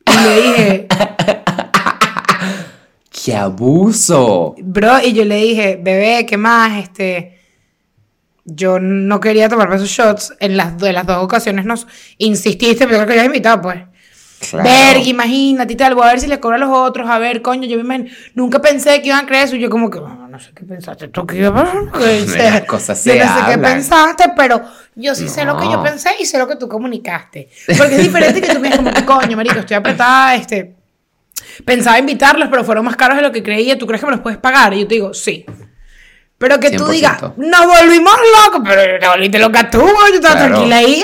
Y 0.05 0.23
le 0.23 0.41
dije, 0.41 0.87
¡Qué 3.11 3.35
abuso! 3.35 4.55
Bro, 4.59 5.01
y 5.03 5.11
yo 5.11 5.25
le 5.25 5.35
dije, 5.35 5.77
bebé, 5.81 6.25
¿qué 6.25 6.37
más? 6.37 6.81
Este, 6.81 7.41
yo 8.45 8.79
no 8.79 9.19
quería 9.19 9.49
tomarme 9.49 9.75
esos 9.75 9.89
shots. 9.89 10.35
En 10.39 10.55
las, 10.55 10.77
de 10.77 10.93
las 10.93 11.05
dos 11.05 11.21
ocasiones 11.21 11.65
nos 11.65 11.85
insististe, 12.17 12.87
pero 12.87 12.99
creo 12.99 13.09
que 13.09 13.15
ya 13.17 13.25
invitado, 13.25 13.61
pues. 13.61 13.83
Claro. 14.39 14.69
Verga, 14.69 15.03
imagínate 15.09 15.73
y 15.73 15.75
tal. 15.75 15.95
Voy 15.95 16.05
a 16.05 16.11
ver 16.11 16.19
si 16.19 16.27
les 16.27 16.37
cobro 16.37 16.55
a 16.55 16.59
los 16.59 16.69
otros. 16.69 17.09
A 17.09 17.17
ver, 17.17 17.41
coño, 17.41 17.65
yo 17.67 17.75
me 17.77 17.81
imagino. 17.83 18.09
Nunca 18.35 18.59
pensé 18.61 19.01
que 19.01 19.07
iban 19.07 19.23
a 19.25 19.27
creer 19.27 19.45
eso. 19.45 19.55
Y 19.55 19.59
yo, 19.59 19.69
como 19.69 19.89
que, 19.89 19.99
"Mamá, 19.99 20.27
no 20.29 20.39
sé 20.39 20.51
qué 20.55 20.63
pensaste. 20.63 21.07
¿Tú 21.07 21.25
qué 21.25 21.37
iba 21.37 21.47
a 21.49 21.53
pasar?" 21.53 21.77
O 21.93 22.27
sea, 22.27 22.51
Las 22.51 22.63
cosas 22.65 23.03
yo 23.03 23.13
se 23.13 23.19
no 23.19 23.25
sé 23.25 23.51
qué 23.51 23.57
pensaste, 23.57 24.23
pero 24.37 24.61
yo 24.95 25.15
sí 25.15 25.27
sé 25.27 25.43
lo 25.43 25.57
que 25.57 25.65
yo 25.65 25.81
pensé 25.81 26.11
y 26.19 26.25
sé 26.25 26.37
lo 26.37 26.47
que 26.47 26.55
tú 26.55 26.67
comunicaste. 26.67 27.49
Porque 27.77 27.95
es 27.95 28.03
diferente 28.03 28.39
que 28.41 28.53
tú 28.53 28.59
me 28.59 28.67
digas, 28.69 28.77
como 28.79 28.93
que, 28.93 29.05
coño, 29.05 29.35
marico, 29.37 29.59
estoy 29.59 29.75
apretada, 29.77 30.35
este. 30.35 30.75
Pensaba 31.65 31.97
invitarlos, 31.97 32.49
pero 32.49 32.63
fueron 32.63 32.85
más 32.85 32.95
caros 32.95 33.17
de 33.17 33.23
lo 33.23 33.31
que 33.31 33.41
creía. 33.41 33.77
¿Tú 33.77 33.87
crees 33.87 33.99
que 34.01 34.05
me 34.05 34.11
los 34.11 34.21
puedes 34.21 34.37
pagar? 34.39 34.73
Y 34.73 34.81
yo 34.81 34.87
te 34.87 34.95
digo, 34.95 35.13
sí. 35.13 35.45
Pero 36.37 36.59
que 36.59 36.69
tú 36.69 36.85
100%. 36.85 36.91
digas, 36.91 37.21
nos 37.37 37.65
volvimos 37.65 38.13
locos, 38.45 38.61
pero 38.63 38.99
te 38.99 39.07
volviste 39.07 39.39
loca 39.39 39.69
tú, 39.71 39.79
yo 39.79 40.15
estaba 40.15 40.35
Claro. 40.35 40.53
tranquila 40.53 40.77
ahí 40.77 41.03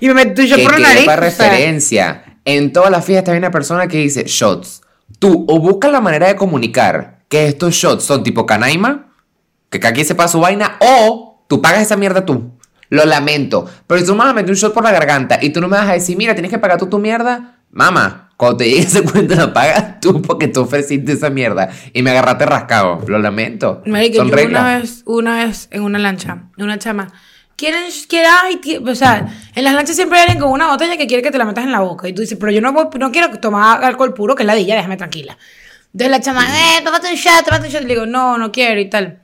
y 0.00 0.08
me 0.08 0.14
metí 0.14 0.46
yo 0.46 0.56
Que 0.56 0.64
por 0.64 0.78
la 0.78 0.88
nariz. 0.88 1.06
para 1.06 1.26
o 1.26 1.30
sea, 1.30 1.48
referencia. 1.48 2.23
En 2.44 2.72
todas 2.72 2.90
las 2.90 3.04
fiestas 3.04 3.32
hay 3.32 3.38
una 3.38 3.50
persona 3.50 3.86
que 3.88 3.98
dice 3.98 4.24
shots. 4.26 4.82
Tú 5.18 5.44
o 5.48 5.58
buscas 5.58 5.90
la 5.92 6.00
manera 6.00 6.26
de 6.28 6.36
comunicar 6.36 7.20
que 7.28 7.46
estos 7.46 7.74
shots 7.74 8.04
son 8.04 8.22
tipo 8.22 8.46
canaima, 8.46 9.12
que 9.70 9.80
cada 9.80 9.94
quien 9.94 10.06
sepa 10.06 10.28
su 10.28 10.40
vaina, 10.40 10.76
o 10.80 11.44
tú 11.48 11.62
pagas 11.62 11.82
esa 11.82 11.96
mierda 11.96 12.24
tú. 12.24 12.52
Lo 12.90 13.04
lamento. 13.06 13.66
Pero 13.86 14.00
si 14.00 14.06
tú 14.06 14.12
me 14.12 14.18
vas 14.18 14.28
a 14.28 14.34
meter 14.34 14.50
un 14.50 14.56
shot 14.56 14.74
por 14.74 14.84
la 14.84 14.92
garganta 14.92 15.38
y 15.40 15.50
tú 15.50 15.60
no 15.60 15.68
me 15.68 15.76
vas 15.76 15.88
a 15.88 15.94
decir, 15.94 16.16
mira, 16.16 16.34
tienes 16.34 16.50
que 16.50 16.58
pagar 16.58 16.78
tú 16.78 16.86
tu 16.86 16.98
mierda, 16.98 17.58
mamá, 17.70 18.30
cuando 18.36 18.58
te 18.58 18.64
llegue 18.68 18.82
ese 18.82 19.02
cuento 19.02 19.34
la 19.34 19.52
pagas 19.52 20.00
tú 20.00 20.20
porque 20.22 20.48
tú 20.48 20.60
ofreciste 20.62 21.12
esa 21.12 21.30
mierda 21.30 21.70
y 21.92 22.02
me 22.02 22.10
agarraste 22.10 22.46
rascado. 22.46 23.00
Lo 23.06 23.18
lamento. 23.18 23.82
Marico, 23.86 24.18
Son 24.18 24.28
yo 24.28 24.36
reglas. 24.36 24.62
una 24.62 24.78
vez, 24.78 25.02
una 25.06 25.44
vez 25.44 25.68
en 25.70 25.82
una 25.82 25.98
lancha, 25.98 26.44
una 26.58 26.78
chama, 26.78 27.08
quieren, 27.56 27.84
quieren, 28.08 28.30
ay, 28.42 28.60
o 28.86 28.94
sea, 28.94 29.26
en 29.54 29.64
las 29.64 29.74
lanchas 29.74 29.96
siempre 29.96 30.18
hay 30.18 30.24
alguien 30.24 30.40
con 30.42 30.50
una 30.52 30.68
botella 30.68 30.96
que 30.96 31.06
quiere 31.06 31.22
que 31.22 31.30
te 31.30 31.38
la 31.38 31.44
metas 31.44 31.64
en 31.64 31.72
la 31.72 31.80
boca. 31.80 32.08
Y 32.08 32.12
tú 32.12 32.22
dices, 32.22 32.36
pero 32.38 32.52
yo 32.52 32.60
no, 32.60 32.72
voy- 32.72 32.88
no 32.98 33.10
quiero 33.12 33.38
tomar 33.40 33.82
alcohol 33.84 34.14
puro, 34.14 34.34
que 34.34 34.42
es 34.42 34.46
la 34.46 34.54
dilla, 34.54 34.76
déjame 34.76 34.96
tranquila. 34.96 35.36
Entonces 35.92 36.10
la 36.10 36.20
chama, 36.20 36.46
eh, 36.46 36.82
tómate 36.82 37.08
un 37.08 37.14
shot, 37.14 37.44
tómate 37.44 37.66
un 37.66 37.72
shot. 37.72 37.82
Y 37.82 37.86
le 37.86 37.94
digo, 37.94 38.06
no, 38.06 38.36
no 38.38 38.50
quiero 38.50 38.80
y 38.80 38.90
tal. 38.90 39.20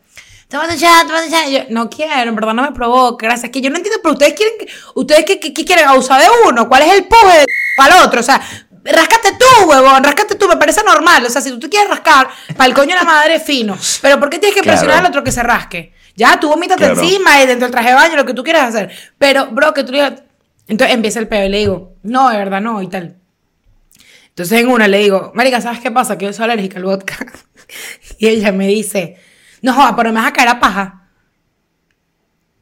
Tómate 0.48 0.74
un 0.74 0.78
shot, 0.78 1.06
tómate 1.06 1.26
un 1.26 1.32
shot. 1.32 1.48
Y 1.48 1.52
yo, 1.52 1.60
no 1.70 1.90
quiero, 1.90 2.28
en 2.28 2.34
verdad 2.36 2.54
no 2.54 2.62
me 2.62 2.72
provoca, 2.72 3.26
gracias. 3.26 3.50
Que 3.50 3.60
yo 3.60 3.70
no 3.70 3.76
entiendo, 3.76 4.00
pero 4.02 4.12
ustedes 4.12 4.34
quieren, 4.34 4.54
que- 4.58 4.68
ustedes 4.94 5.24
qué, 5.24 5.40
qué- 5.40 5.52
qué 5.52 5.64
quieren, 5.64 5.86
abusar 5.88 6.20
de 6.20 6.28
uno. 6.48 6.68
¿Cuál 6.68 6.82
es 6.82 6.92
el 6.94 7.04
puje 7.06 7.38
de 7.38 7.44
para 7.76 7.96
el 7.98 8.02
otro? 8.04 8.20
O 8.20 8.22
sea, 8.22 8.40
Rascate 8.82 9.32
tú, 9.38 9.68
huevón, 9.68 10.02
rascate 10.02 10.36
tú, 10.36 10.48
me 10.48 10.56
parece 10.56 10.82
normal. 10.82 11.22
O 11.26 11.28
sea, 11.28 11.42
si 11.42 11.50
tú 11.50 11.60
te 11.60 11.68
quieres 11.68 11.90
rascar, 11.90 12.30
para 12.56 12.66
el 12.66 12.72
coño 12.74 12.88
de 12.88 12.94
la 12.94 13.04
madre 13.04 13.38
fino. 13.38 13.76
Pero 14.00 14.18
¿por 14.18 14.30
qué 14.30 14.38
tienes 14.38 14.54
que 14.56 14.62
Claro. 14.62 14.78
presionar 14.78 15.04
al 15.04 15.10
otro 15.10 15.22
que 15.22 15.30
se 15.32 15.42
rasque? 15.42 15.92
Ya, 16.16 16.38
tú 16.40 16.48
vomítate 16.48 16.84
Claro. 16.84 17.00
encima 17.00 17.42
y 17.42 17.46
dentro 17.46 17.66
del 17.66 17.72
traje 17.72 17.88
de 17.90 17.94
baño, 17.94 18.16
lo 18.16 18.26
que 18.26 18.34
tú 18.34 18.42
quieras 18.42 18.74
hacer. 18.74 18.90
Pero, 19.18 19.48
bro, 19.50 19.72
que 19.74 19.84
tú 19.84 19.92
digas. 19.92 20.22
Entonces 20.68 20.94
empieza 20.94 21.18
el 21.18 21.28
peo 21.28 21.44
y 21.46 21.48
le 21.48 21.58
digo, 21.58 21.94
no, 22.02 22.28
de 22.30 22.36
verdad 22.36 22.60
no, 22.60 22.80
y 22.82 22.88
tal. 22.88 23.16
Entonces 24.28 24.60
en 24.60 24.68
una 24.68 24.86
le 24.86 24.98
digo, 24.98 25.32
Marica, 25.34 25.60
¿sabes 25.60 25.80
qué 25.80 25.90
pasa? 25.90 26.16
Que 26.16 26.26
yo 26.26 26.32
soy 26.32 26.44
alérgica 26.44 26.78
al 26.78 26.84
vodka. 26.84 27.16
y 28.18 28.28
ella 28.28 28.52
me 28.52 28.68
dice, 28.68 29.16
no 29.62 29.74
joda, 29.74 29.96
pero 29.96 30.10
me 30.12 30.20
vas 30.20 30.28
a 30.28 30.32
caer 30.32 30.48
a 30.48 30.60
paja. 30.60 31.08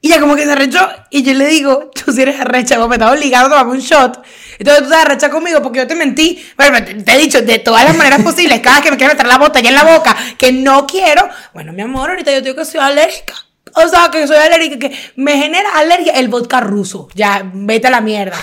Y 0.01 0.09
ella 0.09 0.21
como 0.21 0.37
que 0.37 0.45
se 0.45 0.53
arrechó 0.53 0.89
y 1.11 1.23
yo 1.23 1.35
le 1.35 1.47
digo, 1.49 1.91
tú 1.95 2.13
si 2.13 2.23
eres 2.23 2.41
arrecha, 2.41 2.79
vos 2.79 2.89
me 2.89 2.95
estás 2.97 3.13
obligado 3.13 3.47
a 3.47 3.51
tomarme 3.51 3.73
un 3.73 3.81
shot. 3.81 4.25
Entonces 4.59 4.85
tú 4.85 4.91
te 4.91 4.97
arrecha 4.97 5.31
conmigo 5.31 5.63
porque 5.63 5.81
yo 5.81 5.87
te 5.87 5.95
mentí. 5.95 6.45
Bueno, 6.57 6.85
te, 6.85 6.95
te 6.95 7.13
he 7.13 7.19
dicho 7.19 7.43
de 7.43 7.59
todas 7.59 7.85
las 7.85 7.97
maneras 7.97 8.23
posibles, 8.23 8.61
cada 8.61 8.77
vez 8.77 8.85
que 8.85 8.91
me 8.91 8.97
quieres 8.97 9.17
meter 9.17 9.27
la 9.27 9.39
botella 9.39 9.69
en 9.69 9.75
la 9.75 9.85
boca, 9.85 10.17
que 10.37 10.53
no 10.53 10.87
quiero. 10.87 11.29
Bueno, 11.55 11.73
mi 11.73 11.83
amor, 11.83 12.11
ahorita 12.11 12.31
yo 12.33 12.39
te 12.39 12.45
digo 12.45 12.57
que 12.57 12.65
soy 12.65 12.81
alérgica. 12.81 13.35
O 13.75 13.89
sea, 13.89 14.11
que 14.11 14.27
soy 14.27 14.37
alérgica, 14.37 14.89
que 14.89 14.99
me 15.17 15.37
genera 15.37 15.69
alergia 15.77 16.13
el 16.15 16.29
vodka 16.29 16.61
ruso. 16.61 17.09
Ya, 17.15 17.49
vete 17.53 17.89
a 17.89 17.91
la 17.91 18.01
mierda. 18.01 18.37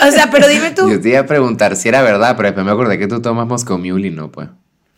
O 0.00 0.10
sea, 0.10 0.30
pero 0.30 0.48
dime 0.48 0.70
tú. 0.70 0.90
Yo 0.90 1.00
te 1.00 1.10
iba 1.10 1.20
a 1.20 1.26
preguntar 1.26 1.76
si 1.76 1.88
era 1.88 2.02
verdad, 2.02 2.34
pero 2.36 2.48
después 2.48 2.64
me 2.64 2.72
acordé 2.72 2.98
que 2.98 3.08
tú 3.08 3.20
tomas 3.20 3.46
Moscow 3.46 3.78
Mule 3.78 4.08
y 4.08 4.10
no, 4.10 4.30
pues. 4.30 4.48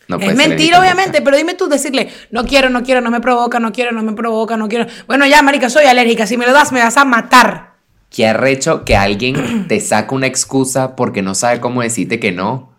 No 0.07 0.19
es 0.19 0.37
mentira, 0.37 0.79
obviamente, 0.79 1.23
pero 1.23 1.37
dime 1.37 1.55
tú 1.55 1.67
decirle, 1.67 2.11
no 2.31 2.45
quiero, 2.45 2.69
no 2.69 2.83
quiero, 2.83 3.01
no 3.01 3.11
me 3.11 3.21
provoca, 3.21 3.59
no 3.59 3.73
quiero, 3.73 3.93
no 3.93 4.03
me 4.03 4.13
provoca, 4.13 4.57
no 4.57 4.69
quiero. 4.69 4.87
Bueno, 5.07 5.27
ya, 5.27 5.41
marica, 5.43 5.71
soy 5.71 5.87
alérgica. 5.87 6.27
Si 6.27 6.37
me 6.37 6.47
lo 6.47 6.53
das, 6.53 6.73
me 6.73 6.81
vas 6.81 6.97
a 6.99 7.05
matar. 7.07 7.74
Qué 8.15 8.29
arrecho 8.29 8.85
que 8.85 8.95
alguien 8.95 9.65
te 9.69 9.81
saca 9.81 10.15
una 10.15 10.29
excusa 10.29 10.95
porque 10.95 11.21
no 11.21 11.35
sabe 11.35 11.59
cómo 11.59 11.83
decirte 11.83 12.21
que 12.21 12.31
no. 12.31 12.73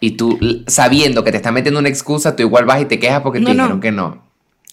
Y 0.00 0.12
tú, 0.12 0.38
sabiendo 0.66 1.22
que 1.24 1.30
te 1.30 1.36
está 1.36 1.52
metiendo 1.52 1.78
una 1.78 1.90
excusa, 1.90 2.34
tú 2.34 2.42
igual 2.42 2.64
vas 2.64 2.80
y 2.80 2.86
te 2.86 2.98
quejas 2.98 3.20
porque 3.20 3.38
No, 3.38 3.48
te 3.50 3.54
no. 3.54 3.62
dijeron 3.64 3.80
que 3.82 3.92
no. 3.92 4.22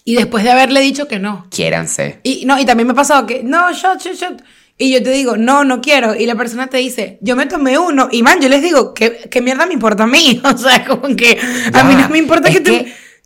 Y 0.04 0.14
después 0.14 0.42
de 0.42 0.52
haberle 0.52 0.80
dicho 0.80 1.06
que 1.06 1.18
no. 1.18 1.46
Quiéranse. 1.50 2.20
Y 2.22 2.46
no, 2.46 2.58
y 2.58 2.64
también 2.64 2.86
me 2.86 2.92
ha 2.92 2.96
pasado 2.96 3.26
que, 3.26 3.42
no, 3.42 3.70
shot, 3.74 4.00
shot, 4.00 4.14
shot. 4.14 4.42
Y 4.78 4.90
yo 4.90 5.02
te 5.02 5.10
digo, 5.10 5.36
no, 5.36 5.64
no 5.64 5.82
quiero. 5.82 6.14
Y 6.14 6.24
la 6.24 6.34
persona 6.34 6.68
te 6.68 6.78
dice, 6.78 7.18
yo 7.20 7.36
me 7.36 7.44
tomé 7.44 7.78
uno. 7.78 8.08
Y 8.10 8.22
man, 8.22 8.40
yo 8.40 8.48
les 8.48 8.62
digo, 8.62 8.94
¿qué, 8.94 9.28
qué 9.30 9.42
mierda 9.42 9.66
me 9.66 9.74
importa 9.74 10.04
a 10.04 10.06
mí? 10.06 10.40
O 10.44 10.56
sea, 10.56 10.82
como 10.86 11.14
que 11.14 11.38
a 11.74 11.84
mí 11.84 11.94
no 11.94 12.08
me 12.08 12.16
importa 12.16 12.48
es 12.48 12.54
que, 12.54 12.60
tú. 12.62 12.72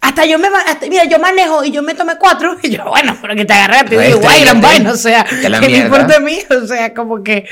Hasta 0.02 0.26
yo 0.26 0.38
me. 0.38 0.48
hasta- 0.48 0.86
mira, 0.88 1.04
yo 1.04 1.18
manejo 1.18 1.64
y 1.64 1.70
yo 1.70 1.82
me 1.82 1.94
tomé 1.94 2.14
cuatro. 2.18 2.56
Y 2.62 2.70
yo, 2.70 2.84
bueno, 2.84 3.16
pero 3.22 3.34
que 3.34 3.44
te 3.46 3.52
agarré 3.54 3.78
rápido. 3.82 4.02
Y 4.02 4.06
digo, 4.08 4.18
guay, 4.20 4.42
gran 4.42 4.60
vaina. 4.60 4.92
O 4.92 4.96
sea, 4.96 5.24
Que 5.24 5.48
la 5.48 5.60
¿qué 5.60 5.68
me 5.68 5.78
importa 5.78 6.16
a 6.16 6.20
mí? 6.20 6.38
O 6.62 6.66
sea, 6.66 6.92
como 6.92 7.22
que. 7.22 7.46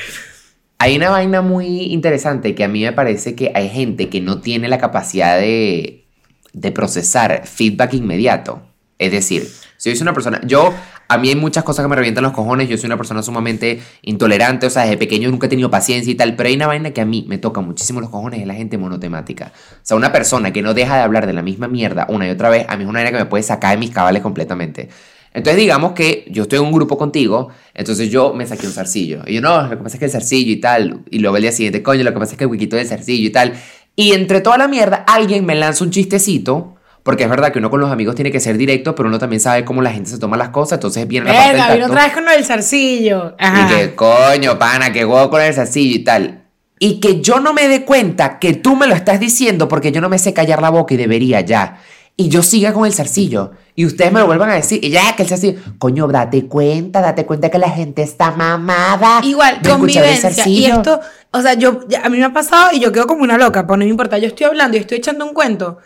Hay 0.77 0.95
una 0.97 1.09
vaina 1.11 1.41
muy 1.41 1.93
interesante 1.93 2.53
que 2.55 2.63
a 2.63 2.67
mí 2.67 2.83
me 2.83 2.91
parece 2.91 3.35
que 3.35 3.51
hay 3.55 3.69
gente 3.69 4.09
que 4.09 4.19
no 4.19 4.41
tiene 4.41 4.67
la 4.67 4.79
capacidad 4.79 5.37
de, 5.39 6.05
de 6.53 6.71
procesar 6.71 7.45
feedback 7.47 7.93
inmediato. 7.93 8.63
Es 8.97 9.11
decir, 9.11 9.47
si 9.77 9.89
yo 9.91 9.95
soy 9.95 10.01
una 10.03 10.13
persona, 10.13 10.41
yo 10.43 10.73
a 11.11 11.17
mí 11.17 11.27
hay 11.27 11.35
muchas 11.35 11.65
cosas 11.65 11.83
que 11.83 11.89
me 11.89 11.95
revientan 11.97 12.23
los 12.23 12.31
cojones. 12.31 12.69
Yo 12.69 12.77
soy 12.77 12.87
una 12.87 12.95
persona 12.95 13.21
sumamente 13.21 13.81
intolerante, 14.01 14.67
o 14.67 14.69
sea, 14.69 14.83
desde 14.83 14.95
pequeño 14.95 15.29
nunca 15.29 15.47
he 15.47 15.49
tenido 15.49 15.69
paciencia 15.69 16.09
y 16.09 16.15
tal. 16.15 16.37
Pero 16.37 16.47
hay 16.47 16.55
una 16.55 16.67
vaina 16.67 16.91
que 16.91 17.01
a 17.01 17.05
mí 17.05 17.25
me 17.27 17.37
toca 17.37 17.59
muchísimo 17.59 17.99
los 17.99 18.09
cojones, 18.09 18.39
es 18.39 18.47
la 18.47 18.53
gente 18.53 18.77
monotemática. 18.77 19.51
O 19.55 19.79
sea, 19.83 19.97
una 19.97 20.13
persona 20.13 20.53
que 20.53 20.61
no 20.61 20.73
deja 20.73 20.95
de 20.95 21.01
hablar 21.01 21.27
de 21.27 21.33
la 21.33 21.41
misma 21.41 21.67
mierda 21.67 22.05
una 22.07 22.27
y 22.27 22.29
otra 22.29 22.49
vez, 22.49 22.65
a 22.69 22.77
mí 22.77 22.83
es 22.83 22.89
una 22.89 22.99
vaina 22.99 23.11
que 23.11 23.23
me 23.23 23.29
puede 23.29 23.43
sacar 23.43 23.71
de 23.71 23.77
mis 23.77 23.91
cabales 23.91 24.21
completamente. 24.21 24.87
Entonces 25.33 25.59
digamos 25.59 25.91
que 25.91 26.25
yo 26.29 26.43
estoy 26.43 26.59
en 26.59 26.65
un 26.65 26.71
grupo 26.71 26.97
contigo, 26.97 27.49
entonces 27.73 28.09
yo 28.09 28.33
me 28.33 28.45
saqué 28.45 28.67
un 28.67 28.73
zarcillo. 28.73 29.23
Y 29.27 29.35
yo, 29.35 29.41
no, 29.41 29.63
lo 29.63 29.69
que 29.69 29.77
pasa 29.77 29.97
es 29.97 29.99
que 29.99 30.05
el 30.05 30.11
zarcillo 30.11 30.51
y 30.51 30.61
tal. 30.61 31.03
Y 31.09 31.19
luego 31.19 31.35
el 31.35 31.41
día 31.43 31.51
siguiente, 31.51 31.83
coño, 31.83 32.03
lo 32.03 32.13
que 32.13 32.19
pasa 32.19 32.33
es 32.33 32.37
que 32.37 32.45
el 32.45 32.49
wikito 32.49 32.77
del 32.77 32.87
zarcillo 32.87 33.27
y 33.27 33.31
tal. 33.31 33.53
Y 33.97 34.13
entre 34.13 34.39
toda 34.39 34.57
la 34.57 34.69
mierda, 34.69 35.03
alguien 35.07 35.45
me 35.45 35.55
lanza 35.55 35.83
un 35.83 35.91
chistecito 35.91 36.75
porque 37.03 37.23
es 37.23 37.29
verdad 37.29 37.51
que 37.51 37.59
uno 37.59 37.69
con 37.69 37.79
los 37.79 37.91
amigos 37.91 38.15
tiene 38.15 38.31
que 38.31 38.39
ser 38.39 38.57
directo, 38.57 38.93
pero 38.93 39.09
uno 39.09 39.17
también 39.17 39.39
sabe 39.39 39.65
cómo 39.65 39.81
la 39.81 39.91
gente 39.91 40.09
se 40.09 40.19
toma 40.19 40.37
las 40.37 40.49
cosas, 40.49 40.73
entonces 40.73 41.07
viene 41.07 41.27
la 41.27 41.33
parte 41.33 41.57
del 41.57 41.73
vino 41.73 41.85
otra 41.87 42.03
vez 42.03 42.13
con 42.13 42.29
el 42.29 42.45
zarcillo. 42.45 43.35
Y 43.39 43.73
que, 43.73 43.95
coño, 43.95 44.59
pana, 44.59 44.91
que 44.93 45.03
huevo 45.03 45.29
con 45.29 45.41
el 45.41 45.53
zarcillo 45.53 45.95
y 45.95 46.03
tal. 46.03 46.43
Y 46.77 46.99
que 46.99 47.21
yo 47.21 47.39
no 47.39 47.53
me 47.53 47.67
dé 47.67 47.85
cuenta 47.85 48.39
que 48.39 48.53
tú 48.53 48.75
me 48.75 48.87
lo 48.87 48.95
estás 48.95 49.19
diciendo 49.19 49.67
porque 49.67 49.91
yo 49.91 50.01
no 50.01 50.09
me 50.09 50.19
sé 50.19 50.33
callar 50.33 50.61
la 50.61 50.69
boca 50.69 50.93
y 50.93 50.97
debería 50.97 51.41
ya. 51.41 51.79
Y 52.17 52.29
yo 52.29 52.43
siga 52.43 52.73
con 52.73 52.85
el 52.85 52.93
zarcillo. 52.93 53.51
Y 53.75 53.85
ustedes 53.85 54.11
me 54.11 54.19
lo 54.19 54.27
vuelvan 54.27 54.49
a 54.49 54.55
decir. 54.55 54.83
Y 54.83 54.89
ya, 54.89 55.15
que 55.15 55.23
el 55.23 55.29
zarcillo. 55.29 55.59
Coño, 55.79 56.07
date 56.07 56.45
cuenta, 56.45 57.01
date 57.01 57.25
cuenta 57.25 57.49
que 57.49 57.57
la 57.57 57.69
gente 57.69 58.03
está 58.03 58.31
mamada. 58.31 59.21
Igual, 59.23 59.59
convivencia. 59.67 60.47
Y 60.47 60.65
esto, 60.65 60.99
o 61.31 61.41
sea, 61.41 61.53
yo, 61.53 61.81
a 62.03 62.09
mí 62.09 62.17
me 62.17 62.25
ha 62.25 62.33
pasado 62.33 62.71
y 62.73 62.79
yo 62.79 62.91
quedo 62.91 63.07
como 63.07 63.23
una 63.23 63.37
loca, 63.37 63.65
pues 63.65 63.79
no 63.79 63.85
me 63.85 63.89
importa. 63.89 64.17
Yo 64.17 64.27
estoy 64.27 64.45
hablando 64.47 64.77
y 64.77 64.81
estoy 64.81 64.97
echando 64.97 65.25
un 65.25 65.33
cuento. 65.33 65.79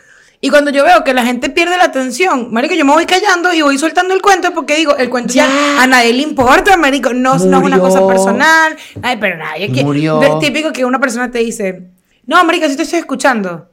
Y 0.46 0.50
cuando 0.52 0.70
yo 0.70 0.84
veo 0.84 1.04
que 1.04 1.12
la 1.12 1.26
gente 1.26 1.50
pierde 1.50 1.76
la 1.76 1.86
atención, 1.86 2.54
marico, 2.54 2.76
yo 2.76 2.86
me 2.86 2.94
voy 2.94 3.08
callando 3.08 3.52
y 3.52 3.64
voy 3.64 3.80
soltando 3.80 4.14
el 4.14 4.22
cuento 4.22 4.54
porque 4.54 4.76
digo, 4.76 4.96
el 4.96 5.10
cuento 5.10 5.34
ya, 5.34 5.82
a 5.82 5.88
nadie 5.88 6.14
le 6.14 6.22
importa, 6.22 6.78
marico, 6.78 7.16
no, 7.16 7.36
no 7.40 7.58
es 7.58 7.64
una 7.64 7.80
cosa 7.80 8.06
personal, 8.06 8.78
ay, 9.02 9.18
pero 9.20 9.38
nadie 9.38 9.72
que 9.72 9.80
es 9.80 10.40
típico 10.40 10.72
que 10.72 10.86
una 10.86 11.00
persona 11.00 11.32
te 11.32 11.40
dice, 11.40 11.88
"No, 12.28 12.44
marico, 12.44 12.70
si 12.70 12.76
te 12.76 12.84
estoy 12.84 13.00
escuchando." 13.00 13.72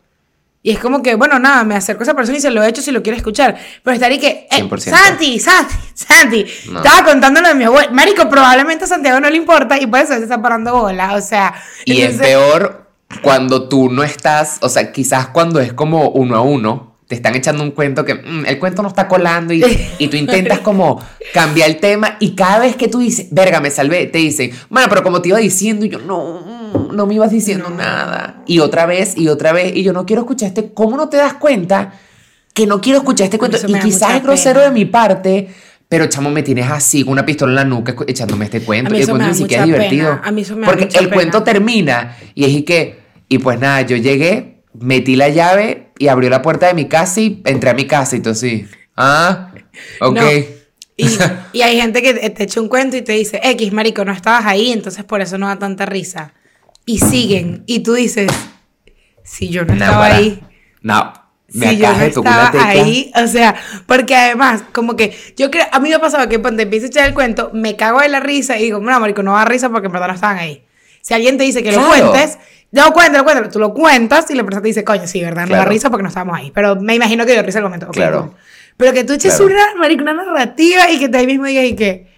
Y 0.62 0.70
es 0.70 0.78
como 0.78 1.02
que, 1.02 1.14
bueno, 1.14 1.38
nada, 1.38 1.62
me 1.62 1.74
acerco 1.74 2.04
a 2.04 2.04
esa 2.04 2.14
persona 2.14 2.38
y 2.38 2.40
se 2.40 2.50
lo 2.50 2.62
he 2.62 2.68
hecho 2.70 2.80
si 2.80 2.90
lo 2.90 3.02
quiere 3.02 3.18
escuchar. 3.18 3.54
Pero 3.82 3.94
estaría 3.94 4.18
que, 4.18 4.48
eh, 4.50 4.68
Santi, 4.78 5.38
Santi, 5.40 5.74
Santi, 5.92 6.40
estaba 6.74 7.04
contándolo 7.04 7.48
de 7.48 7.54
mi 7.54 7.64
abuelo. 7.64 7.92
Marico, 7.92 8.30
probablemente 8.30 8.84
a 8.84 8.88
Santiago 8.88 9.20
no 9.20 9.28
le 9.28 9.36
importa 9.36 9.78
y 9.78 9.86
por 9.86 10.00
eso 10.00 10.14
se 10.14 10.22
está 10.22 10.40
parando 10.40 10.72
bola. 10.74 11.16
O 11.16 11.20
sea. 11.20 11.52
Y 11.84 12.00
es 12.00 12.16
peor 12.16 12.91
cuando 13.22 13.68
tú 13.68 13.90
no 13.90 14.02
estás, 14.02 14.58
o 14.62 14.68
sea, 14.68 14.92
quizás 14.92 15.28
cuando 15.28 15.60
es 15.60 15.72
como 15.72 16.10
uno 16.10 16.36
a 16.36 16.40
uno, 16.40 16.92
te 17.12 17.16
están 17.16 17.34
echando 17.34 17.62
un 17.62 17.72
cuento 17.72 18.06
que 18.06 18.14
mm, 18.14 18.46
el 18.46 18.58
cuento 18.58 18.80
no 18.80 18.88
está 18.88 19.06
colando 19.06 19.52
y, 19.52 19.62
y, 19.98 20.08
tú 20.08 20.16
intentas 20.16 20.58
como 20.64 20.98
cambiar 21.34 21.68
el 21.68 21.76
tema 21.76 22.16
y 22.20 22.34
cada 22.34 22.60
vez 22.60 22.74
que 22.74 22.88
tú 22.88 23.00
dices, 23.00 23.26
verga, 23.30 23.60
me 23.60 23.70
salvé, 23.70 24.06
te 24.06 24.16
dicen, 24.16 24.50
bueno, 24.70 24.88
pero 24.88 25.02
como 25.02 25.20
te 25.20 25.28
iba 25.28 25.36
diciendo, 25.36 25.84
y 25.84 25.90
yo 25.90 25.98
no, 25.98 26.90
no 26.90 27.06
me 27.06 27.12
ibas 27.12 27.30
diciendo 27.30 27.68
nada. 27.68 28.42
Y 28.46 28.60
otra 28.60 28.86
vez, 28.86 29.14
y 29.16 29.28
otra 29.28 29.52
vez, 29.52 29.76
y 29.76 29.82
yo 29.82 29.92
no 29.92 30.06
quiero 30.06 30.22
escuchar 30.22 30.48
este, 30.48 30.72
¿cómo 30.72 30.96
no 30.96 31.10
te 31.10 31.18
das 31.18 31.34
cuenta 31.34 31.92
que 32.54 32.66
no 32.66 32.80
quiero 32.80 33.00
escuchar 33.00 33.26
este 33.26 33.38
cuento? 33.38 33.58
Y 33.66 33.74
quizás 33.74 34.14
es 34.14 34.22
grosero 34.22 34.60
de 34.60 34.70
mi 34.70 34.86
parte. 34.86 35.48
Pero 35.88 36.06
chamo, 36.06 36.30
me 36.30 36.42
tienes 36.42 36.70
así 36.70 37.04
con 37.04 37.12
una 37.12 37.26
pistola 37.26 37.52
en 37.52 37.56
la 37.56 37.64
nuca 37.64 37.94
echándome 38.06 38.46
este 38.46 38.62
cuento. 38.62 38.94
Y 38.94 39.02
el 39.02 39.06
cuento 39.06 39.28
ni 39.28 39.34
siquiera 39.34 39.64
es 39.64 39.66
divertido. 39.66 40.18
A 40.22 40.30
mí 40.30 40.40
eso 40.40 40.56
me 40.56 40.64
Porque 40.64 40.88
el 40.98 41.10
cuento 41.10 41.42
termina 41.42 42.16
y 42.34 42.44
es 42.44 42.64
que 42.64 43.01
y 43.32 43.38
pues 43.38 43.58
nada, 43.58 43.80
yo 43.80 43.96
llegué, 43.96 44.62
metí 44.74 45.16
la 45.16 45.30
llave 45.30 45.88
y 45.98 46.08
abrió 46.08 46.28
la 46.28 46.42
puerta 46.42 46.66
de 46.66 46.74
mi 46.74 46.86
casa 46.86 47.18
y 47.18 47.40
entré 47.46 47.70
a 47.70 47.72
mi 47.72 47.86
casa 47.86 48.14
y 48.14 48.20
todo 48.20 48.34
así. 48.34 48.66
Ah, 48.94 49.54
ok. 50.00 50.20
Y, 50.94 51.62
hay 51.62 51.80
gente 51.80 52.02
que 52.02 52.12
te 52.12 52.44
echa 52.44 52.60
un 52.60 52.68
cuento 52.68 52.96
y 52.96 53.02
te 53.02 53.14
dice, 53.14 53.40
X, 53.42 53.72
marico, 53.72 54.04
no 54.04 54.12
estabas 54.12 54.44
ahí, 54.44 54.70
entonces 54.70 55.02
por 55.04 55.20
eso 55.22 55.36
no 55.38 55.48
da 55.48 55.58
tanta 55.58 55.86
risa. 55.86 56.34
Y 56.84 56.98
siguen. 56.98 57.64
Y 57.66 57.80
tú 57.80 57.94
dices, 57.94 58.30
si 59.24 59.48
yo 59.48 59.64
no, 59.64 59.72
estaba 59.72 60.04
ahí. 60.04 60.40
No. 60.82 61.12
Me 61.48 61.70
si 61.70 61.78
yo 61.78 61.92
no 61.92 62.02
estaba 62.02 62.52
ahí, 62.68 63.10
o 63.16 63.26
sea, 63.26 63.56
porque 63.86 64.14
además, 64.14 64.62
como 64.72 64.94
que 64.94 65.16
yo 65.36 65.50
creo, 65.50 65.64
a 65.72 65.80
mí 65.80 65.88
me 65.88 65.94
ha 65.94 66.00
pasado 66.00 66.28
que 66.28 66.40
cuando 66.40 66.62
empiezo 66.62 66.86
a 66.86 66.88
echar 66.90 67.08
el 67.08 67.14
cuento, 67.14 67.50
me 67.54 67.74
cago 67.74 68.00
de 68.00 68.08
la 68.08 68.20
risa 68.20 68.58
y 68.58 68.64
digo, 68.64 68.78
no, 68.78 69.00
marico, 69.00 69.22
no 69.22 69.32
da 69.32 69.46
risa 69.46 69.70
porque 69.70 69.86
en 69.86 69.92
verdad 69.92 70.08
no 70.08 70.14
estaban 70.14 70.38
ahí. 70.38 70.62
Si 71.02 71.12
alguien 71.12 71.36
te 71.36 71.44
dice 71.44 71.62
que 71.62 71.72
lo 71.72 71.86
cuentes, 71.86 72.38
no, 72.70 72.90
cuéntalo, 72.92 73.24
cuéntalo. 73.24 73.50
Tú 73.50 73.58
lo 73.58 73.74
cuentas 73.74 74.30
y 74.30 74.34
la 74.34 74.44
persona 74.44 74.62
te 74.62 74.68
dice, 74.68 74.82
coño, 74.82 75.06
sí, 75.06 75.20
¿verdad? 75.20 75.46
No 75.46 75.56
da 75.56 75.66
risa 75.66 75.90
porque 75.90 76.02
no 76.02 76.08
estábamos 76.08 76.38
ahí. 76.38 76.50
Pero 76.54 76.76
me 76.76 76.94
imagino 76.94 77.26
que 77.26 77.32
dio 77.32 77.42
risa 77.42 77.58
el 77.58 77.64
momento. 77.64 77.88
claro. 77.88 78.34
Pero 78.78 78.94
que 78.94 79.04
tú 79.04 79.12
eches 79.12 79.38
una, 79.38 79.74
una 79.76 80.14
narrativa 80.14 80.90
y 80.90 80.98
que 80.98 81.08
te 81.08 81.18
ahí 81.18 81.26
mismo 81.26 81.44
digas 81.44 81.66
y 81.66 81.76
que 81.76 82.08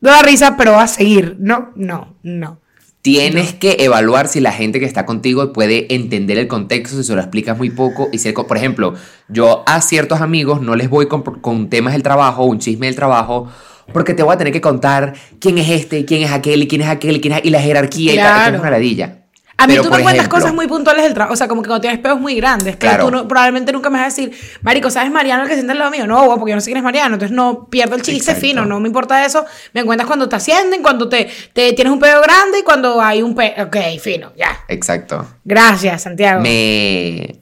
no 0.00 0.10
da 0.10 0.22
risa, 0.22 0.56
pero 0.56 0.72
va 0.72 0.82
a 0.82 0.88
seguir. 0.88 1.36
No, 1.38 1.70
no, 1.76 2.16
no. 2.22 2.60
Tienes 3.02 3.54
que 3.54 3.76
evaluar 3.78 4.28
si 4.28 4.40
la 4.40 4.52
gente 4.52 4.78
que 4.78 4.84
está 4.84 5.06
contigo 5.06 5.52
puede 5.54 5.94
entender 5.94 6.36
el 6.36 6.48
contexto, 6.48 6.96
si 6.96 7.04
se 7.04 7.14
lo 7.14 7.20
explicas 7.20 7.56
muy 7.56 7.70
poco. 7.70 8.08
Y 8.12 8.18
si, 8.18 8.32
por 8.32 8.56
ejemplo, 8.56 8.94
yo 9.28 9.62
a 9.66 9.80
ciertos 9.80 10.20
amigos 10.20 10.60
no 10.60 10.74
les 10.74 10.90
voy 10.90 11.06
con, 11.06 11.22
con 11.22 11.70
temas 11.70 11.94
del 11.94 12.02
trabajo, 12.02 12.44
un 12.44 12.58
chisme 12.58 12.86
del 12.86 12.96
trabajo, 12.96 13.48
porque 13.92 14.14
te 14.14 14.22
voy 14.22 14.34
a 14.34 14.38
tener 14.38 14.52
que 14.52 14.60
contar 14.60 15.14
quién 15.40 15.58
es 15.58 15.68
este, 15.68 16.04
quién 16.04 16.22
es 16.22 16.32
aquel, 16.32 16.62
y 16.62 16.68
quién 16.68 16.82
es 16.82 16.88
aquel, 16.88 17.16
y 17.16 17.20
quién 17.20 17.34
es, 17.34 17.44
y 17.44 17.50
la 17.50 17.60
jerarquía 17.60 18.14
y 18.14 18.16
tal. 18.16 18.54
Es 18.54 18.60
una 18.60 18.70
ladilla. 18.70 19.20
A 19.60 19.66
mí 19.66 19.76
tú 19.76 19.90
me 19.90 20.02
cuentas 20.02 20.26
cosas 20.28 20.54
muy 20.54 20.66
puntuales 20.66 21.04
del 21.04 21.12
trabajo. 21.12 21.34
O 21.34 21.36
sea, 21.36 21.46
como 21.46 21.62
que 21.62 21.68
cuando 21.68 21.82
tienes 21.82 22.00
peos 22.00 22.18
muy 22.18 22.34
grandes. 22.34 22.76
Claro. 22.76 23.10
tú 23.10 23.28
probablemente 23.28 23.72
nunca 23.72 23.90
me 23.90 23.98
vas 23.98 24.04
a 24.04 24.08
decir, 24.08 24.32
Marico, 24.62 24.90
¿sabes 24.90 25.12
Mariano 25.12 25.42
el 25.42 25.48
que 25.50 25.54
siente 25.54 25.72
al 25.72 25.78
lado 25.78 25.90
mío? 25.90 26.06
No, 26.06 26.34
porque 26.38 26.50
yo 26.50 26.54
no 26.54 26.62
sé 26.62 26.70
quién 26.70 26.78
es 26.78 26.82
Mariano. 26.82 27.16
Entonces 27.16 27.36
no 27.36 27.66
pierdo 27.68 27.94
el 27.94 28.00
chiste 28.00 28.34
fino. 28.34 28.64
No 28.64 28.80
me 28.80 28.88
importa 28.88 29.24
eso. 29.24 29.44
Me 29.74 29.84
cuentas 29.84 30.06
cuando 30.06 30.30
te 30.30 30.36
ascienden, 30.36 30.80
cuando 30.80 31.10
te, 31.10 31.28
te 31.52 31.74
tienes 31.74 31.92
un 31.92 32.00
peo 32.00 32.22
grande 32.22 32.60
y 32.60 32.62
cuando 32.62 33.02
hay 33.02 33.20
un 33.20 33.34
peo. 33.34 33.52
Ok, 33.66 33.76
fino, 34.00 34.32
ya. 34.34 34.64
Exacto. 34.68 35.26
Gracias, 35.44 36.02
Santiago. 36.02 36.40
Me. 36.40 37.36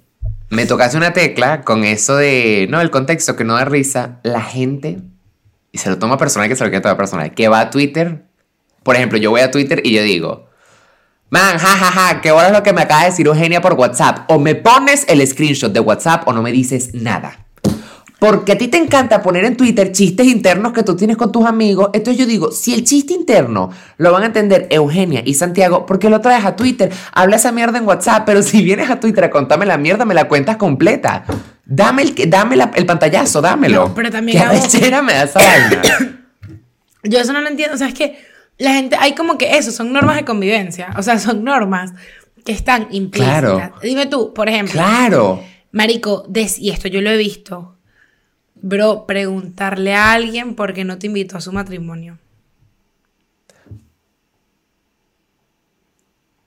Me 0.51 0.65
tocaste 0.65 0.97
una 0.97 1.13
tecla 1.13 1.61
con 1.61 1.85
eso 1.85 2.17
de. 2.17 2.67
No, 2.69 2.81
el 2.81 2.91
contexto 2.91 3.37
que 3.37 3.45
no 3.45 3.55
da 3.55 3.65
risa. 3.65 4.19
La 4.25 4.41
gente. 4.41 4.99
Y 5.73 5.79
se 5.79 5.91
lo 5.91 5.99
toma 5.99 6.17
personal 6.17 6.49
que 6.49 6.57
se 6.57 6.65
lo 6.65 6.71
queda 6.71 6.83
toda 6.83 6.97
personal. 6.97 7.33
Que 7.35 7.49
va 7.49 7.61
a 7.61 7.71
Twitter. 7.71 8.25
Por 8.83 8.97
ejemplo, 8.97 9.19
yo 9.19 9.31
voy 9.31 9.41
a 9.41 9.51
Twitter 9.51 9.81
y 9.85 9.93
yo 9.93 10.03
digo. 10.03 10.49
Man, 11.31 11.59
jajaja, 11.59 11.91
ja, 11.91 12.15
ja, 12.15 12.21
qué 12.23 12.31
hora 12.31 12.47
es 12.47 12.53
lo 12.55 12.63
que 12.63 12.73
me 12.73 12.81
acaba 12.81 13.03
de 13.03 13.11
decir 13.11 13.27
Eugenia 13.27 13.61
por 13.61 13.75
WhatsApp. 13.75 14.31
O 14.31 14.39
me 14.39 14.55
pones 14.55 15.05
el 15.09 15.27
screenshot 15.27 15.73
de 15.73 15.81
WhatsApp 15.81 16.27
o 16.27 16.33
no 16.33 16.41
me 16.41 16.53
dices 16.53 16.95
nada. 16.95 17.49
Porque 18.19 18.53
a 18.53 18.59
ti 18.59 18.67
te 18.67 18.79
encanta 18.79 19.23
poner 19.23 19.45
en 19.45 19.57
Twitter 19.57 19.93
chistes 19.93 20.27
internos 20.27 20.73
que 20.73 20.83
tú 20.83 20.97
tienes 20.97 21.17
con 21.17 21.31
tus 21.31 21.47
amigos. 21.47 21.91
Entonces 21.93 22.19
yo 22.19 22.27
digo, 22.27 22.51
si 22.51 22.75
el 22.75 22.83
chiste 22.83 23.13
interno 23.13 23.71
lo 23.97 24.11
van 24.11 24.25
a 24.25 24.27
entender 24.27 24.67
Eugenia 24.71 25.23
y 25.25 25.35
Santiago, 25.35 25.87
¿por 25.87 26.01
qué 26.01 26.11
lo 26.11 26.21
traes 26.21 26.45
a 26.45 26.57
Twitter? 26.57 26.91
Habla 27.13 27.37
esa 27.37 27.53
mierda 27.53 27.79
en 27.79 27.87
WhatsApp, 27.87 28.25
pero 28.27 28.43
si 28.43 28.65
vienes 28.65 28.91
a 28.91 28.99
Twitter 28.99 29.23
a 29.23 29.31
contarme 29.31 29.67
la 29.67 29.79
mierda, 29.79 30.05
me 30.05 30.15
la 30.15 30.27
cuentas 30.27 30.57
completa. 30.57 31.25
Dame 31.71 32.03
el, 32.03 32.31
dame 32.31 32.57
el 32.77 32.87
pantallazo, 32.87 33.43
dámelo. 33.43 33.89
No, 33.89 33.95
pero 33.95 34.11
también... 34.11 34.43
¿Qué 34.73 35.03
me 35.03 35.13
da 35.13 35.25
esa 35.25 35.39
vaina? 35.39 35.83
Yo 37.05 37.19
eso 37.21 37.35
no 37.35 37.43
lo 37.43 37.49
entiendo. 37.49 37.75
O 37.75 37.79
sea, 37.79 37.89
es 37.89 37.95
que 37.95 38.19
la 38.57 38.73
gente, 38.73 38.97
hay 38.99 39.15
como 39.15 39.37
que 39.37 39.59
eso, 39.59 39.71
son 39.71 39.93
normas 39.93 40.17
de 40.17 40.25
convivencia. 40.25 40.95
O 40.97 41.03
sea, 41.03 41.19
son 41.19 41.45
normas 41.45 41.93
que 42.43 42.53
están 42.53 42.89
implícitas. 42.91 43.41
Claro. 43.43 43.75
Dime 43.83 44.07
tú, 44.07 44.33
por 44.33 44.49
ejemplo. 44.49 44.73
Claro. 44.73 45.45
Marico, 45.71 46.27
y 46.59 46.71
esto 46.71 46.89
yo 46.89 47.03
lo 47.03 47.11
he 47.11 47.19
visto. 47.19 47.77
Bro, 48.55 49.07
preguntarle 49.07 49.95
a 49.95 50.13
alguien 50.13 50.55
por 50.55 50.73
qué 50.73 50.85
no 50.85 50.99
te 50.99 51.07
invitó 51.09 51.37
a 51.37 51.43
su 51.43 51.53
matrimonio. 51.53 52.19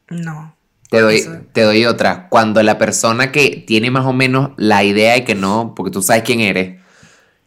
No. 0.10 0.56
Te 0.92 1.00
doy, 1.00 1.24
te 1.54 1.62
doy 1.62 1.86
otra. 1.86 2.28
Cuando 2.28 2.62
la 2.64 2.78
persona 2.78 3.32
que 3.32 3.64
tiene 3.66 3.90
más 3.90 4.06
o 4.06 4.12
menos 4.12 4.52
la 4.58 4.84
idea 4.84 5.14
de 5.14 5.24
que 5.24 5.36
no, 5.36 5.72
porque 5.74 5.90
tú 5.90 6.02
sabes 6.02 6.24
quién 6.24 6.42
eres, 6.42 6.82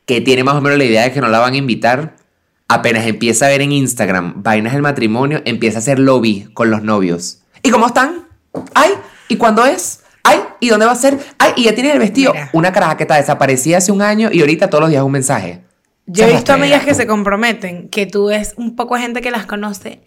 que 0.06 0.22
tiene 0.22 0.44
más 0.44 0.54
o 0.54 0.62
menos 0.62 0.78
la 0.78 0.84
idea 0.84 1.02
de 1.02 1.12
que 1.12 1.20
no 1.20 1.28
la 1.28 1.40
van 1.40 1.52
a 1.52 1.58
invitar, 1.58 2.16
apenas 2.68 3.06
empieza 3.06 3.44
a 3.44 3.50
ver 3.50 3.60
en 3.60 3.72
Instagram 3.72 4.42
vainas 4.42 4.72
del 4.72 4.80
matrimonio, 4.80 5.42
empieza 5.44 5.76
a 5.76 5.80
hacer 5.80 5.98
lobby 5.98 6.48
con 6.54 6.70
los 6.70 6.82
novios. 6.82 7.42
¿Y 7.62 7.68
cómo 7.68 7.88
están? 7.88 8.28
¿Ay? 8.72 8.92
¿Y 9.28 9.36
cuándo 9.36 9.66
es? 9.66 10.04
¿Ay? 10.22 10.38
¿Y 10.60 10.70
dónde 10.70 10.86
va 10.86 10.92
a 10.92 10.96
ser? 10.96 11.18
¡Ay! 11.36 11.52
Y 11.56 11.64
ya 11.64 11.74
tienes 11.74 11.92
el 11.92 11.98
vestido. 11.98 12.32
Una 12.54 12.72
caraja 12.72 12.96
que 12.96 13.02
está 13.02 13.16
desaparecida 13.16 13.76
hace 13.76 13.92
un 13.92 14.00
año 14.00 14.30
y 14.32 14.40
ahorita 14.40 14.70
todos 14.70 14.80
los 14.80 14.90
días 14.90 15.02
un 15.02 15.12
mensaje. 15.12 15.60
Yo 16.06 16.24
he 16.24 16.32
visto 16.32 16.54
amigas 16.54 16.82
que 16.82 16.94
se 16.94 17.06
comprometen, 17.06 17.90
que 17.90 18.06
tú 18.06 18.28
ves 18.28 18.54
un 18.56 18.74
poco 18.74 18.96
gente 18.96 19.20
que 19.20 19.30
las 19.30 19.44
conoce. 19.44 20.00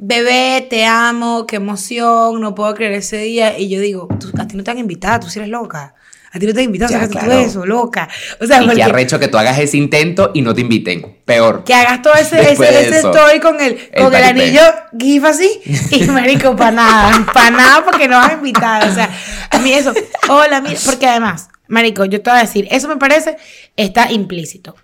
Bebé, 0.00 0.64
te 0.70 0.86
amo, 0.86 1.44
qué 1.44 1.56
emoción, 1.56 2.40
no 2.40 2.54
puedo 2.54 2.72
creer 2.74 2.92
ese 2.92 3.18
día. 3.18 3.58
Y 3.58 3.68
yo 3.68 3.80
digo, 3.80 4.08
a 4.38 4.46
ti 4.46 4.56
no 4.56 4.62
te 4.62 4.70
han 4.70 4.78
invitado, 4.78 5.20
tú 5.20 5.28
sí 5.28 5.40
eres 5.40 5.50
loca. 5.50 5.94
A 6.30 6.38
ti 6.38 6.46
no 6.46 6.52
te 6.52 6.60
han 6.60 6.66
invitado, 6.66 6.92
ya, 6.92 7.08
claro. 7.08 7.32
eso, 7.32 7.66
loca. 7.66 8.08
O 8.40 8.46
sea, 8.46 8.62
y 8.62 8.66
porque, 8.66 8.82
arrecho 8.82 9.18
que 9.18 9.26
tú 9.26 9.38
hagas 9.38 9.58
ese 9.58 9.76
intento 9.76 10.30
y 10.34 10.42
no 10.42 10.54
te 10.54 10.60
inviten. 10.60 11.18
Peor. 11.24 11.64
Que 11.64 11.74
hagas 11.74 12.00
todo 12.00 12.14
ese, 12.14 12.52
ese, 12.52 12.98
story 12.98 13.40
con 13.40 13.60
el, 13.60 13.90
con 13.96 14.14
el 14.14 14.22
anillo 14.22 14.62
gif 14.96 15.24
así. 15.24 15.60
Y 15.90 16.04
marico, 16.04 16.54
para 16.54 16.70
nada. 16.70 17.26
Para 17.32 17.50
nada 17.50 17.84
porque 17.84 18.06
no 18.06 18.18
vas 18.18 18.30
a 18.30 18.34
invitar. 18.34 18.88
O 18.88 18.94
sea, 18.94 19.10
a 19.50 19.58
mí 19.58 19.72
eso. 19.72 19.92
Hola, 20.28 20.60
mira. 20.60 20.78
Porque 20.84 21.08
además, 21.08 21.48
marico, 21.66 22.04
yo 22.04 22.20
te 22.20 22.30
voy 22.30 22.38
a 22.38 22.42
decir, 22.42 22.68
eso 22.70 22.86
me 22.86 22.98
parece, 22.98 23.36
está 23.76 24.12
implícito. 24.12 24.76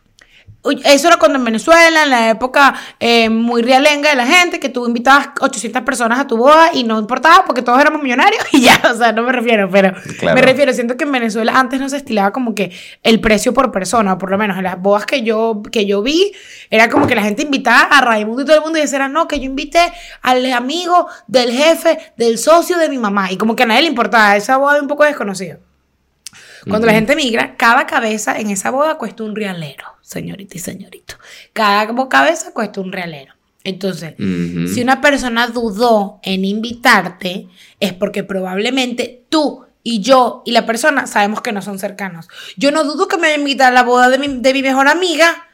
Eso 0.84 1.08
era 1.08 1.18
cuando 1.18 1.38
en 1.38 1.44
Venezuela, 1.44 2.04
en 2.04 2.10
la 2.10 2.30
época 2.30 2.74
eh, 2.98 3.28
muy 3.28 3.60
realenga 3.62 4.08
de 4.08 4.16
la 4.16 4.26
gente, 4.26 4.58
que 4.58 4.70
tú 4.70 4.86
invitabas 4.86 5.28
800 5.40 5.82
personas 5.82 6.18
a 6.18 6.26
tu 6.26 6.38
boda 6.38 6.70
y 6.72 6.84
no 6.84 6.98
importaba 6.98 7.44
porque 7.44 7.60
todos 7.60 7.78
éramos 7.80 8.02
millonarios 8.02 8.42
y 8.52 8.62
ya, 8.62 8.80
o 8.90 8.96
sea, 8.96 9.12
no 9.12 9.22
me 9.22 9.32
refiero, 9.32 9.68
pero 9.70 9.92
Claro. 10.18 10.34
me 10.36 10.42
refiero, 10.42 10.72
siento 10.72 10.96
que 10.96 11.04
en 11.04 11.12
Venezuela 11.12 11.52
antes 11.58 11.80
no 11.80 11.88
se 11.88 11.98
estilaba 11.98 12.32
como 12.32 12.54
que 12.54 12.72
el 13.02 13.20
precio 13.20 13.52
por 13.52 13.70
persona, 13.72 14.14
o 14.14 14.18
por 14.18 14.30
lo 14.30 14.38
menos 14.38 14.56
en 14.56 14.64
las 14.64 14.80
bodas 14.80 15.04
que 15.04 15.22
yo, 15.22 15.62
que 15.70 15.84
yo 15.84 16.02
vi, 16.02 16.32
era 16.70 16.88
como 16.88 17.06
que 17.06 17.14
la 17.14 17.22
gente 17.22 17.42
invitaba 17.42 17.82
a 17.82 18.00
Raimundo 18.00 18.42
y 18.42 18.44
todo 18.46 18.56
el 18.56 18.62
mundo 18.62 18.78
y 18.78 18.82
decía, 18.82 19.06
no, 19.08 19.28
que 19.28 19.38
yo 19.38 19.44
invité 19.44 19.92
al 20.22 20.50
amigo 20.52 21.08
del 21.26 21.52
jefe, 21.52 21.98
del 22.16 22.38
socio 22.38 22.78
de 22.78 22.88
mi 22.88 22.98
mamá, 22.98 23.30
y 23.30 23.36
como 23.36 23.54
que 23.54 23.64
a 23.64 23.66
nadie 23.66 23.82
le 23.82 23.88
importaba, 23.88 24.36
esa 24.36 24.56
boda 24.56 24.74
de 24.74 24.80
un 24.80 24.88
poco 24.88 25.04
desconocido. 25.04 25.58
Cuando 26.68 26.86
la 26.86 26.92
gente 26.94 27.14
migra, 27.16 27.56
cada 27.56 27.86
cabeza 27.86 28.38
en 28.38 28.50
esa 28.50 28.70
boda 28.70 28.96
cuesta 28.98 29.22
un 29.24 29.34
realero, 29.36 29.84
señorita 30.00 30.56
y 30.56 30.60
señorito. 30.60 31.14
Cada 31.52 31.88
cabeza 32.08 32.52
cuesta 32.52 32.80
un 32.80 32.92
realero. 32.92 33.34
Entonces, 33.62 34.14
si 34.18 34.82
una 34.82 35.00
persona 35.00 35.46
dudó 35.48 36.20
en 36.22 36.44
invitarte, 36.44 37.48
es 37.80 37.92
porque 37.94 38.22
probablemente 38.24 39.24
tú 39.30 39.64
y 39.82 40.00
yo 40.00 40.42
y 40.44 40.52
la 40.52 40.66
persona 40.66 41.06
sabemos 41.06 41.40
que 41.40 41.52
no 41.52 41.62
son 41.62 41.78
cercanos. 41.78 42.28
Yo 42.56 42.70
no 42.72 42.84
dudo 42.84 43.08
que 43.08 43.16
me 43.16 43.22
vaya 43.22 43.34
a 43.36 43.38
invitar 43.38 43.72
a 43.72 43.74
la 43.74 43.82
boda 43.82 44.10
de 44.10 44.18
mi, 44.18 44.28
de 44.40 44.52
mi 44.52 44.62
mejor 44.62 44.88
amiga. 44.88 45.46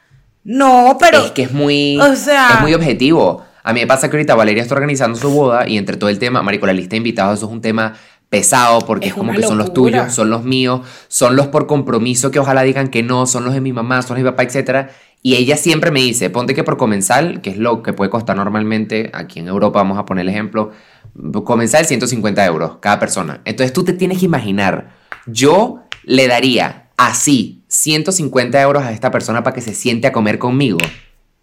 No, 0.43 0.97
pero... 0.99 1.23
es 1.25 1.31
que 1.31 1.43
es 1.43 1.51
muy, 1.51 1.99
o 1.99 2.15
sea- 2.15 2.49
es 2.55 2.61
muy 2.61 2.73
objetivo. 2.73 3.45
A 3.63 3.73
mí 3.73 3.79
me 3.81 3.87
pasa 3.87 4.09
que 4.09 4.17
ahorita 4.17 4.33
Valeria 4.35 4.63
está 4.63 4.73
organizando 4.75 5.17
su 5.19 5.29
boda 5.29 5.67
y 5.67 5.77
entre 5.77 5.95
todo 5.97 6.09
el 6.09 6.17
tema, 6.17 6.41
marico, 6.41 6.65
la 6.65 6.73
lista 6.73 6.91
de 6.91 6.97
invitados, 6.97 7.37
eso 7.39 7.45
es 7.45 7.51
un 7.51 7.61
tema 7.61 7.93
pesado 8.31 8.79
porque 8.79 9.07
Es 9.07 9.11
es, 9.11 9.17
como 9.17 9.33
que 9.33 9.43
son 9.43 9.57
los 9.57 9.73
tuyos, 9.73 10.13
son 10.13 10.29
los 10.29 10.45
míos, 10.45 10.87
son 11.09 11.35
los 11.35 11.47
por 11.47 11.67
compromiso 11.67 12.31
que 12.31 12.39
ojalá 12.39 12.61
digan 12.61 12.87
que 12.87 13.03
no, 13.03 13.25
son 13.25 13.43
los 13.43 13.53
de 13.53 13.59
mi 13.59 13.73
mamá, 13.73 14.01
son 14.01 14.15
los 14.15 14.19
de 14.19 14.23
mi 14.23 14.29
papá, 14.29 14.43
etcétera. 14.43 14.89
Y 15.21 15.35
ella 15.35 15.57
siempre 15.57 15.91
me 15.91 15.99
dice, 15.99 16.29
ponte 16.29 16.55
que 16.55 16.63
por 16.63 16.77
comensal, 16.77 17.41
que 17.41 17.49
es 17.49 17.57
lo 17.57 17.83
que 17.83 17.91
puede 17.91 18.09
costar 18.09 18.37
normalmente, 18.37 19.11
aquí 19.13 19.39
en 19.39 19.49
Europa 19.49 19.79
vamos 19.79 19.99
a 19.99 20.05
poner 20.05 20.21
el 20.21 20.29
ejemplo, 20.29 20.71
comensal 21.43 21.85
150 21.85 22.45
euros 22.45 22.77
cada 22.79 22.99
persona. 22.99 23.41
Entonces 23.43 23.73
tú 23.73 23.83
te 23.83 23.91
tienes 23.91 24.19
que 24.19 24.25
imaginar, 24.25 24.95
yo 25.25 25.81
le 26.05 26.29
daría 26.29 26.87
así 26.95 27.65
150 27.67 28.61
euros 28.61 28.83
a 28.83 28.93
esta 28.93 29.11
persona 29.11 29.43
para 29.43 29.53
que 29.53 29.61
se 29.61 29.73
siente 29.73 30.07
a 30.07 30.13
comer 30.13 30.39
conmigo. 30.39 30.77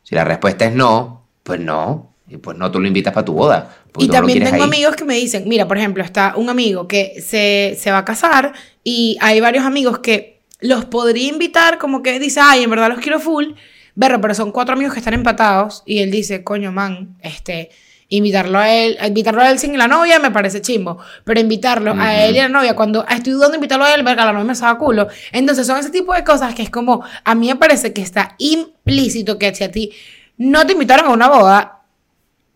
Si 0.04 0.14
la 0.14 0.24
respuesta 0.24 0.64
es 0.64 0.74
no, 0.74 1.26
pues 1.42 1.60
no. 1.60 2.14
Y 2.30 2.36
pues 2.36 2.58
no, 2.58 2.70
tú 2.70 2.80
lo 2.80 2.86
invitas 2.86 3.12
para 3.12 3.24
tu 3.24 3.32
boda. 3.32 3.76
Y 3.98 4.08
también 4.08 4.42
tengo 4.42 4.56
ahí. 4.56 4.62
amigos 4.62 4.96
que 4.96 5.04
me 5.04 5.14
dicen, 5.14 5.44
mira, 5.46 5.66
por 5.66 5.78
ejemplo, 5.78 6.02
está 6.02 6.34
un 6.36 6.48
amigo 6.48 6.88
que 6.88 7.20
se, 7.20 7.76
se 7.78 7.90
va 7.90 7.98
a 7.98 8.04
casar 8.04 8.52
y 8.84 9.16
hay 9.20 9.40
varios 9.40 9.64
amigos 9.64 9.98
que 9.98 10.40
los 10.60 10.84
podría 10.84 11.28
invitar 11.28 11.78
como 11.78 12.02
que 12.02 12.18
dice, 12.18 12.40
ay, 12.42 12.64
en 12.64 12.70
verdad 12.70 12.88
los 12.88 12.98
quiero 12.98 13.20
full, 13.20 13.52
berro, 13.94 14.20
pero 14.20 14.34
son 14.34 14.52
cuatro 14.52 14.74
amigos 14.74 14.94
que 14.94 15.00
están 15.00 15.14
empatados 15.14 15.82
y 15.86 16.00
él 16.00 16.10
dice, 16.10 16.42
coño, 16.44 16.72
man, 16.72 17.16
este, 17.22 17.70
invitarlo 18.08 18.58
a 18.58 18.72
él, 18.72 18.98
invitarlo 19.06 19.42
a 19.42 19.50
él 19.50 19.58
sin 19.58 19.76
la 19.76 19.86
novia 19.86 20.18
me 20.18 20.30
parece 20.30 20.62
chimbo, 20.62 20.98
pero 21.24 21.40
invitarlo 21.40 21.94
a 21.98 22.24
él 22.24 22.36
y 22.36 22.38
a 22.38 22.44
la 22.44 22.48
novia, 22.48 22.74
cuando 22.74 23.06
estoy 23.06 23.34
dudando 23.34 23.52
de 23.52 23.56
invitarlo 23.58 23.84
a 23.84 23.94
él, 23.94 24.02
verga, 24.02 24.24
la 24.24 24.32
novia 24.32 24.46
me 24.46 24.54
saca 24.54 24.78
culo. 24.78 25.08
Entonces 25.32 25.66
son 25.66 25.78
ese 25.78 25.90
tipo 25.90 26.14
de 26.14 26.24
cosas 26.24 26.54
que 26.54 26.62
es 26.62 26.70
como, 26.70 27.04
a 27.24 27.34
mí 27.34 27.48
me 27.48 27.56
parece 27.56 27.92
que 27.92 28.02
está 28.02 28.34
implícito 28.38 29.38
que 29.38 29.54
si 29.54 29.64
a 29.64 29.70
ti 29.70 29.92
no 30.38 30.66
te 30.66 30.72
invitaron 30.72 31.06
a 31.06 31.10
una 31.10 31.28
boda, 31.28 31.77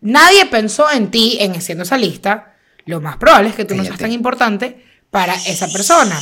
Nadie 0.03 0.45
pensó 0.45 0.91
en 0.91 1.09
ti 1.11 1.37
en 1.39 1.53
haciendo 1.53 1.83
esa 1.83 1.97
lista. 1.97 2.53
Lo 2.85 3.01
más 3.01 3.17
probable 3.17 3.49
es 3.49 3.55
que 3.55 3.65
tú 3.65 3.75
no 3.75 3.83
seas 3.83 3.97
tan 3.97 4.11
importante 4.11 4.83
para 5.09 5.33
esa 5.35 5.67
persona. 5.69 6.19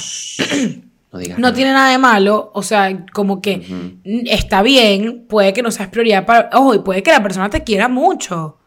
No 1.11 1.19
digas 1.19 1.37
No 1.39 1.43
nada. 1.47 1.53
tiene 1.55 1.73
nada 1.73 1.89
de 1.91 1.97
malo, 1.97 2.51
o 2.53 2.63
sea, 2.63 3.05
como 3.11 3.41
que 3.41 3.97
está 4.25 4.61
bien, 4.61 5.25
puede 5.27 5.51
que 5.53 5.61
no 5.61 5.71
seas 5.71 5.89
prioridad 5.89 6.25
para. 6.25 6.49
Ojo, 6.53 6.75
y 6.75 6.79
puede 6.79 7.03
que 7.03 7.11
la 7.11 7.21
persona 7.23 7.49
te 7.49 7.63
quiera 7.63 7.87
mucho. 7.87 8.59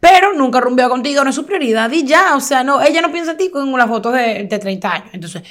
Pero 0.00 0.32
nunca 0.34 0.60
rumbeó 0.60 0.88
contigo, 0.88 1.22
no 1.24 1.30
es 1.30 1.36
su 1.36 1.46
prioridad 1.46 1.90
y 1.92 2.04
ya. 2.04 2.34
O 2.36 2.40
sea, 2.40 2.64
no, 2.64 2.82
ella 2.82 3.00
no 3.00 3.12
piensa 3.12 3.30
en 3.32 3.36
ti 3.36 3.50
con 3.50 3.70
las 3.78 3.88
fotos 3.88 4.12
de, 4.12 4.44
de 4.44 4.58
30 4.58 4.92
años. 4.92 5.08
Entonces, 5.12 5.42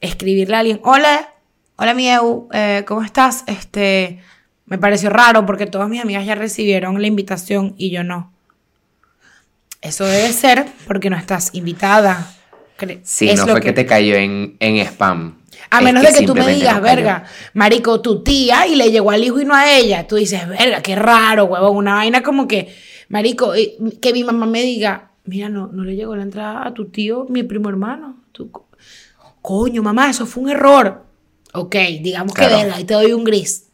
escribirle 0.00 0.56
a 0.56 0.58
alguien: 0.60 0.80
Hola, 0.84 1.34
hola, 1.76 1.94
Mieu, 1.94 2.48
eh, 2.52 2.84
¿cómo 2.86 3.02
estás? 3.02 3.44
Este, 3.46 4.20
me 4.66 4.78
pareció 4.78 5.10
raro 5.10 5.44
porque 5.44 5.66
todas 5.66 5.88
mis 5.88 6.00
amigas 6.00 6.24
ya 6.24 6.34
recibieron 6.34 7.00
la 7.00 7.06
invitación 7.08 7.74
y 7.76 7.90
yo 7.90 8.04
no. 8.04 8.31
Eso 9.82 10.04
debe 10.06 10.32
ser 10.32 10.66
porque 10.86 11.10
no 11.10 11.16
estás 11.16 11.50
invitada. 11.54 12.32
Sí, 13.04 13.28
es 13.28 13.38
no 13.38 13.46
lo 13.46 13.52
fue 13.52 13.60
que... 13.60 13.72
te 13.72 13.86
cayó 13.86 14.16
en, 14.16 14.56
en 14.58 14.76
spam. 14.86 15.38
a 15.70 15.78
Es 15.78 15.84
menos 15.84 16.02
de 16.02 16.12
que 16.12 16.26
tú 16.26 16.34
me 16.34 16.48
digas, 16.48 16.76
no 16.76 16.80
verga, 16.82 17.24
marico, 17.54 18.00
tu 18.00 18.22
tía 18.24 18.66
y 18.66 18.74
le 18.74 18.90
llegó 18.90 19.10
al 19.12 19.22
hijo 19.22 19.40
y 19.40 19.44
no 19.44 19.54
a 19.54 19.70
ella. 19.72 20.06
Tú 20.08 20.16
dices, 20.16 20.48
verga, 20.48 20.82
qué 20.82 20.96
raro, 20.96 21.44
huevón. 21.44 21.76
Una 21.76 21.94
vaina 21.94 22.22
como 22.22 22.48
que, 22.48 22.74
marico, 23.08 23.54
eh, 23.54 23.76
que 24.00 24.12
mi 24.12 24.24
mamá 24.24 24.46
me 24.46 24.62
diga, 24.62 25.10
mira, 25.24 25.48
no, 25.48 25.68
no 25.68 25.84
le 25.84 25.94
llegó 25.94 26.16
la 26.16 26.22
entrada 26.22 26.66
a 26.66 26.74
tu 26.74 26.86
tío, 26.86 27.26
mi 27.28 27.44
primo 27.44 27.68
hermano. 27.68 28.16
Tú, 28.32 28.50
co- 28.50 28.68
coño, 29.42 29.82
mamá, 29.82 30.10
eso 30.10 30.26
fue 30.26 30.42
un 30.44 30.50
error. 30.50 31.04
Ok, 31.54 31.76
digamos 32.00 32.34
Claro. 32.34 32.56
que 32.56 32.62
verga, 32.64 32.80
y 32.80 32.84
te 32.84 32.94
doy 32.94 33.12
un 33.12 33.22
gris. 33.24 33.66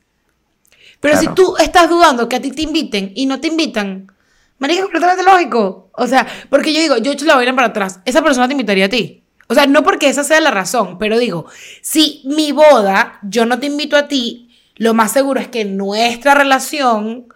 Pero 1.00 1.16
si 1.18 1.28
tú 1.28 1.56
estás 1.58 1.88
dudando 1.88 2.28
que 2.28 2.36
a 2.36 2.42
ti 2.42 2.50
te 2.50 2.62
inviten 2.62 3.12
y 3.14 3.24
no 3.26 3.40
te 3.40 3.48
invitan, 3.48 4.10
marico, 4.58 4.78
es 4.80 4.84
completamente 4.84 5.22
lógico. 5.24 5.90
O 5.92 6.06
sea, 6.06 6.26
porque 6.50 6.72
yo 6.72 6.80
digo, 6.80 6.96
yo 6.98 7.12
echo 7.12 7.24
la 7.24 7.36
vaina 7.36 7.54
para 7.54 7.68
atrás, 7.68 8.00
esa 8.04 8.22
persona 8.22 8.46
te 8.46 8.52
invitaría 8.52 8.86
a 8.86 8.88
ti. 8.88 9.22
O 9.48 9.54
sea, 9.54 9.66
no 9.66 9.82
porque 9.82 10.08
esa 10.08 10.24
sea 10.24 10.40
la 10.40 10.50
razón, 10.50 10.98
pero 10.98 11.18
digo, 11.18 11.46
si 11.80 12.22
mi 12.26 12.52
boda, 12.52 13.18
yo 13.22 13.46
no 13.46 13.58
te 13.58 13.66
invito 13.66 13.96
a 13.96 14.06
ti, 14.08 14.50
lo 14.76 14.94
más 14.94 15.12
seguro 15.12 15.40
es 15.40 15.48
que 15.48 15.64
nuestra 15.64 16.34
relación 16.34 17.26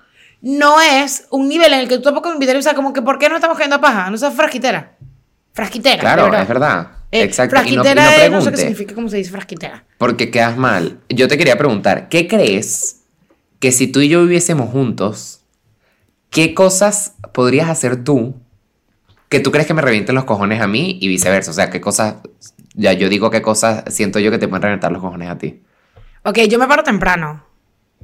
no 0.43 0.81
es 0.81 1.27
un 1.31 1.49
nivel 1.49 1.73
en 1.73 1.81
el 1.81 1.89
que 1.89 1.97
tú 1.97 2.03
tampoco 2.03 2.29
me 2.29 2.35
invitarías. 2.35 2.65
O 2.65 2.69
sea, 2.69 2.75
como 2.75 2.93
que, 2.93 3.01
¿por 3.03 3.19
qué 3.19 3.29
no 3.29 3.37
estamos 3.37 3.57
cayendo 3.57 3.77
a 3.77 3.81
paja? 3.81 4.11
No 4.11 4.17
seas 4.19 4.35
frasquitera. 4.35 4.97
Frasquitera. 5.53 6.01
Claro, 6.01 6.35
es 6.35 6.49
verdad. 6.49 6.89
Eh, 7.11 7.23
Exacto. 7.23 7.57
Y 7.57 7.59
no, 7.59 7.73
y 7.73 7.77
no 7.77 7.83
frasquitera 7.85 8.25
es- 8.27 8.31
no 8.33 8.41
sé 8.41 8.51
qué 8.53 8.57
significa, 8.57 8.95
cómo 8.95 9.09
se 9.09 9.17
dice 9.19 9.31
frasquitera. 9.31 9.85
porque 9.99 10.31
quedas 10.31 10.57
mal. 10.57 11.01
Yo 11.09 11.29
te 11.29 11.37
quería 11.39 11.57
preguntar, 11.59 12.09
¿qué 12.09 12.27
crees 12.29 13.03
que 13.59 13.71
si 13.73 13.87
tú 13.87 14.01
y 14.01 14.09
yo 14.09 14.23
viviésemos 14.23 14.71
juntos, 14.71 15.42
qué 16.33 16.55
cosas 16.55 17.15
podrías 17.33 17.69
hacer 17.69 18.03
tú 18.03 18.35
que 19.29 19.39
tú 19.39 19.53
crees 19.53 19.67
que 19.67 19.75
me 19.75 19.83
revienten 19.83 20.17
los 20.17 20.25
cojones 20.25 20.61
a 20.61 20.67
mí 20.67 20.99
y 21.01 21.07
viceversa? 21.07 21.53
O 21.53 21.55
sea, 21.55 21.71
qué 21.71 21.81
cosas, 21.81 22.17
ya 22.75 22.93
yo 22.93 23.09
digo 23.09 23.31
qué 23.31 23.41
cosas 23.41 23.85
siento 23.89 24.19
yo 24.19 24.33
que 24.33 24.39
te 24.39 24.49
pueden 24.49 24.63
reventar 24.63 24.91
los 24.91 25.01
cojones 25.01 25.31
a 25.31 25.39
ti. 25.39 25.63
Ok, 26.25 26.39
yo 26.49 26.59
me 26.59 26.67
paro 26.67 26.83
temprano. 26.83 27.45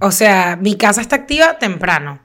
O 0.01 0.13
sea, 0.13 0.57
mi 0.57 0.77
casa 0.77 1.01
está 1.01 1.17
activa 1.17 1.59
temprano. 1.59 2.21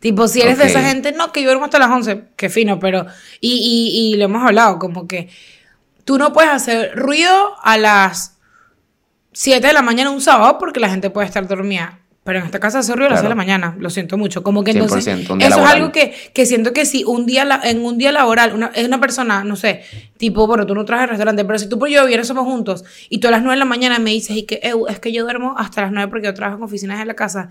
Tipo, 0.00 0.28
si 0.28 0.42
eres 0.42 0.58
de 0.58 0.66
esa 0.66 0.82
gente, 0.82 1.12
no, 1.12 1.32
que 1.32 1.40
yo 1.40 1.48
duermo 1.48 1.64
hasta 1.64 1.78
las 1.78 1.90
11, 1.90 2.24
que 2.36 2.50
fino, 2.50 2.78
pero... 2.78 3.06
Y, 3.40 3.54
y, 3.54 4.12
y 4.12 4.16
lo 4.18 4.26
hemos 4.26 4.44
hablado, 4.44 4.78
como 4.78 5.08
que 5.08 5.30
tú 6.04 6.18
no 6.18 6.32
puedes 6.32 6.50
hacer 6.50 6.94
ruido 6.94 7.56
a 7.62 7.78
las 7.78 8.36
7 9.32 9.66
de 9.66 9.72
la 9.72 9.82
mañana 9.82 10.10
un 10.10 10.20
sábado 10.20 10.58
porque 10.58 10.80
la 10.80 10.90
gente 10.90 11.10
puede 11.10 11.26
estar 11.26 11.46
dormida. 11.48 12.00
Pero 12.26 12.40
en 12.40 12.44
esta 12.46 12.58
casa 12.58 12.80
hace 12.80 12.92
ruido 12.92 13.06
a 13.06 13.10
las 13.10 13.20
6 13.20 13.26
de 13.26 13.28
la 13.30 13.34
mañana, 13.36 13.76
lo 13.78 13.88
siento 13.88 14.18
mucho. 14.18 14.42
Como 14.42 14.64
que 14.64 14.72
entonces, 14.72 15.06
100%, 15.06 15.30
un 15.32 15.38
día 15.38 15.46
eso 15.48 15.60
es 15.62 15.70
algo 15.70 15.92
que, 15.92 16.12
que 16.34 16.44
siento 16.44 16.72
que 16.72 16.84
si 16.84 17.04
un 17.04 17.24
día, 17.24 17.44
la- 17.44 17.60
en 17.62 17.84
un 17.84 17.98
día 17.98 18.10
laboral, 18.10 18.52
una, 18.52 18.72
es 18.74 18.84
una 18.86 18.98
persona, 19.00 19.44
no 19.44 19.54
sé, 19.54 19.82
tipo, 20.18 20.44
bueno, 20.48 20.66
tú 20.66 20.74
no 20.74 20.84
trabajas 20.84 21.04
en 21.06 21.10
restaurante, 21.10 21.44
pero 21.44 21.56
si 21.60 21.68
tú 21.68 21.78
por 21.78 21.88
yo 21.88 22.04
viernes 22.04 22.26
somos 22.26 22.44
juntos 22.44 22.84
y 23.08 23.18
tú 23.18 23.28
a 23.28 23.30
las 23.30 23.42
9 23.42 23.54
de 23.54 23.58
la 23.60 23.64
mañana 23.64 24.00
me 24.00 24.10
dices, 24.10 24.36
y 24.36 24.42
que, 24.42 24.58
"Eu, 24.62 24.88
es 24.88 24.98
que 24.98 25.12
yo 25.12 25.22
duermo 25.22 25.54
hasta 25.56 25.82
las 25.82 25.92
9 25.92 26.08
porque 26.10 26.26
yo 26.26 26.34
trabajo 26.34 26.58
en 26.58 26.64
oficinas 26.64 26.98
de 26.98 27.04
la 27.06 27.14
casa, 27.14 27.50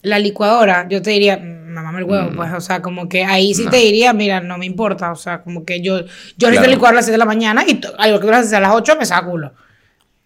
la 0.00 0.18
licuadora, 0.18 0.86
yo 0.88 1.02
te 1.02 1.10
diría, 1.10 1.36
"Mm, 1.36 1.74
mamá 1.74 1.98
el 1.98 2.04
huevo, 2.04 2.30
pues, 2.34 2.50
o 2.54 2.60
sea, 2.62 2.80
como 2.80 3.10
que 3.10 3.24
ahí 3.24 3.52
sí 3.52 3.64
No. 3.64 3.70
te 3.70 3.76
diría, 3.76 4.14
mira, 4.14 4.40
no 4.40 4.56
me 4.56 4.64
importa, 4.64 5.12
o 5.12 5.16
sea, 5.16 5.42
como 5.42 5.66
que 5.66 5.82
yo, 5.82 5.98
yo 5.98 6.06
necesito 6.48 6.60
Claro. 6.62 6.70
licuar 6.70 6.92
a 6.92 6.96
las 6.96 7.04
7 7.04 7.12
de 7.12 7.18
la 7.18 7.24
mañana 7.26 7.62
y 7.68 7.78
algo 7.98 8.20
que 8.20 8.26
tú 8.26 8.32
a 8.32 8.60
las 8.60 8.72
8 8.72 8.96
me 8.98 9.04
saca 9.04 9.26
culo. 9.26 9.52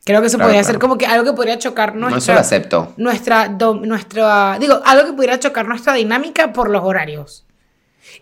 Creo 0.08 0.22
que 0.22 0.28
eso 0.28 0.38
Claro, 0.38 0.48
podría 0.48 0.62
claro. 0.62 0.72
ser 0.72 0.80
como 0.80 0.96
que 0.96 1.04
algo 1.04 1.22
que 1.26 1.34
podría 1.36 1.58
chocar 1.58 1.94
No, 1.94 2.08
nuestra 2.08 2.18
eso 2.18 2.32
lo 2.32 2.40
acepto. 2.40 2.94
nuestra, 2.96 3.48
do- 3.48 3.74
nuestra, 3.74 4.56
digo, 4.58 4.80
algo 4.86 5.04
que 5.06 5.12
pudiera 5.12 5.38
chocar 5.38 5.68
nuestra 5.68 5.92
dinámica 5.92 6.50
por 6.54 6.70
los 6.70 6.82
horarios. 6.82 7.44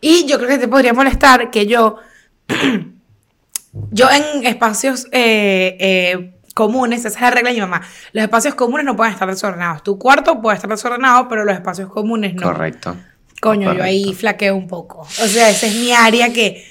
Y 0.00 0.26
yo 0.26 0.36
creo 0.38 0.48
que 0.48 0.58
te 0.58 0.66
podría 0.66 0.92
molestar 0.92 1.48
que 1.52 1.66
yo, 1.68 1.98
yo 3.92 4.08
en 4.10 4.44
espacios 4.46 5.06
eh, 5.12 5.76
eh, 5.78 6.34
comunes, 6.54 7.04
esa 7.04 7.08
es 7.18 7.20
la 7.20 7.30
regla 7.30 7.50
de 7.50 7.54
mi 7.54 7.60
mamá, 7.60 7.82
los 8.12 8.24
espacios 8.24 8.56
comunes 8.56 8.84
no 8.84 8.96
pueden 8.96 9.12
estar 9.12 9.28
desordenados. 9.28 9.82
Tu 9.82 9.96
cuarto 9.98 10.40
puede 10.40 10.56
estar 10.56 10.68
desordenado, 10.70 11.28
pero 11.28 11.44
los 11.44 11.54
espacios 11.54 11.90
comunes 11.90 12.34
no. 12.34 12.42
Correcto. 12.48 12.96
Coño, 13.40 13.74
yo 13.74 13.82
ahí 13.82 14.02
Correcto. 14.02 14.20
flaqueo 14.20 14.56
un 14.56 14.66
poco. 14.66 15.00
O 15.02 15.26
sea, 15.26 15.50
esa 15.50 15.66
es 15.66 15.74
mi 15.76 15.92
área 15.92 16.32
que, 16.32 16.64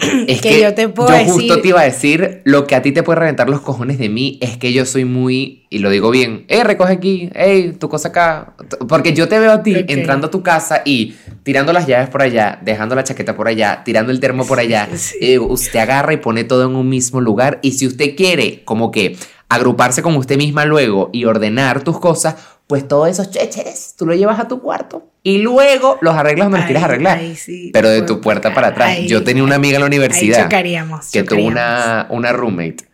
Es 0.28 0.40
que 0.40 0.60
yo 0.60 0.74
te 0.74 0.88
puedo 0.88 1.08
yo 1.08 1.32
justo 1.32 1.60
te 1.60 1.68
iba 1.68 1.80
a 1.80 1.84
decir, 1.84 2.42
lo 2.44 2.66
que 2.66 2.74
a 2.74 2.82
ti 2.82 2.92
te 2.92 3.02
puede 3.02 3.20
reventar 3.20 3.48
los 3.48 3.60
cojones 3.60 3.98
de 3.98 4.08
mí 4.08 4.38
es 4.40 4.56
que 4.56 4.72
yo 4.72 4.84
soy 4.86 5.04
muy, 5.04 5.66
y 5.70 5.78
lo 5.78 5.90
digo 5.90 6.10
bien, 6.10 6.44
eh, 6.48 6.64
recoge 6.64 6.92
aquí, 6.92 7.30
hey, 7.34 7.74
tu 7.78 7.88
cosa 7.88 8.08
acá. 8.08 8.54
Porque 8.88 9.14
yo 9.14 9.28
te 9.28 9.38
veo 9.38 9.52
a 9.52 9.62
ti 9.62 9.74
entrando 9.88 10.26
a 10.26 10.30
tu 10.30 10.42
casa 10.42 10.82
y 10.84 11.14
tirando 11.42 11.72
las 11.72 11.86
llaves 11.86 12.08
por 12.08 12.22
allá, 12.22 12.58
dejando 12.62 12.94
la 12.94 13.04
chaqueta 13.04 13.36
por 13.36 13.48
allá, 13.48 13.82
tirando 13.84 14.12
el 14.12 14.20
termo 14.20 14.46
por 14.46 14.58
allá. 14.58 14.88
Sí. 15.02 15.16
Eh, 15.20 15.38
usted 15.38 15.80
agarra 15.80 16.12
y 16.12 16.18
pone 16.18 16.44
todo 16.44 16.64
en 16.64 16.76
un 16.76 16.88
mismo 16.88 17.20
lugar. 17.20 17.58
Y 17.62 17.72
si 17.72 17.86
usted 17.86 18.14
quiere 18.14 18.62
como 18.64 18.90
que 18.92 19.16
agruparse 19.48 20.02
con 20.02 20.14
usted 20.16 20.36
misma 20.36 20.64
luego 20.64 21.10
y 21.12 21.24
ordenar 21.24 21.82
tus 21.82 21.98
cosas, 21.98 22.36
Pues 22.66 22.86
todos 22.86 23.08
esos 23.08 23.30
cheches, 23.30 23.94
tú 23.98 24.06
los 24.06 24.16
llevas 24.16 24.38
a 24.38 24.48
tu 24.48 24.60
cuarto 24.60 25.11
y 25.22 25.38
luego 25.38 25.98
los 26.00 26.14
arreglas 26.16 26.46
donde 26.46 26.58
los 26.58 26.66
quieres 26.66 26.82
arreglar. 26.82 27.18
ay, 27.18 27.36
sí, 27.36 27.70
pero 27.72 27.88
de 27.88 28.02
tu 28.02 28.20
puerta 28.20 28.52
para 28.54 28.68
atrás. 28.68 28.88
ay, 28.90 29.08
Yo 29.08 29.22
tenía 29.22 29.44
una 29.44 29.54
amiga 29.56 29.76
en 29.76 29.80
la 29.82 29.86
universidad 29.86 30.44
chocaríamos. 30.44 31.10
que 31.10 31.22
tuvo 31.22 31.44
una, 31.44 32.06
una 32.10 32.32
roommate 32.32 32.84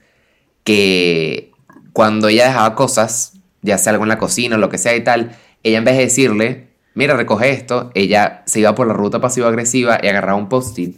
que 0.64 1.50
cuando 1.92 2.28
ella 2.28 2.46
dejaba 2.46 2.74
cosas, 2.74 3.34
ya 3.62 3.78
sea 3.78 3.92
algo 3.92 4.04
en 4.04 4.08
la 4.10 4.18
cocina 4.18 4.56
o 4.56 4.58
lo 4.58 4.68
que 4.68 4.78
sea 4.78 4.94
y 4.94 5.02
tal, 5.02 5.32
ella 5.62 5.78
en 5.78 5.84
vez 5.84 5.96
de 5.96 6.02
decirle, 6.04 6.68
mira, 6.94 7.16
recoge 7.16 7.50
esto, 7.50 7.90
ella 7.94 8.42
se 8.46 8.60
iba 8.60 8.74
por 8.74 8.86
la 8.86 8.92
ruta 8.94 9.20
pasivo-agresiva 9.20 9.98
y 10.02 10.08
agarraba 10.08 10.38
un 10.38 10.48
post-it 10.48 10.96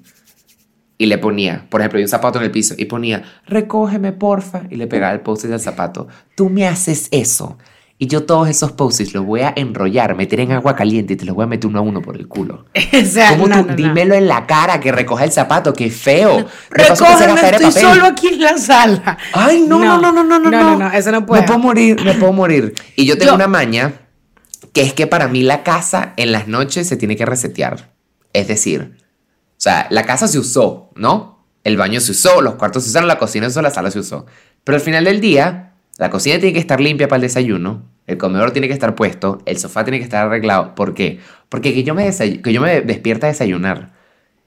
y 0.98 1.06
le 1.06 1.16
ponía, 1.16 1.66
por 1.70 1.80
ejemplo, 1.80 1.96
hay 1.96 2.02
un 2.04 2.08
zapato 2.10 2.38
en 2.38 2.44
el 2.44 2.50
piso 2.50 2.74
y 2.76 2.84
ponía, 2.84 3.22
recógeme, 3.46 4.12
porfa, 4.12 4.64
y 4.68 4.76
le 4.76 4.86
pegaba 4.86 5.14
el 5.14 5.20
post-it 5.20 5.50
al 5.50 5.60
zapato. 5.60 6.08
Tú 6.34 6.50
me 6.50 6.66
haces 6.68 7.08
eso. 7.10 7.56
Y 8.02 8.06
yo 8.06 8.24
todos 8.24 8.48
esos 8.48 8.72
post-its 8.72 9.12
los 9.12 9.26
voy 9.26 9.42
a 9.42 9.52
enrollar, 9.54 10.14
meter 10.16 10.40
en 10.40 10.52
agua 10.52 10.74
caliente 10.74 11.12
y 11.12 11.16
te 11.16 11.26
los 11.26 11.34
voy 11.34 11.44
a 11.44 11.46
meter 11.46 11.68
uno 11.68 11.80
a 11.80 11.82
uno 11.82 12.00
por 12.00 12.16
el 12.16 12.26
culo. 12.28 12.64
o 12.74 13.04
sea, 13.04 13.32
¿Cómo 13.32 13.46
no, 13.46 13.56
tú? 13.56 13.62
no, 13.62 13.68
no. 13.72 13.76
Dímelo 13.76 14.14
en 14.14 14.26
la 14.26 14.46
cara 14.46 14.80
que 14.80 14.90
recoja 14.90 15.24
el 15.24 15.32
zapato, 15.32 15.74
feo. 15.74 16.46
Que 16.74 16.82
se 16.84 16.94
Recógeme, 16.94 17.34
estoy 17.34 17.66
papel. 17.66 17.72
solo 17.72 18.06
aquí 18.06 18.28
en 18.28 18.40
la 18.40 18.56
sala. 18.56 19.18
Ay, 19.34 19.66
no, 19.68 19.78
no, 19.78 20.00
no, 20.00 20.12
no, 20.12 20.24
no, 20.24 20.38
no. 20.38 20.50
No, 20.50 20.62
no, 20.62 20.76
no, 20.78 20.90
eso 20.92 21.12
no 21.12 21.26
puede. 21.26 21.42
Me 21.42 21.46
puedo 21.46 21.58
morir, 21.58 22.02
me 22.02 22.14
puedo 22.14 22.32
morir. 22.32 22.74
Y 22.96 23.04
yo 23.04 23.18
tengo 23.18 23.32
Yo- 23.32 23.36
una 23.36 23.48
maña 23.48 23.92
que 24.72 24.80
es 24.80 24.94
que 24.94 25.06
para 25.06 25.28
mí 25.28 25.42
la 25.42 25.62
casa 25.62 26.14
en 26.16 26.32
las 26.32 26.48
noches 26.48 26.88
se 26.88 26.96
tiene 26.96 27.16
que 27.16 27.26
resetear. 27.26 27.92
Es 28.32 28.48
decir, 28.48 28.92
o 28.96 29.54
sea, 29.58 29.86
la 29.90 30.04
casa 30.06 30.26
se 30.26 30.38
usó, 30.38 30.90
¿no? 30.96 31.44
El 31.64 31.76
baño 31.76 32.00
se 32.00 32.12
usó, 32.12 32.40
los 32.40 32.54
cuartos 32.54 32.84
se 32.84 32.88
usaron, 32.88 33.08
la 33.08 33.18
cocina 33.18 33.44
se 33.44 33.50
usó, 33.50 33.60
la 33.60 33.70
sala 33.70 33.90
se 33.90 33.98
usó. 33.98 34.24
Pero 34.64 34.76
al 34.76 34.82
final 34.82 35.04
del 35.04 35.20
día, 35.20 35.74
la 35.98 36.08
cocina 36.08 36.36
tiene 36.38 36.54
que 36.54 36.60
estar 36.60 36.80
limpia 36.80 37.08
para 37.08 37.16
el 37.16 37.22
desayuno, 37.22 37.89
el 38.06 38.18
comedor 38.18 38.50
tiene 38.50 38.66
que 38.66 38.74
estar 38.74 38.94
puesto, 38.94 39.40
el 39.46 39.58
sofá 39.58 39.84
tiene 39.84 39.98
que 39.98 40.04
estar 40.04 40.26
arreglado. 40.26 40.74
¿Por 40.74 40.94
qué? 40.94 41.20
Porque 41.48 41.72
que 41.74 41.84
yo 41.84 41.94
me, 41.94 42.10
que 42.42 42.52
yo 42.52 42.60
me 42.60 42.80
despierta 42.80 43.26
a 43.26 43.30
desayunar 43.30 43.92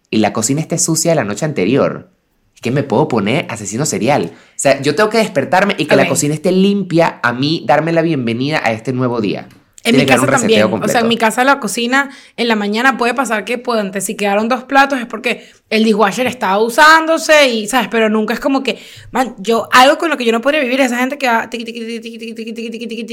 y 0.10 0.18
la 0.18 0.34
cocina 0.34 0.62
esté 0.62 0.78
sucia 0.78 1.16
la 1.16 1.24
noche 1.24 1.46
anterior. 1.46 2.10
Es 2.54 2.62
que 2.62 2.72
me 2.72 2.84
puedo 2.84 3.08
poner 3.08 3.46
asesino 3.50 3.86
serial. 3.86 4.32
O 4.34 4.54
sea, 4.56 4.82
yo 4.82 4.96
tengo 4.96 5.10
que 5.10 5.18
despertarme 5.18 5.76
y 5.78 5.86
que 5.86 5.96
la 5.96 6.08
cocina 6.08 6.34
esté 6.34 6.52
limpia 6.52 7.20
a 7.24 7.34
mí, 7.34 7.64
darme 7.68 7.92
la 7.94 8.02
bienvenida 8.02 8.62
a 8.64 8.74
este 8.74 8.94
nuevo 8.94 9.22
día. 9.22 9.48
En 9.84 9.98
mi 9.98 10.06
casa 10.06 10.26
también. 10.26 10.70
Completo. 10.70 10.86
O 10.86 10.92
sea, 10.92 11.02
en 11.02 11.08
mi 11.08 11.18
casa 11.18 11.44
la 11.44 11.60
cocina 11.60 12.10
en 12.38 12.48
la 12.48 12.56
mañana 12.56 12.98
puede 12.98 13.14
pasar 13.14 13.44
que 13.44 13.58
pueden, 13.58 14.00
si 14.02 14.16
quedaron 14.16 14.48
dos 14.48 14.64
platos 14.64 15.00
es 15.00 15.06
porque 15.06 15.50
el 15.70 15.84
dishwasher 15.84 16.26
estaba 16.26 16.58
usándose 16.60 17.50
y, 17.50 17.68
¿sabes? 17.68 17.90
Pero 17.92 18.10
nunca 18.10 18.34
es 18.34 18.40
como 18.40 18.64
que, 18.64 18.82
man, 19.12 19.36
yo, 19.40 19.68
algo 19.72 19.98
con 19.98 20.10
lo 20.10 20.18
que 20.18 20.26
yo 20.26 20.32
no 20.32 20.42
podría 20.42 20.62
vivir 20.62 20.80
esa 20.82 20.98
gente 20.98 21.18
que 21.18 21.28
va, 21.28 21.50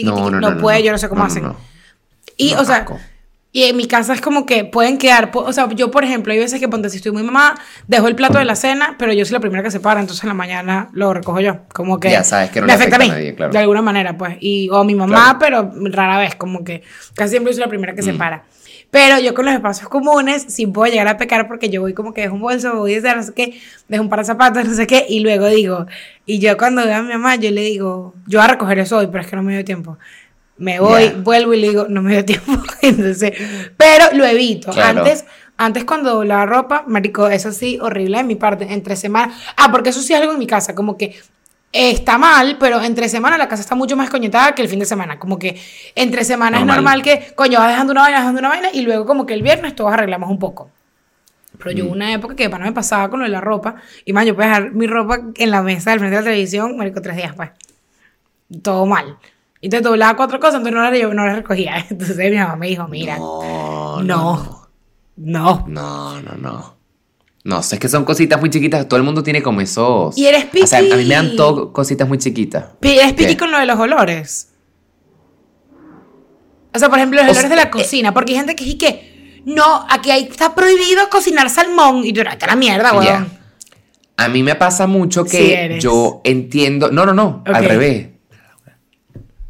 no, 0.04 0.30
no, 0.30 0.30
no, 0.30 0.50
no 0.50 0.58
puede, 0.58 0.82
yo 0.82 0.92
no 0.92 0.98
sé 0.98 1.08
cómo 1.08 1.24
hacen. 1.24 1.44
Y, 2.36 2.54
o 2.54 2.64
sea, 2.64 2.76
asco 2.76 2.98
y 3.52 3.64
en 3.64 3.76
mi 3.76 3.86
casa 3.86 4.12
es 4.14 4.20
como 4.20 4.46
que 4.46 4.64
pueden 4.64 4.96
quedar, 4.98 5.30
o 5.34 5.52
sea, 5.52 5.68
yo 5.70 5.90
por 5.90 6.04
ejemplo, 6.04 6.32
hay 6.32 6.38
veces 6.38 6.60
que 6.60 6.68
ponte, 6.68 6.88
si 6.88 6.98
estoy 6.98 7.10
muy 7.12 7.22
mamá, 7.24 7.56
dejo 7.88 8.06
el 8.06 8.14
plato 8.14 8.38
de 8.38 8.44
la 8.44 8.54
cena, 8.54 8.94
pero 8.98 9.12
yo 9.12 9.24
soy 9.24 9.32
la 9.34 9.40
primera 9.40 9.62
que 9.62 9.70
se 9.72 9.80
para, 9.80 10.00
entonces 10.00 10.22
en 10.22 10.28
la 10.28 10.34
mañana 10.34 10.88
lo 10.92 11.12
recojo 11.12 11.40
yo, 11.40 11.58
como 11.72 11.98
que 11.98 12.10
Ya 12.10 12.22
sabes 12.22 12.50
que 12.50 12.60
no 12.60 12.66
le 12.66 12.72
afecta 12.74 12.96
a 12.96 12.98
mí, 13.00 13.04
afecta 13.06 13.16
a 13.16 13.18
nadie, 13.20 13.34
claro. 13.34 13.52
de 13.52 13.58
alguna 13.58 13.82
manera, 13.82 14.16
pues, 14.16 14.36
y 14.40 14.68
o 14.70 14.84
mi 14.84 14.94
mamá, 14.94 15.36
Claro. 15.38 15.70
pero 15.74 15.90
rara 15.90 16.18
vez, 16.18 16.36
como 16.36 16.62
que 16.64 16.82
casi 17.14 17.30
siempre 17.30 17.52
soy 17.52 17.60
la 17.60 17.68
primera 17.68 17.94
que 17.94 18.02
se 18.02 18.12
Mm. 18.12 18.18
para. 18.18 18.44
Pero 18.92 19.20
yo 19.20 19.34
con 19.34 19.44
los 19.44 19.54
espacios 19.54 19.88
comunes 19.88 20.46
sí 20.48 20.66
puedo 20.66 20.90
llegar 20.90 21.06
a 21.06 21.16
pecar 21.16 21.46
porque 21.46 21.68
yo 21.70 21.80
voy 21.80 21.94
como 21.94 22.12
que 22.12 22.22
dejo 22.22 22.34
un 22.34 22.40
bolso, 22.40 22.74
voy 22.74 22.96
a 22.96 22.98
hacer 22.98 23.16
no 23.16 23.22
sé 23.22 23.32
qué, 23.34 23.60
dejo 23.88 24.02
un 24.02 24.08
par 24.08 24.18
de 24.18 24.24
zapatos, 24.24 24.64
no 24.68 24.74
sé 24.74 24.86
qué, 24.88 25.06
y 25.08 25.20
luego 25.20 25.46
digo, 25.46 25.86
y 26.26 26.40
yo 26.40 26.56
cuando 26.56 26.84
veo 26.84 26.96
a 26.96 27.02
mi 27.02 27.12
mamá, 27.12 27.36
yo 27.36 27.50
le 27.52 27.60
digo, 27.62 28.14
yo 28.26 28.40
voy 28.40 28.44
a 28.48 28.52
recoger 28.52 28.80
eso 28.80 28.98
hoy, 28.98 29.06
pero 29.06 29.20
es 29.20 29.28
que 29.28 29.36
no 29.36 29.42
me 29.44 29.52
dio 29.54 29.64
tiempo. 29.64 29.96
Me 30.60 30.78
voy, 30.78 31.08
vuelvo 31.22 31.54
y 31.54 31.60
le 31.60 31.68
digo, 31.70 31.86
no 31.88 32.02
me 32.02 32.12
dio 32.12 32.24
tiempo. 32.24 32.52
Entonces, 32.82 33.32
pero 33.76 34.06
lo 34.12 34.24
evito. 34.26 34.70
Claro. 34.70 35.00
Antes, 35.00 35.24
antes 35.56 35.84
cuando 35.84 36.14
doblaba 36.14 36.46
ropa, 36.46 36.84
marico, 36.86 37.28
eso 37.28 37.50
sí, 37.50 37.78
horrible 37.80 38.18
de 38.18 38.24
mi 38.24 38.36
parte, 38.36 38.72
entre 38.72 38.94
semana. 38.96 39.34
Ah, 39.56 39.70
porque 39.72 39.90
eso 39.90 40.00
sí 40.00 40.12
es 40.14 40.20
algo 40.20 40.32
en 40.32 40.38
mi 40.38 40.46
casa, 40.46 40.74
como 40.74 40.96
que 40.96 41.18
está 41.72 42.18
mal, 42.18 42.56
pero 42.58 42.82
entre 42.82 43.08
semana 43.08 43.38
la 43.38 43.48
casa 43.48 43.62
está 43.62 43.74
mucho 43.74 43.96
más 43.96 44.10
coñetada 44.10 44.54
que 44.54 44.62
el 44.62 44.68
fin 44.68 44.78
de 44.80 44.86
semana. 44.86 45.18
Como 45.18 45.38
que 45.38 45.60
entre 45.94 46.24
semana 46.24 46.58
Normal. 46.58 46.70
es 46.70 46.76
normal 46.82 47.02
que, 47.02 47.32
coño, 47.34 47.58
vas 47.58 47.68
dejando 47.68 47.92
una 47.92 48.02
vaina, 48.02 48.18
dejando 48.18 48.38
una 48.40 48.48
vaina, 48.48 48.68
y 48.72 48.82
luego 48.82 49.06
como 49.06 49.24
que 49.26 49.34
el 49.34 49.42
viernes 49.42 49.74
todos 49.74 49.92
arreglamos 49.92 50.28
un 50.30 50.38
poco. 50.38 50.70
Pero 51.58 51.72
Mm. 51.72 51.74
yo 51.76 51.84
hubo 51.86 51.92
una 51.92 52.12
época 52.12 52.34
que 52.36 52.42
de 52.44 52.50
pana 52.50 52.64
me 52.66 52.72
pasaba 52.72 53.08
con 53.08 53.20
lo 53.20 53.24
de 53.24 53.30
la 53.32 53.40
ropa, 53.40 53.76
y 54.04 54.12
man, 54.12 54.26
yo 54.26 54.34
puedo 54.34 54.48
dejar 54.48 54.72
mi 54.72 54.86
ropa 54.86 55.20
en 55.36 55.50
la 55.50 55.62
mesa 55.62 55.90
del 55.90 56.00
frente 56.00 56.16
de 56.16 56.22
la 56.22 56.28
televisión, 56.30 56.76
marico, 56.76 57.00
tres 57.00 57.16
días, 57.16 57.34
pues 57.34 57.50
todo 58.62 58.84
mal. 58.86 59.16
Y 59.60 59.68
te 59.68 59.80
doblaba 59.80 60.16
cuatro 60.16 60.40
cosas, 60.40 60.56
entonces 60.56 60.74
no 60.74 60.82
las, 60.90 60.98
yo 60.98 61.12
no 61.12 61.26
las 61.26 61.36
recogía. 61.36 61.84
Entonces 61.90 62.16
mi 62.16 62.36
mamá 62.38 62.56
me 62.56 62.68
dijo, 62.68 62.88
mira, 62.88 63.18
No, 63.18 64.02
no, 64.02 64.68
no. 65.16 65.64
No, 65.68 66.20
no, 66.22 66.76
no. 67.44 67.60
Es 67.60 67.78
que 67.78 67.88
son 67.88 68.04
cositas 68.06 68.40
muy 68.40 68.48
chiquitas. 68.50 68.88
Todo 68.88 68.96
el 68.98 69.02
mundo 69.04 69.22
tiene 69.22 69.42
como 69.42 69.60
esos. 69.60 70.16
Y 70.16 70.26
eres 70.26 70.46
O 70.62 70.66
sea, 70.66 70.78
a 70.78 70.82
mí 70.82 70.88
me 70.88 71.04
dan 71.14 71.26
piqui. 71.26 71.36
todo 71.36 71.72
cositas 71.72 72.08
muy 72.08 72.16
chiquitas. 72.18 72.64
Pi- 72.80 72.98
Es 72.98 73.12
piqui 73.12 73.36
con 73.36 73.50
lo 73.50 73.58
de 73.58 73.66
los 73.66 73.78
olores. 73.78 74.48
O 76.74 76.78
sea, 76.78 76.88
por 76.88 76.98
ejemplo, 76.98 77.20
los 77.22 77.30
olores 77.32 77.50
de 77.50 77.56
la 77.56 77.62
eh, 77.64 77.70
cocina, 77.70 78.14
porque 78.14 78.32
hay 78.32 78.38
gente 78.38 78.54
que 78.54 78.64
dice 78.64 78.78
que, 78.78 79.42
no, 79.44 79.84
aquí 79.90 80.10
hay- 80.10 80.24
está 80.30 80.54
prohibido 80.54 81.08
cocinar 81.10 81.50
salmón. 81.50 82.04
Y 82.04 82.12
tú, 82.12 82.20
"Ah, 82.26 82.30
"Vete 82.30 82.44
a 82.44 82.48
la 82.48 82.56
mierda, 82.56 82.92
weón. 82.92 83.28
A 84.16 84.28
mí 84.28 84.42
me 84.42 84.54
pasa 84.54 84.86
mucho 84.86 85.24
que 85.24 85.64
eres. 85.64 85.82
yo 85.82 86.20
entiendo. 86.24 86.90
No, 86.90 87.04
no, 87.06 87.12
no. 87.14 87.42
Al 87.46 87.64
revés. 87.64 88.08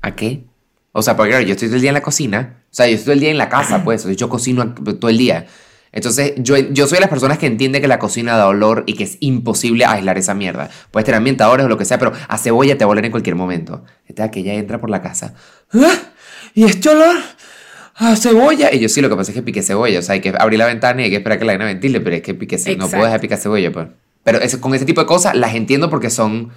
¿A 0.03 0.15
qué? 0.15 0.45
O 0.93 1.03
sea, 1.03 1.17
porque 1.17 1.45
yo 1.45 1.53
estoy 1.53 1.69
todo 1.69 1.77
el 1.77 1.83
día 1.83 1.91
en 1.91 1.95
la 1.95 2.03
cocina. 2.03 2.63
O 2.65 2.75
sea, 2.75 2.87
yo 2.87 2.93
estoy 2.95 3.05
todo 3.05 3.13
el 3.15 3.21
día 3.21 3.31
en 3.31 3.39
la 3.39 3.49
casa, 3.49 3.85
pues. 3.85 4.05
Yo 4.17 4.29
cocino 4.29 4.75
todo 4.75 5.09
el 5.11 5.19
día. 5.19 5.47
Entonces, 5.93 6.35
yo, 6.37 6.57
yo 6.57 6.87
soy 6.87 6.97
de 6.97 7.01
las 7.01 7.11
personas 7.11 7.39
que 7.39 7.47
entiende 7.47 7.81
que 7.81 7.89
la 7.89 7.99
cocina 7.99 8.37
da 8.37 8.47
olor 8.47 8.85
y 8.87 8.93
que 8.95 9.03
es 9.05 9.17
imposible 9.21 9.85
aislar 9.85 10.19
esa 10.19 10.35
mierda. 10.35 10.71
Puedes 10.93 11.05
tener 11.05 11.17
ambientadores 11.19 11.67
o 11.67 11.69
lo 11.69 11.77
que 11.77 11.85
sea, 11.85 11.99
pero 11.99 12.13
a 12.29 12.39
cebolla 12.39 12.79
te 12.79 12.85
va 12.85 12.91
a 12.91 12.93
oler 12.93 13.07
en 13.07 13.11
cualquier 13.11 13.35
momento. 13.35 13.85
Esta 14.07 14.31
que 14.31 14.41
entra 14.57 14.81
por 14.81 14.89
la 14.89 15.03
casa. 15.03 15.35
"Ah, 15.73 15.93
¿Y 16.55 16.63
este 16.65 16.89
olor? 16.91 17.17
A 17.97 18.15
cebolla. 18.17 18.73
Y 18.73 18.79
yo 18.79 18.89
sí, 18.89 19.01
lo 19.01 19.09
que 19.09 19.17
pasa 19.17 19.33
es 19.33 19.35
que 19.35 19.43
piqué 19.43 19.63
cebolla. 19.63 19.99
O 19.99 20.03
sea, 20.03 20.13
hay 20.15 20.21
que 20.21 20.33
abrir 20.39 20.59
la 20.61 20.67
ventana 20.67 21.03
y 21.03 21.05
hay 21.07 21.11
que 21.11 21.17
esperar 21.17 21.39
que 21.41 21.45
la 21.45 21.53
vaina 21.53 21.65
ventile, 21.67 22.01
pero 22.01 22.15
es 22.17 22.23
que 22.23 22.35
piqué 22.35 22.57
ce- 22.57 22.77
No 22.77 22.87
puedo 22.89 23.05
dejar 23.05 23.21
picar 23.21 23.39
cebolla, 23.39 23.73
pues. 23.73 23.89
Pero 24.23 24.39
eso- 24.39 24.61
con 24.61 24.73
ese 24.75 24.85
tipo 24.85 25.01
de 25.01 25.07
cosas 25.09 25.35
las 25.35 25.55
entiendo 25.57 25.91
porque 25.91 26.09
son 26.11 26.51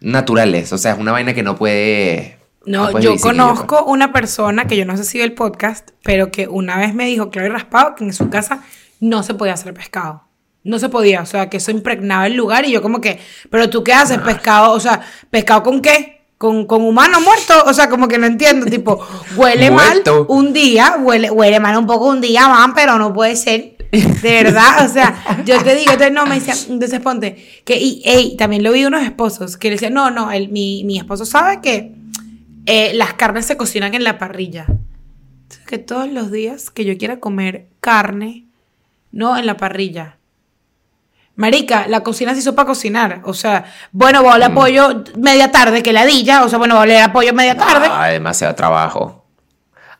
naturales. 0.00 0.72
O 0.72 0.78
sea, 0.78 0.92
es 0.92 0.98
una 0.98 1.12
vaina 1.12 1.34
que 1.34 1.42
no 1.42 1.56
puede. 1.56 2.38
No, 2.66 2.90
puedes 2.90 3.04
yo 3.04 3.10
vivir 3.12 3.20
sin 3.20 3.30
ello, 3.30 3.46
pues. 3.46 3.60
conozco 3.60 3.84
una 3.84 4.12
persona 4.12 4.66
que 4.66 4.76
yo 4.76 4.84
no 4.84 4.96
sé 4.96 5.04
si 5.04 5.18
ve 5.18 5.24
el 5.24 5.34
podcast, 5.34 5.90
pero 6.02 6.30
que 6.30 6.48
una 6.48 6.78
vez 6.78 6.94
me 6.94 7.06
dijo, 7.06 7.30
claro 7.30 7.48
y 7.48 7.50
raspado, 7.50 7.94
que 7.94 8.04
en 8.04 8.12
su 8.12 8.28
casa 8.28 8.62
no 9.00 9.22
se 9.22 9.34
podía 9.34 9.54
hacer 9.54 9.74
pescado. 9.74 10.24
No 10.64 10.78
se 10.78 10.88
podía, 10.88 11.22
o 11.22 11.26
sea, 11.26 11.48
que 11.48 11.58
eso 11.58 11.70
impregnaba 11.70 12.26
el 12.26 12.34
lugar 12.34 12.66
y 12.66 12.72
yo 12.72 12.82
como 12.82 13.00
que, 13.00 13.20
pero 13.48 13.70
tú 13.70 13.84
qué 13.84 13.92
haces, 13.92 14.18
pescado, 14.18 14.72
o 14.72 14.80
sea, 14.80 15.00
pescado 15.30 15.62
con 15.62 15.80
qué? 15.80 16.26
Con, 16.36 16.66
con 16.66 16.82
humano 16.82 17.20
muerto, 17.20 17.54
o 17.66 17.72
sea, 17.72 17.88
como 17.88 18.06
que 18.06 18.18
no 18.18 18.26
entiendo, 18.26 18.66
tipo, 18.66 19.04
huele 19.36 19.70
mal 19.72 20.02
un 20.28 20.52
día, 20.52 20.96
huele, 21.00 21.30
huele 21.30 21.58
mal 21.58 21.76
un 21.78 21.86
poco 21.86 22.06
un 22.06 22.20
día, 22.20 22.48
man, 22.48 22.74
pero 22.74 22.98
no 22.98 23.12
puede 23.12 23.36
ser. 23.36 23.76
De 23.90 24.42
verdad, 24.42 24.84
o 24.84 24.88
sea, 24.92 25.42
yo 25.46 25.62
te 25.62 25.74
digo, 25.74 25.92
entonces 25.92 26.12
no, 26.12 26.26
me 26.26 26.34
decía, 26.34 26.54
entonces 26.68 27.00
ponte, 27.00 27.62
que, 27.64 27.78
y, 27.78 28.02
ey, 28.04 28.36
también 28.36 28.62
lo 28.62 28.72
vi 28.72 28.84
unos 28.84 29.02
esposos, 29.02 29.56
que 29.56 29.68
le 29.68 29.76
decían, 29.76 29.94
no, 29.94 30.10
no, 30.10 30.30
el, 30.30 30.50
mi, 30.50 30.84
mi 30.84 30.98
esposo 30.98 31.24
sabe 31.24 31.60
que 31.62 31.97
eh, 32.70 32.92
las 32.92 33.14
carnes 33.14 33.46
se 33.46 33.56
cocinan 33.56 33.94
en 33.94 34.04
la 34.04 34.18
parrilla. 34.18 34.66
Entonces, 34.68 35.66
que 35.66 35.78
todos 35.78 36.06
los 36.12 36.30
días 36.30 36.68
que 36.68 36.84
yo 36.84 36.98
quiera 36.98 37.18
comer 37.18 37.66
carne, 37.80 38.44
no 39.10 39.38
en 39.38 39.46
la 39.46 39.56
parrilla. 39.56 40.18
Marica, 41.34 41.86
la 41.88 42.02
cocina 42.02 42.34
se 42.34 42.40
hizo 42.40 42.54
para 42.54 42.66
cocinar. 42.66 43.22
O 43.24 43.32
sea, 43.32 43.64
bueno, 43.90 44.22
voy 44.22 44.32
a 44.32 44.34
oler 44.34 44.52
pollo 44.52 45.04
media 45.16 45.50
tarde, 45.50 45.82
que 45.82 45.94
ladilla. 45.94 46.44
O 46.44 46.50
sea, 46.50 46.58
bueno, 46.58 46.74
voy 46.74 46.80
a 46.80 46.84
oler 46.84 47.02
a 47.04 47.10
pollo 47.10 47.32
media 47.32 47.56
tarde. 47.56 47.86
Ah, 47.90 48.08
demasiado 48.08 48.54
trabajo. 48.54 49.24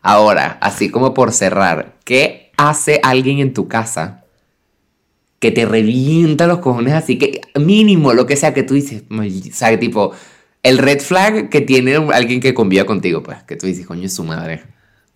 Ahora, 0.02 0.58
así 0.60 0.90
como 0.90 1.14
por 1.14 1.32
cerrar, 1.32 1.94
¿qué 2.04 2.52
hace 2.58 3.00
alguien 3.02 3.38
en 3.38 3.54
tu 3.54 3.66
casa 3.66 4.24
que 5.38 5.52
te 5.52 5.64
revienta 5.64 6.46
los 6.46 6.58
cojones 6.58 6.92
así? 6.92 7.16
Que 7.16 7.40
mínimo, 7.54 8.12
lo 8.12 8.26
que 8.26 8.36
sea 8.36 8.52
que 8.52 8.62
tú 8.62 8.74
dices, 8.74 9.04
o 9.10 9.22
sea, 9.54 9.80
tipo, 9.80 10.12
el 10.62 10.78
red 10.78 11.00
flag 11.00 11.48
que 11.48 11.60
tiene 11.60 11.96
alguien 12.12 12.40
que 12.40 12.54
conviva 12.54 12.84
contigo, 12.84 13.22
pues, 13.22 13.42
que 13.44 13.56
tú 13.56 13.66
dices, 13.66 13.86
coño, 13.86 14.06
es 14.06 14.14
su 14.14 14.24
madre. 14.24 14.62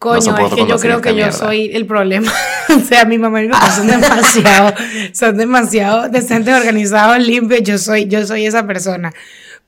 No 0.04 0.10
Coño, 0.10 0.36
es 0.36 0.54
que 0.54 0.66
yo 0.66 0.78
creo 0.78 1.00
que 1.00 1.10
yo 1.10 1.14
mierda. 1.14 1.32
soy 1.32 1.70
el 1.72 1.86
problema. 1.86 2.32
o 2.76 2.80
sea, 2.80 3.04
mi 3.04 3.18
mamá 3.18 3.40
y 3.40 3.46
mi 3.46 3.52
papá 3.52 3.70
son 3.70 3.86
demasiado, 4.00 4.74
son 5.12 5.36
demasiado 5.36 6.08
decentes, 6.08 6.54
organizados, 6.54 7.24
limpios. 7.24 7.62
Yo 7.62 7.78
soy, 7.78 8.08
yo 8.08 8.26
soy 8.26 8.46
esa 8.46 8.66
persona. 8.66 9.12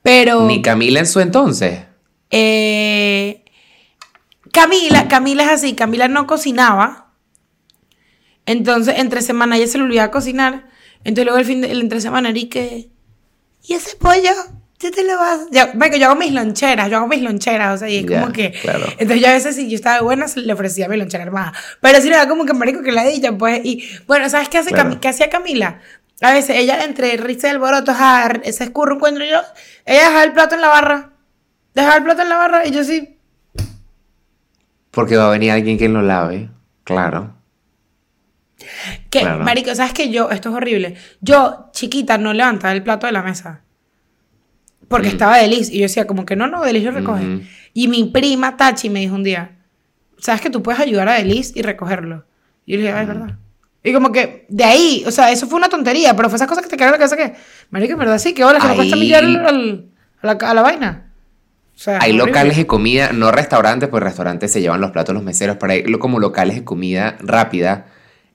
Pero. 0.03 0.45
Ni 0.45 0.61
Camila 0.61 0.99
en 0.99 1.07
su 1.07 1.21
entonces. 1.21 1.79
Eh, 2.31 3.45
Camila, 4.51 5.07
Camila 5.07 5.43
es 5.43 5.51
así, 5.51 5.73
Camila 5.73 6.09
no 6.09 6.27
cocinaba. 6.27 7.13
Entonces, 8.45 8.95
entre 8.97 9.21
semana 9.21 9.55
ella 9.55 9.67
se 9.67 9.77
le 9.77 9.85
olvidaba 9.85 10.11
cocinar. 10.11 10.67
Entonces, 11.05 11.25
luego 11.25 11.39
el 11.39 11.45
fin 11.45 11.61
de 11.61 11.71
el 11.71 11.79
entre 11.81 12.01
semana 12.01 12.31
y 12.31 12.45
que. 12.47 12.89
¿Y 13.63 13.73
ese 13.73 13.95
pollo? 13.95 14.31
Ya 14.85 14.91
te 14.91 15.03
lo 15.03 15.17
vas. 15.17 15.41
Michael, 15.75 15.99
yo 16.01 16.07
hago 16.07 16.15
mis 16.15 16.31
loncheras, 16.31 16.89
yo 16.89 16.97
hago 16.97 17.07
mis 17.07 17.21
loncheras, 17.21 17.75
o 17.75 17.77
sea, 17.77 17.89
y 17.89 17.97
es 17.97 18.05
como 18.05 18.31
que. 18.31 18.51
claro. 18.51 18.85
Entonces 18.97 19.21
yo 19.21 19.27
a 19.27 19.33
veces, 19.33 19.55
si 19.55 19.69
yo 19.69 19.75
estaba 19.75 20.01
buena, 20.01 20.25
le 20.35 20.53
ofrecía 20.53 20.87
mi 20.87 20.97
lonchera 20.97 21.23
armada. 21.23 21.53
Pero 21.81 22.01
si 22.01 22.09
le 22.09 22.15
da 22.15 22.27
como 22.27 22.45
que 22.45 22.53
marico 22.53 22.81
que 22.81 22.91
la 22.91 23.03
dicha, 23.05 23.31
pues. 23.37 23.61
Y 23.63 23.83
bueno, 24.07 24.29
¿sabes 24.29 24.49
qué, 24.49 24.57
hace 24.59 24.69
Claro. 24.71 24.91
Cami- 24.91 24.99
qué 24.99 25.07
hacía 25.09 25.29
Camila? 25.29 25.79
A 26.21 26.31
veces 26.31 26.55
ella, 26.57 26.83
entre 26.85 27.17
risa 27.17 27.47
y 27.47 27.51
alboroto, 27.51 27.93
se 28.43 28.63
escurre 28.63 28.91
un 28.91 28.97
encuentro 28.97 29.25
yo, 29.25 29.41
ella 29.85 29.99
dejaba 30.01 30.23
el 30.23 30.31
plato 30.33 30.55
en 30.55 30.61
la 30.61 30.67
barra. 30.69 31.09
Dejaba 31.73 31.97
el 31.97 32.03
plato 32.03 32.21
en 32.21 32.29
la 32.29 32.37
barra 32.37 32.65
y 32.65 32.71
yo 32.71 32.83
sí. 32.85 33.17
Porque 34.91 35.17
va 35.17 35.27
a 35.27 35.31
venir 35.31 35.51
alguien 35.51 35.77
que 35.77 35.89
lo 35.89 36.01
lave. 36.01 36.49
Claro. 36.85 37.35
Que, 39.09 39.19
Claro. 39.19 39.43
marico, 39.43 39.75
¿sabes 39.75 39.91
que 39.93 40.09
Yo, 40.09 40.29
esto 40.31 40.49
es 40.49 40.55
horrible. 40.55 40.95
Yo, 41.19 41.69
chiquita, 41.73 42.17
no 42.17 42.31
levantaba 42.33 42.71
el 42.73 42.81
plato 42.83 43.05
de 43.07 43.11
la 43.11 43.21
mesa. 43.21 43.61
Porque 44.87 45.07
estaba 45.07 45.37
Delis. 45.37 45.69
Y 45.69 45.77
yo 45.77 45.83
decía, 45.83 46.05
como 46.07 46.25
que 46.25 46.35
no, 46.35 46.47
no, 46.47 46.63
Delis 46.63 46.83
lo 46.83 46.91
recoge. 46.91 47.23
Mm. 47.23 47.35
Ujú. 47.35 47.43
Y 47.73 47.87
mi 47.87 48.03
prima 48.05 48.55
Tachi 48.57 48.89
me 48.89 48.99
dijo 48.99 49.15
un 49.15 49.23
día, 49.23 49.51
¿sabes 50.19 50.41
que 50.41 50.49
tú 50.49 50.61
puedes 50.63 50.79
ayudar 50.79 51.09
a 51.09 51.13
Delis 51.13 51.51
y 51.55 51.61
recogerlo? 51.61 52.23
Y 52.65 52.73
yo 52.73 52.77
le 52.77 52.83
dije, 52.83 52.93
Mm. 52.93 52.97
ay, 52.97 53.01
es 53.03 53.07
verdad. 53.07 53.35
Y 53.83 53.93
como 53.93 54.11
que 54.11 54.45
de 54.49 54.63
ahí, 54.63 55.03
o 55.05 55.11
sea, 55.11 55.31
eso 55.31 55.45
fue 55.47 55.57
una 55.57 55.69
tontería, 55.69 56.15
pero 56.15 56.29
fue 56.29 56.37
esas 56.37 56.47
cosas 56.47 56.63
que 56.63 56.69
te 56.69 56.77
quedaron 56.77 56.95
en 56.95 57.01
la 57.01 57.07
cabeza 57.07 57.31
que, 57.31 57.37
marico, 57.69 57.93
en 57.93 57.99
verdad 57.99 58.17
sí, 58.17 58.33
que 58.33 58.43
hola, 58.43 58.59
que 58.59 58.67
me 58.67 58.75
cuesta 58.75 58.95
Ahí- 58.95 59.01
millar 59.01 59.23
al- 59.23 59.45
al- 59.45 59.85
a, 60.21 60.25
la, 60.27 60.31
a 60.49 60.53
la 60.55 60.61
vaina. 60.63 61.11
O 61.75 61.77
sea, 61.77 61.99
Hay 62.01 62.13
locales 62.13 62.55
de 62.57 62.65
comida, 62.65 63.11
no 63.11 63.31
restaurantes, 63.31 63.89
pues 63.89 64.01
restaurantes 64.01 64.51
se 64.51 64.61
llevan 64.61 64.79
los 64.81 64.91
platos 64.91 65.13
los 65.13 65.23
meseros, 65.23 65.57
pero 65.59 65.73
hay 65.73 65.83
como 65.99 66.19
locales 66.19 66.55
de 66.55 66.63
comida 66.63 67.17
rápida 67.19 67.87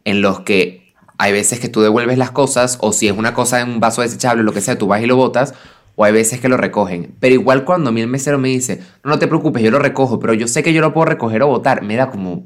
en 0.04 0.20
los 0.20 0.40
que 0.40 0.92
hay 1.18 1.32
veces 1.32 1.58
que 1.58 1.68
tú 1.68 1.80
devuelves 1.80 2.16
las 2.18 2.30
cosas 2.30 2.78
o 2.80 2.92
si 2.92 3.08
es 3.08 3.16
una 3.16 3.32
cosa 3.34 3.60
en 3.60 3.70
un 3.70 3.80
vaso 3.80 4.02
desechable, 4.02 4.42
lo 4.42 4.52
que 4.52 4.60
sea, 4.60 4.76
tú 4.78 4.86
vas 4.86 5.02
y 5.02 5.06
lo 5.06 5.16
botas 5.16 5.54
o 5.96 6.04
hay 6.04 6.12
veces 6.12 6.40
que 6.40 6.48
lo 6.48 6.56
recogen. 6.56 7.14
Pero 7.20 7.34
igual 7.34 7.64
cuando 7.64 7.90
a 7.90 7.92
mí 7.92 8.00
el 8.00 8.08
mesero 8.08 8.38
me 8.38 8.48
dice, 8.48 8.80
no, 9.04 9.10
no 9.10 9.18
te 9.18 9.26
preocupes, 9.28 9.62
yo 9.62 9.70
lo 9.70 9.78
recojo, 9.78 10.18
pero 10.18 10.34
yo 10.34 10.48
sé 10.48 10.62
que 10.62 10.72
yo 10.72 10.80
lo 10.80 10.92
puedo 10.92 11.06
recoger 11.06 11.42
o 11.42 11.48
botar, 11.48 11.82
me 11.82 11.96
da 11.96 12.10
como... 12.10 12.44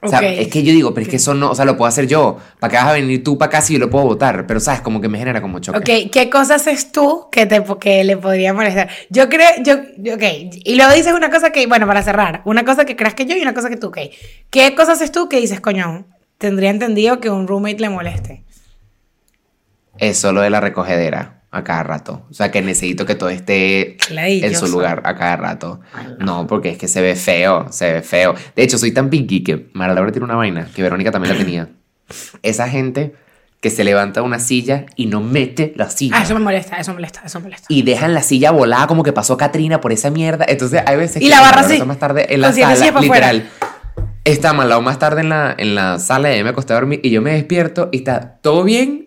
O 0.00 0.06
sea, 0.08 0.18
Ok. 0.18 0.24
es 0.26 0.48
que 0.48 0.62
yo 0.62 0.70
digo, 0.72 0.92
pero 0.92 1.04
es 1.04 1.08
que 1.08 1.16
eso 1.16 1.32
no, 1.32 1.50
o 1.50 1.54
sea, 1.54 1.64
lo 1.64 1.78
puedo 1.78 1.88
hacer 1.88 2.06
yo. 2.06 2.36
¿Para 2.60 2.70
qué 2.70 2.76
vas 2.76 2.86
a 2.88 2.92
venir 2.92 3.24
tú 3.24 3.38
para 3.38 3.46
acá 3.48 3.60
si 3.62 3.72
yo 3.72 3.78
lo 3.78 3.88
puedo 3.88 4.04
botar? 4.04 4.46
Pero, 4.46 4.60
¿sabes? 4.60 4.82
Como 4.82 5.00
que 5.00 5.08
me 5.08 5.16
genera 5.18 5.40
como 5.40 5.60
choque. 5.60 5.78
Ok, 5.78 6.10
¿qué 6.12 6.28
cosas 6.28 6.60
haces 6.60 6.92
tú 6.92 7.28
que, 7.32 7.46
te, 7.46 7.64
que 7.80 8.04
le 8.04 8.18
podría 8.18 8.52
molestar? 8.52 8.90
Yo 9.08 9.30
creo, 9.30 9.48
yo, 9.62 9.74
ok, 10.14 10.22
y 10.52 10.74
luego 10.76 10.92
dices 10.92 11.14
una 11.14 11.30
cosa 11.30 11.52
que, 11.52 11.66
bueno, 11.66 11.86
para 11.86 12.02
cerrar, 12.02 12.42
una 12.44 12.66
cosa 12.66 12.84
que 12.84 12.96
creas 12.96 13.14
que 13.14 13.24
yo 13.24 13.34
y 13.34 13.40
una 13.40 13.54
cosa 13.54 13.70
que 13.70 13.78
tú, 13.78 13.86
ok. 13.88 13.98
¿Qué 14.50 14.74
cosas 14.74 14.96
haces 14.98 15.10
tú 15.10 15.28
que 15.30 15.40
dices, 15.40 15.60
coño, 15.60 16.06
tendría 16.36 16.68
entendido 16.68 17.18
que 17.20 17.30
un 17.30 17.48
roommate 17.48 17.80
le 17.80 17.88
moleste? 17.88 18.44
Eso 19.98 20.32
lo 20.32 20.40
de 20.40 20.50
la 20.50 20.60
recogedera 20.60 21.43
a 21.54 21.64
cada 21.64 21.82
rato. 21.82 22.26
O 22.30 22.34
sea, 22.34 22.50
que 22.50 22.60
necesito 22.62 23.06
que 23.06 23.14
todo 23.14 23.28
esté 23.28 23.96
Ladilloso. 24.10 24.46
en 24.46 24.54
su 24.56 24.66
lugar 24.68 25.02
a 25.04 25.14
cada 25.16 25.36
rato. 25.36 25.80
No, 26.18 26.46
porque 26.46 26.70
es 26.70 26.78
que 26.78 26.88
se 26.88 27.00
ve 27.00 27.14
feo, 27.16 27.66
se 27.70 27.92
ve 27.92 28.02
feo. 28.02 28.34
De 28.56 28.62
hecho, 28.62 28.78
soy 28.78 28.92
tan 28.92 29.10
pinky 29.10 29.42
que 29.42 29.68
Mara 29.72 29.94
Laura 29.94 30.12
tiene 30.12 30.24
una 30.24 30.36
vaina, 30.36 30.68
que 30.74 30.82
Verónica 30.82 31.10
también 31.10 31.34
la 31.36 31.38
tenía. 31.44 31.68
Esa 32.42 32.68
gente 32.68 33.14
que 33.60 33.70
se 33.70 33.82
levanta 33.82 34.20
de 34.20 34.26
una 34.26 34.38
silla 34.40 34.84
y 34.94 35.06
no 35.06 35.22
mete 35.22 35.72
la 35.76 35.88
silla. 35.88 36.16
Ah, 36.18 36.22
eso 36.22 36.34
me 36.34 36.40
molesta, 36.40 36.76
eso 36.76 36.90
me 36.90 36.96
molesta, 36.96 37.22
eso 37.24 37.38
me 37.40 37.44
molesta. 37.44 37.66
Y 37.70 37.80
dejan 37.82 38.12
la 38.12 38.22
silla 38.22 38.50
volada 38.50 38.86
como 38.86 39.02
que 39.02 39.12
pasó 39.14 39.38
Katrina 39.38 39.80
por 39.80 39.90
esa 39.92 40.10
mierda. 40.10 40.44
Entonces 40.46 40.82
hay 40.84 40.98
veces 40.98 41.16
Y 41.22 41.26
que 41.26 41.30
la 41.30 41.40
barra 41.40 41.62
está 41.62 41.84
más 41.86 41.98
tarde 41.98 42.26
en 42.28 42.42
la 42.42 42.52
sala, 42.52 42.72
afuera. 42.74 43.00
literal. 43.00 43.48
Está 44.24 44.52
Malao 44.52 44.80
más 44.82 44.98
tarde 44.98 45.20
en 45.22 45.28
la, 45.30 45.54
en 45.56 45.74
la 45.74 45.98
sala 45.98 46.36
y 46.36 46.42
me 46.42 46.50
acosté 46.50 46.72
a 46.72 46.76
dormir 46.76 47.00
y 47.02 47.10
yo 47.10 47.22
me 47.22 47.32
despierto 47.32 47.88
y 47.92 47.98
está 47.98 48.38
todo 48.42 48.64
bien. 48.64 49.03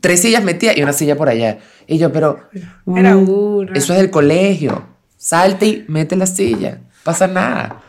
Tres 0.00 0.22
sillas 0.22 0.42
metidas 0.42 0.76
y 0.76 0.82
una 0.82 0.92
silla 0.92 1.16
por 1.16 1.28
allá. 1.28 1.58
Y 1.86 1.98
yo, 1.98 2.12
pero... 2.12 2.48
Era 2.96 3.16
una. 3.16 3.72
Eso 3.74 3.92
es 3.92 3.98
del 3.98 4.10
colegio. 4.10 4.86
Salte 5.16 5.66
y 5.66 5.84
mete 5.88 6.16
la 6.16 6.26
silla. 6.26 6.80
Pasa 7.02 7.26
nada. 7.26 7.82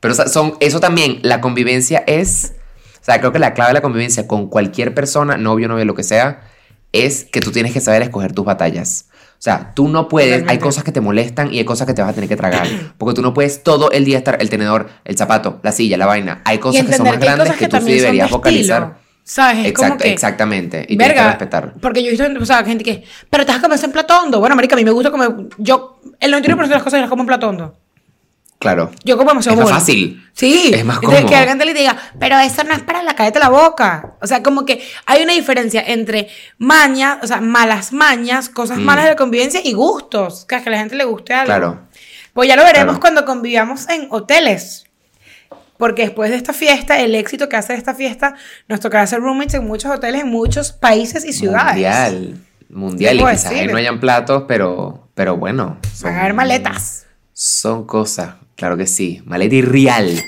Pero 0.00 0.14
son, 0.14 0.54
eso 0.60 0.80
también, 0.80 1.20
la 1.22 1.40
convivencia 1.40 2.04
es... 2.06 2.54
O 3.00 3.04
sea, 3.06 3.20
creo 3.20 3.32
que 3.32 3.38
la 3.38 3.54
clave 3.54 3.70
de 3.70 3.74
la 3.74 3.82
convivencia 3.82 4.26
con 4.26 4.48
cualquier 4.48 4.94
persona, 4.94 5.36
novio, 5.36 5.68
novia, 5.68 5.84
lo 5.84 5.94
que 5.94 6.02
sea, 6.02 6.42
es 6.92 7.24
que 7.24 7.40
tú 7.40 7.52
tienes 7.52 7.72
que 7.72 7.80
saber 7.80 8.02
escoger 8.02 8.32
tus 8.32 8.44
batallas. 8.44 9.06
O 9.38 9.42
sea, 9.42 9.72
tú 9.74 9.88
no 9.88 10.08
puedes, 10.08 10.48
hay 10.48 10.58
cosas 10.58 10.82
que 10.82 10.92
te 10.92 11.00
molestan 11.00 11.52
y 11.52 11.58
hay 11.58 11.64
cosas 11.64 11.86
que 11.86 11.92
te 11.92 12.00
vas 12.00 12.10
a 12.10 12.14
tener 12.14 12.28
que 12.28 12.36
tragar. 12.36 12.66
Porque 12.98 13.14
tú 13.14 13.22
no 13.22 13.34
puedes 13.34 13.62
todo 13.62 13.90
el 13.90 14.04
día 14.04 14.18
estar 14.18 14.38
el 14.40 14.48
tenedor, 14.48 14.88
el 15.04 15.16
zapato, 15.16 15.60
la 15.62 15.72
silla, 15.72 15.96
la 15.98 16.06
vaina. 16.06 16.40
Hay 16.44 16.58
cosas 16.58 16.86
que 16.86 16.94
son 16.94 17.06
más 17.06 17.18
que 17.18 17.24
grandes 17.24 17.52
que, 17.52 17.58
que, 17.58 17.68
tú 17.68 17.76
sí 17.78 17.92
de 17.92 18.00
deberías 18.00 18.26
estilo, 18.26 18.38
vocalizar. 18.38 19.05
¿Sabes? 19.28 19.66
Es 19.66 19.72
como 19.72 19.96
que, 19.98 20.12
exactamente. 20.12 20.82
Y 20.88 20.96
tienes 20.96 21.08
que 21.08 21.14
Verga, 21.14 21.28
respetar. 21.30 21.72
porque 21.82 22.00
yo 22.00 22.08
he 22.08 22.10
visto, 22.12 22.26
o 22.40 22.46
sea, 22.46 22.64
gente 22.64 22.84
que, 22.84 23.02
pero 23.28 23.44
te 23.44 23.50
vas 23.50 23.58
a 23.58 23.62
comer 23.62 23.80
en 23.84 23.90
plato 23.90 24.16
hondo. 24.20 24.38
Bueno, 24.38 24.54
marica, 24.54 24.76
a 24.76 24.78
mí 24.78 24.84
me 24.84 24.92
gusta 24.92 25.10
comer, 25.10 25.30
yo, 25.58 26.00
el 26.20 26.32
99% 26.32 26.62
de 26.62 26.74
las 26.74 26.82
cosas 26.84 27.00
las 27.00 27.10
como 27.10 27.22
en 27.24 27.26
plato 27.26 27.48
hondo. 27.48 27.76
Claro. 28.60 28.90
Yo 29.04 29.18
como 29.18 29.30
demasiado 29.30 29.54
Es 29.54 29.58
más 29.64 29.70
bowl. 29.70 29.78
fácil. 29.80 30.24
Sí. 30.32 30.70
Es 30.72 30.84
más 30.84 30.98
cómodo. 31.00 31.26
que 31.26 31.34
alguien 31.36 31.58
te 31.58 31.64
le 31.66 31.74
diga, 31.74 31.94
pero 32.18 32.38
eso 32.38 32.64
no 32.64 32.72
es 32.72 32.80
para 32.82 33.02
la 33.02 33.14
cállate 33.14 33.38
la 33.38 33.48
boca. 33.50 34.14
O 34.22 34.26
sea, 34.26 34.42
como 34.42 34.64
que 34.64 34.82
hay 35.04 35.22
una 35.22 35.34
diferencia 35.34 35.82
entre 35.86 36.28
mañas, 36.56 37.18
o 37.22 37.26
sea, 37.26 37.40
malas 37.42 37.92
mañas, 37.92 38.48
cosas 38.48 38.78
malas 38.78 39.04
de 39.04 39.10
la 39.10 39.16
convivencia 39.16 39.60
y 39.62 39.74
gustos. 39.74 40.46
Que 40.46 40.54
a 40.54 40.62
la 40.70 40.78
gente 40.78 40.94
le 40.96 41.04
guste 41.04 41.34
algo. 41.34 41.44
Mm. 41.44 41.46
Claro. 41.58 41.80
Pues 42.32 42.48
ya 42.48 42.56
lo 42.56 42.62
veremos 42.62 42.84
Claro. 42.98 43.00
cuando 43.00 43.24
convivamos 43.26 43.88
en 43.90 44.06
hoteles. 44.10 44.85
Porque 45.78 46.02
después 46.02 46.30
de 46.30 46.36
esta 46.36 46.52
fiesta, 46.52 47.00
el 47.00 47.14
éxito 47.14 47.48
que 47.48 47.56
hace 47.56 47.74
esta 47.74 47.94
fiesta, 47.94 48.34
nos 48.68 48.80
tocará 48.80 49.04
hacer 49.04 49.20
roommates 49.20 49.54
en 49.54 49.66
muchos 49.66 49.90
hoteles, 49.90 50.22
en 50.22 50.28
muchos 50.28 50.72
países 50.72 51.24
y 51.24 51.32
ciudades. 51.32 51.74
Mundial. 51.74 52.40
Mundial. 52.68 53.16
Y 53.16 53.18
quizás 53.18 53.46
ahí 53.46 53.66
no 53.66 53.76
hayan 53.76 54.00
platos, 54.00 54.44
pero, 54.48 55.08
pero 55.14 55.36
bueno. 55.36 55.78
Van 56.02 56.14
a 56.14 56.20
haber 56.20 56.34
maletas. 56.34 57.06
Son 57.32 57.86
cosas, 57.86 58.36
claro 58.56 58.76
que 58.76 58.86
sí. 58.86 59.22
Maleta 59.24 59.54
y 59.54 59.62
real. 59.62 60.22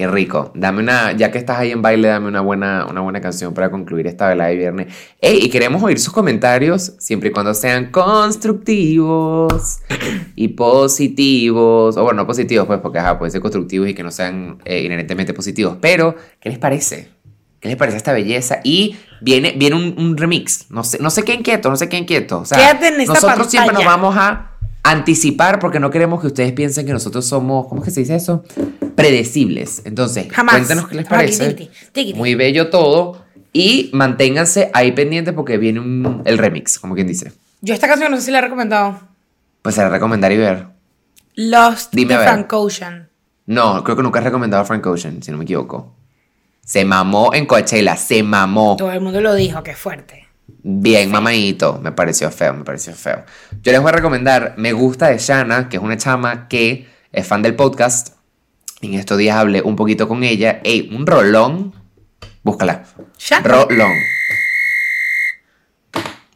Qué 0.00 0.08
rico. 0.08 0.50
Dame 0.54 0.80
una, 0.80 1.12
ya 1.12 1.30
que 1.30 1.36
estás 1.36 1.58
ahí 1.58 1.72
en 1.72 1.82
baile, 1.82 2.08
dame 2.08 2.28
una 2.28 2.40
buena, 2.40 2.86
una 2.88 3.02
buena 3.02 3.20
canción 3.20 3.52
para 3.52 3.70
concluir 3.70 4.06
esta 4.06 4.28
velada 4.28 4.48
de 4.48 4.56
viernes. 4.56 4.86
Ey, 5.20 5.44
y 5.44 5.50
queremos 5.50 5.82
oír 5.82 5.98
sus 6.00 6.10
comentarios, 6.10 6.94
siempre 6.98 7.28
y 7.28 7.32
cuando 7.32 7.52
sean 7.52 7.90
constructivos 7.90 9.80
y 10.36 10.48
positivos. 10.48 11.98
O 11.98 12.02
bueno, 12.02 12.22
no 12.22 12.26
positivos, 12.26 12.66
pues, 12.66 12.80
porque 12.80 12.98
ajá, 12.98 13.18
pueden 13.18 13.30
ser 13.30 13.42
constructivos 13.42 13.90
y 13.90 13.92
que 13.92 14.02
no 14.02 14.10
sean 14.10 14.56
eh, 14.64 14.80
inherentemente 14.80 15.34
positivos. 15.34 15.76
Pero, 15.82 16.14
¿qué 16.40 16.48
les 16.48 16.58
parece? 16.58 17.10
¿Qué 17.60 17.68
les 17.68 17.76
parece 17.76 17.98
esta 17.98 18.14
belleza? 18.14 18.60
Y 18.64 18.96
viene, 19.20 19.52
viene 19.54 19.76
un, 19.76 19.94
un 19.98 20.16
remix. 20.16 20.70
No 20.70 20.82
sé, 20.82 20.96
no 20.98 21.10
sé 21.10 21.24
qué 21.24 21.34
inquieto, 21.34 21.68
no 21.68 21.76
sé 21.76 21.90
qué 21.90 21.98
inquieto. 21.98 22.38
O 22.38 22.44
sea, 22.46 22.56
Quédate 22.56 22.88
en 22.88 23.02
esta 23.02 23.12
nosotros 23.12 23.50
siempre 23.50 23.74
nos 23.74 23.84
vamos 23.84 24.16
a 24.16 24.52
anticipar 24.82 25.58
porque 25.58 25.80
no 25.80 25.90
queremos 25.90 26.20
que 26.20 26.26
ustedes 26.28 26.52
piensen 26.52 26.86
que 26.86 26.92
nosotros 26.92 27.26
somos, 27.26 27.66
¿cómo 27.68 27.80
es 27.82 27.86
que 27.86 27.90
se 27.90 28.00
dice 28.00 28.16
eso? 28.16 28.44
Predecibles. 28.94 29.82
Entonces, 29.84 30.28
Jamás. 30.30 30.56
cuéntenos 30.56 30.88
qué 30.88 30.94
les 30.96 31.06
parece. 31.06 31.54
Tiquiti, 31.54 31.70
tiquiti. 31.92 32.18
Muy 32.18 32.34
bello 32.34 32.70
todo. 32.70 33.24
Y 33.52 33.90
manténganse 33.92 34.70
ahí 34.74 34.92
pendientes 34.92 35.34
porque 35.34 35.58
viene 35.58 35.80
un- 35.80 36.22
el 36.24 36.38
remix, 36.38 36.78
como 36.78 36.94
quien 36.94 37.06
dice. 37.06 37.32
Yo 37.62 37.74
esta 37.74 37.88
canción 37.88 38.10
no 38.10 38.16
sé 38.18 38.24
si 38.26 38.30
la 38.30 38.38
he 38.38 38.42
recomendado. 38.42 39.00
Pues 39.62 39.74
se 39.74 39.82
la 39.82 39.88
recomendar 39.88 40.30
y 40.32 40.36
ver. 40.36 40.66
Lost 41.34 41.92
Dime 41.94 42.16
de. 42.16 42.22
Frank 42.24 42.52
Ocean. 42.52 43.08
No, 43.46 43.82
creo 43.82 43.96
que 43.96 44.02
nunca 44.02 44.20
he 44.20 44.22
recomendado 44.22 44.62
a 44.62 44.66
Frank 44.66 44.86
Ocean, 44.86 45.22
si 45.22 45.30
no 45.30 45.38
me 45.38 45.44
equivoco. 45.44 45.94
Se 46.64 46.84
mamó 46.84 47.34
en 47.34 47.46
Coachella, 47.46 47.96
se 47.96 48.22
mamó. 48.22 48.76
Todo 48.76 48.92
el 48.92 49.00
mundo 49.00 49.20
lo 49.20 49.34
dijo, 49.34 49.62
qué 49.64 49.74
fuerte. 49.74 50.19
Bien, 50.62 51.10
mamadito. 51.10 51.80
Me 51.82 51.92
pareció 51.92 52.30
feo, 52.30 52.54
me 52.54 52.64
pareció 52.64 52.94
feo. 52.94 53.24
Yo 53.62 53.72
les 53.72 53.80
voy 53.80 53.90
a 53.90 53.92
recomendar 53.92 54.54
Me 54.56 54.72
Gusta 54.72 55.08
de 55.08 55.18
Shana, 55.18 55.68
que 55.68 55.76
es 55.76 55.82
una 55.82 55.96
chama 55.96 56.48
que 56.48 56.88
es 57.12 57.26
fan 57.26 57.42
del 57.42 57.54
podcast. 57.54 58.16
En 58.80 58.94
estos 58.94 59.18
días 59.18 59.36
hablé 59.36 59.62
un 59.62 59.76
poquito 59.76 60.08
con 60.08 60.22
ella. 60.24 60.60
Ey, 60.64 60.90
un 60.94 61.06
rolón. 61.06 61.74
Búscala. 62.42 62.84
Shana. 63.18 63.48
Rolón. 63.48 63.92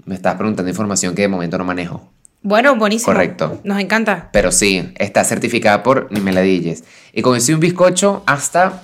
Me 0.05 0.15
estás 0.15 0.35
preguntando 0.37 0.69
información 0.69 1.15
que 1.15 1.23
de 1.23 1.29
momento 1.29 1.57
no 1.57 1.65
manejo. 1.65 2.11
Bueno, 2.43 2.77
buenísimo. 2.77 3.07
Correcto. 3.07 3.59
Nos 3.65 3.81
encanta. 3.81 4.29
Pero 4.31 4.53
sí, 4.53 4.93
está 4.97 5.25
certificada 5.25 5.83
por. 5.83 6.11
Y 6.11 7.23
con 7.23 7.37
eso 7.37 7.53
y 7.53 7.55
un 7.55 7.61
bizcocho 7.61 8.23
hasta 8.27 8.83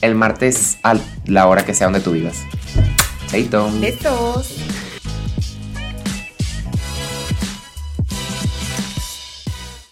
el 0.00 0.16
martes 0.16 0.78
a 0.82 0.96
la 1.26 1.46
hora 1.46 1.64
que 1.64 1.74
sea 1.74 1.86
donde 1.86 2.00
tú 2.00 2.10
vivas. 2.10 2.38
Chaito. 3.30 3.68
Besos. 3.78 4.77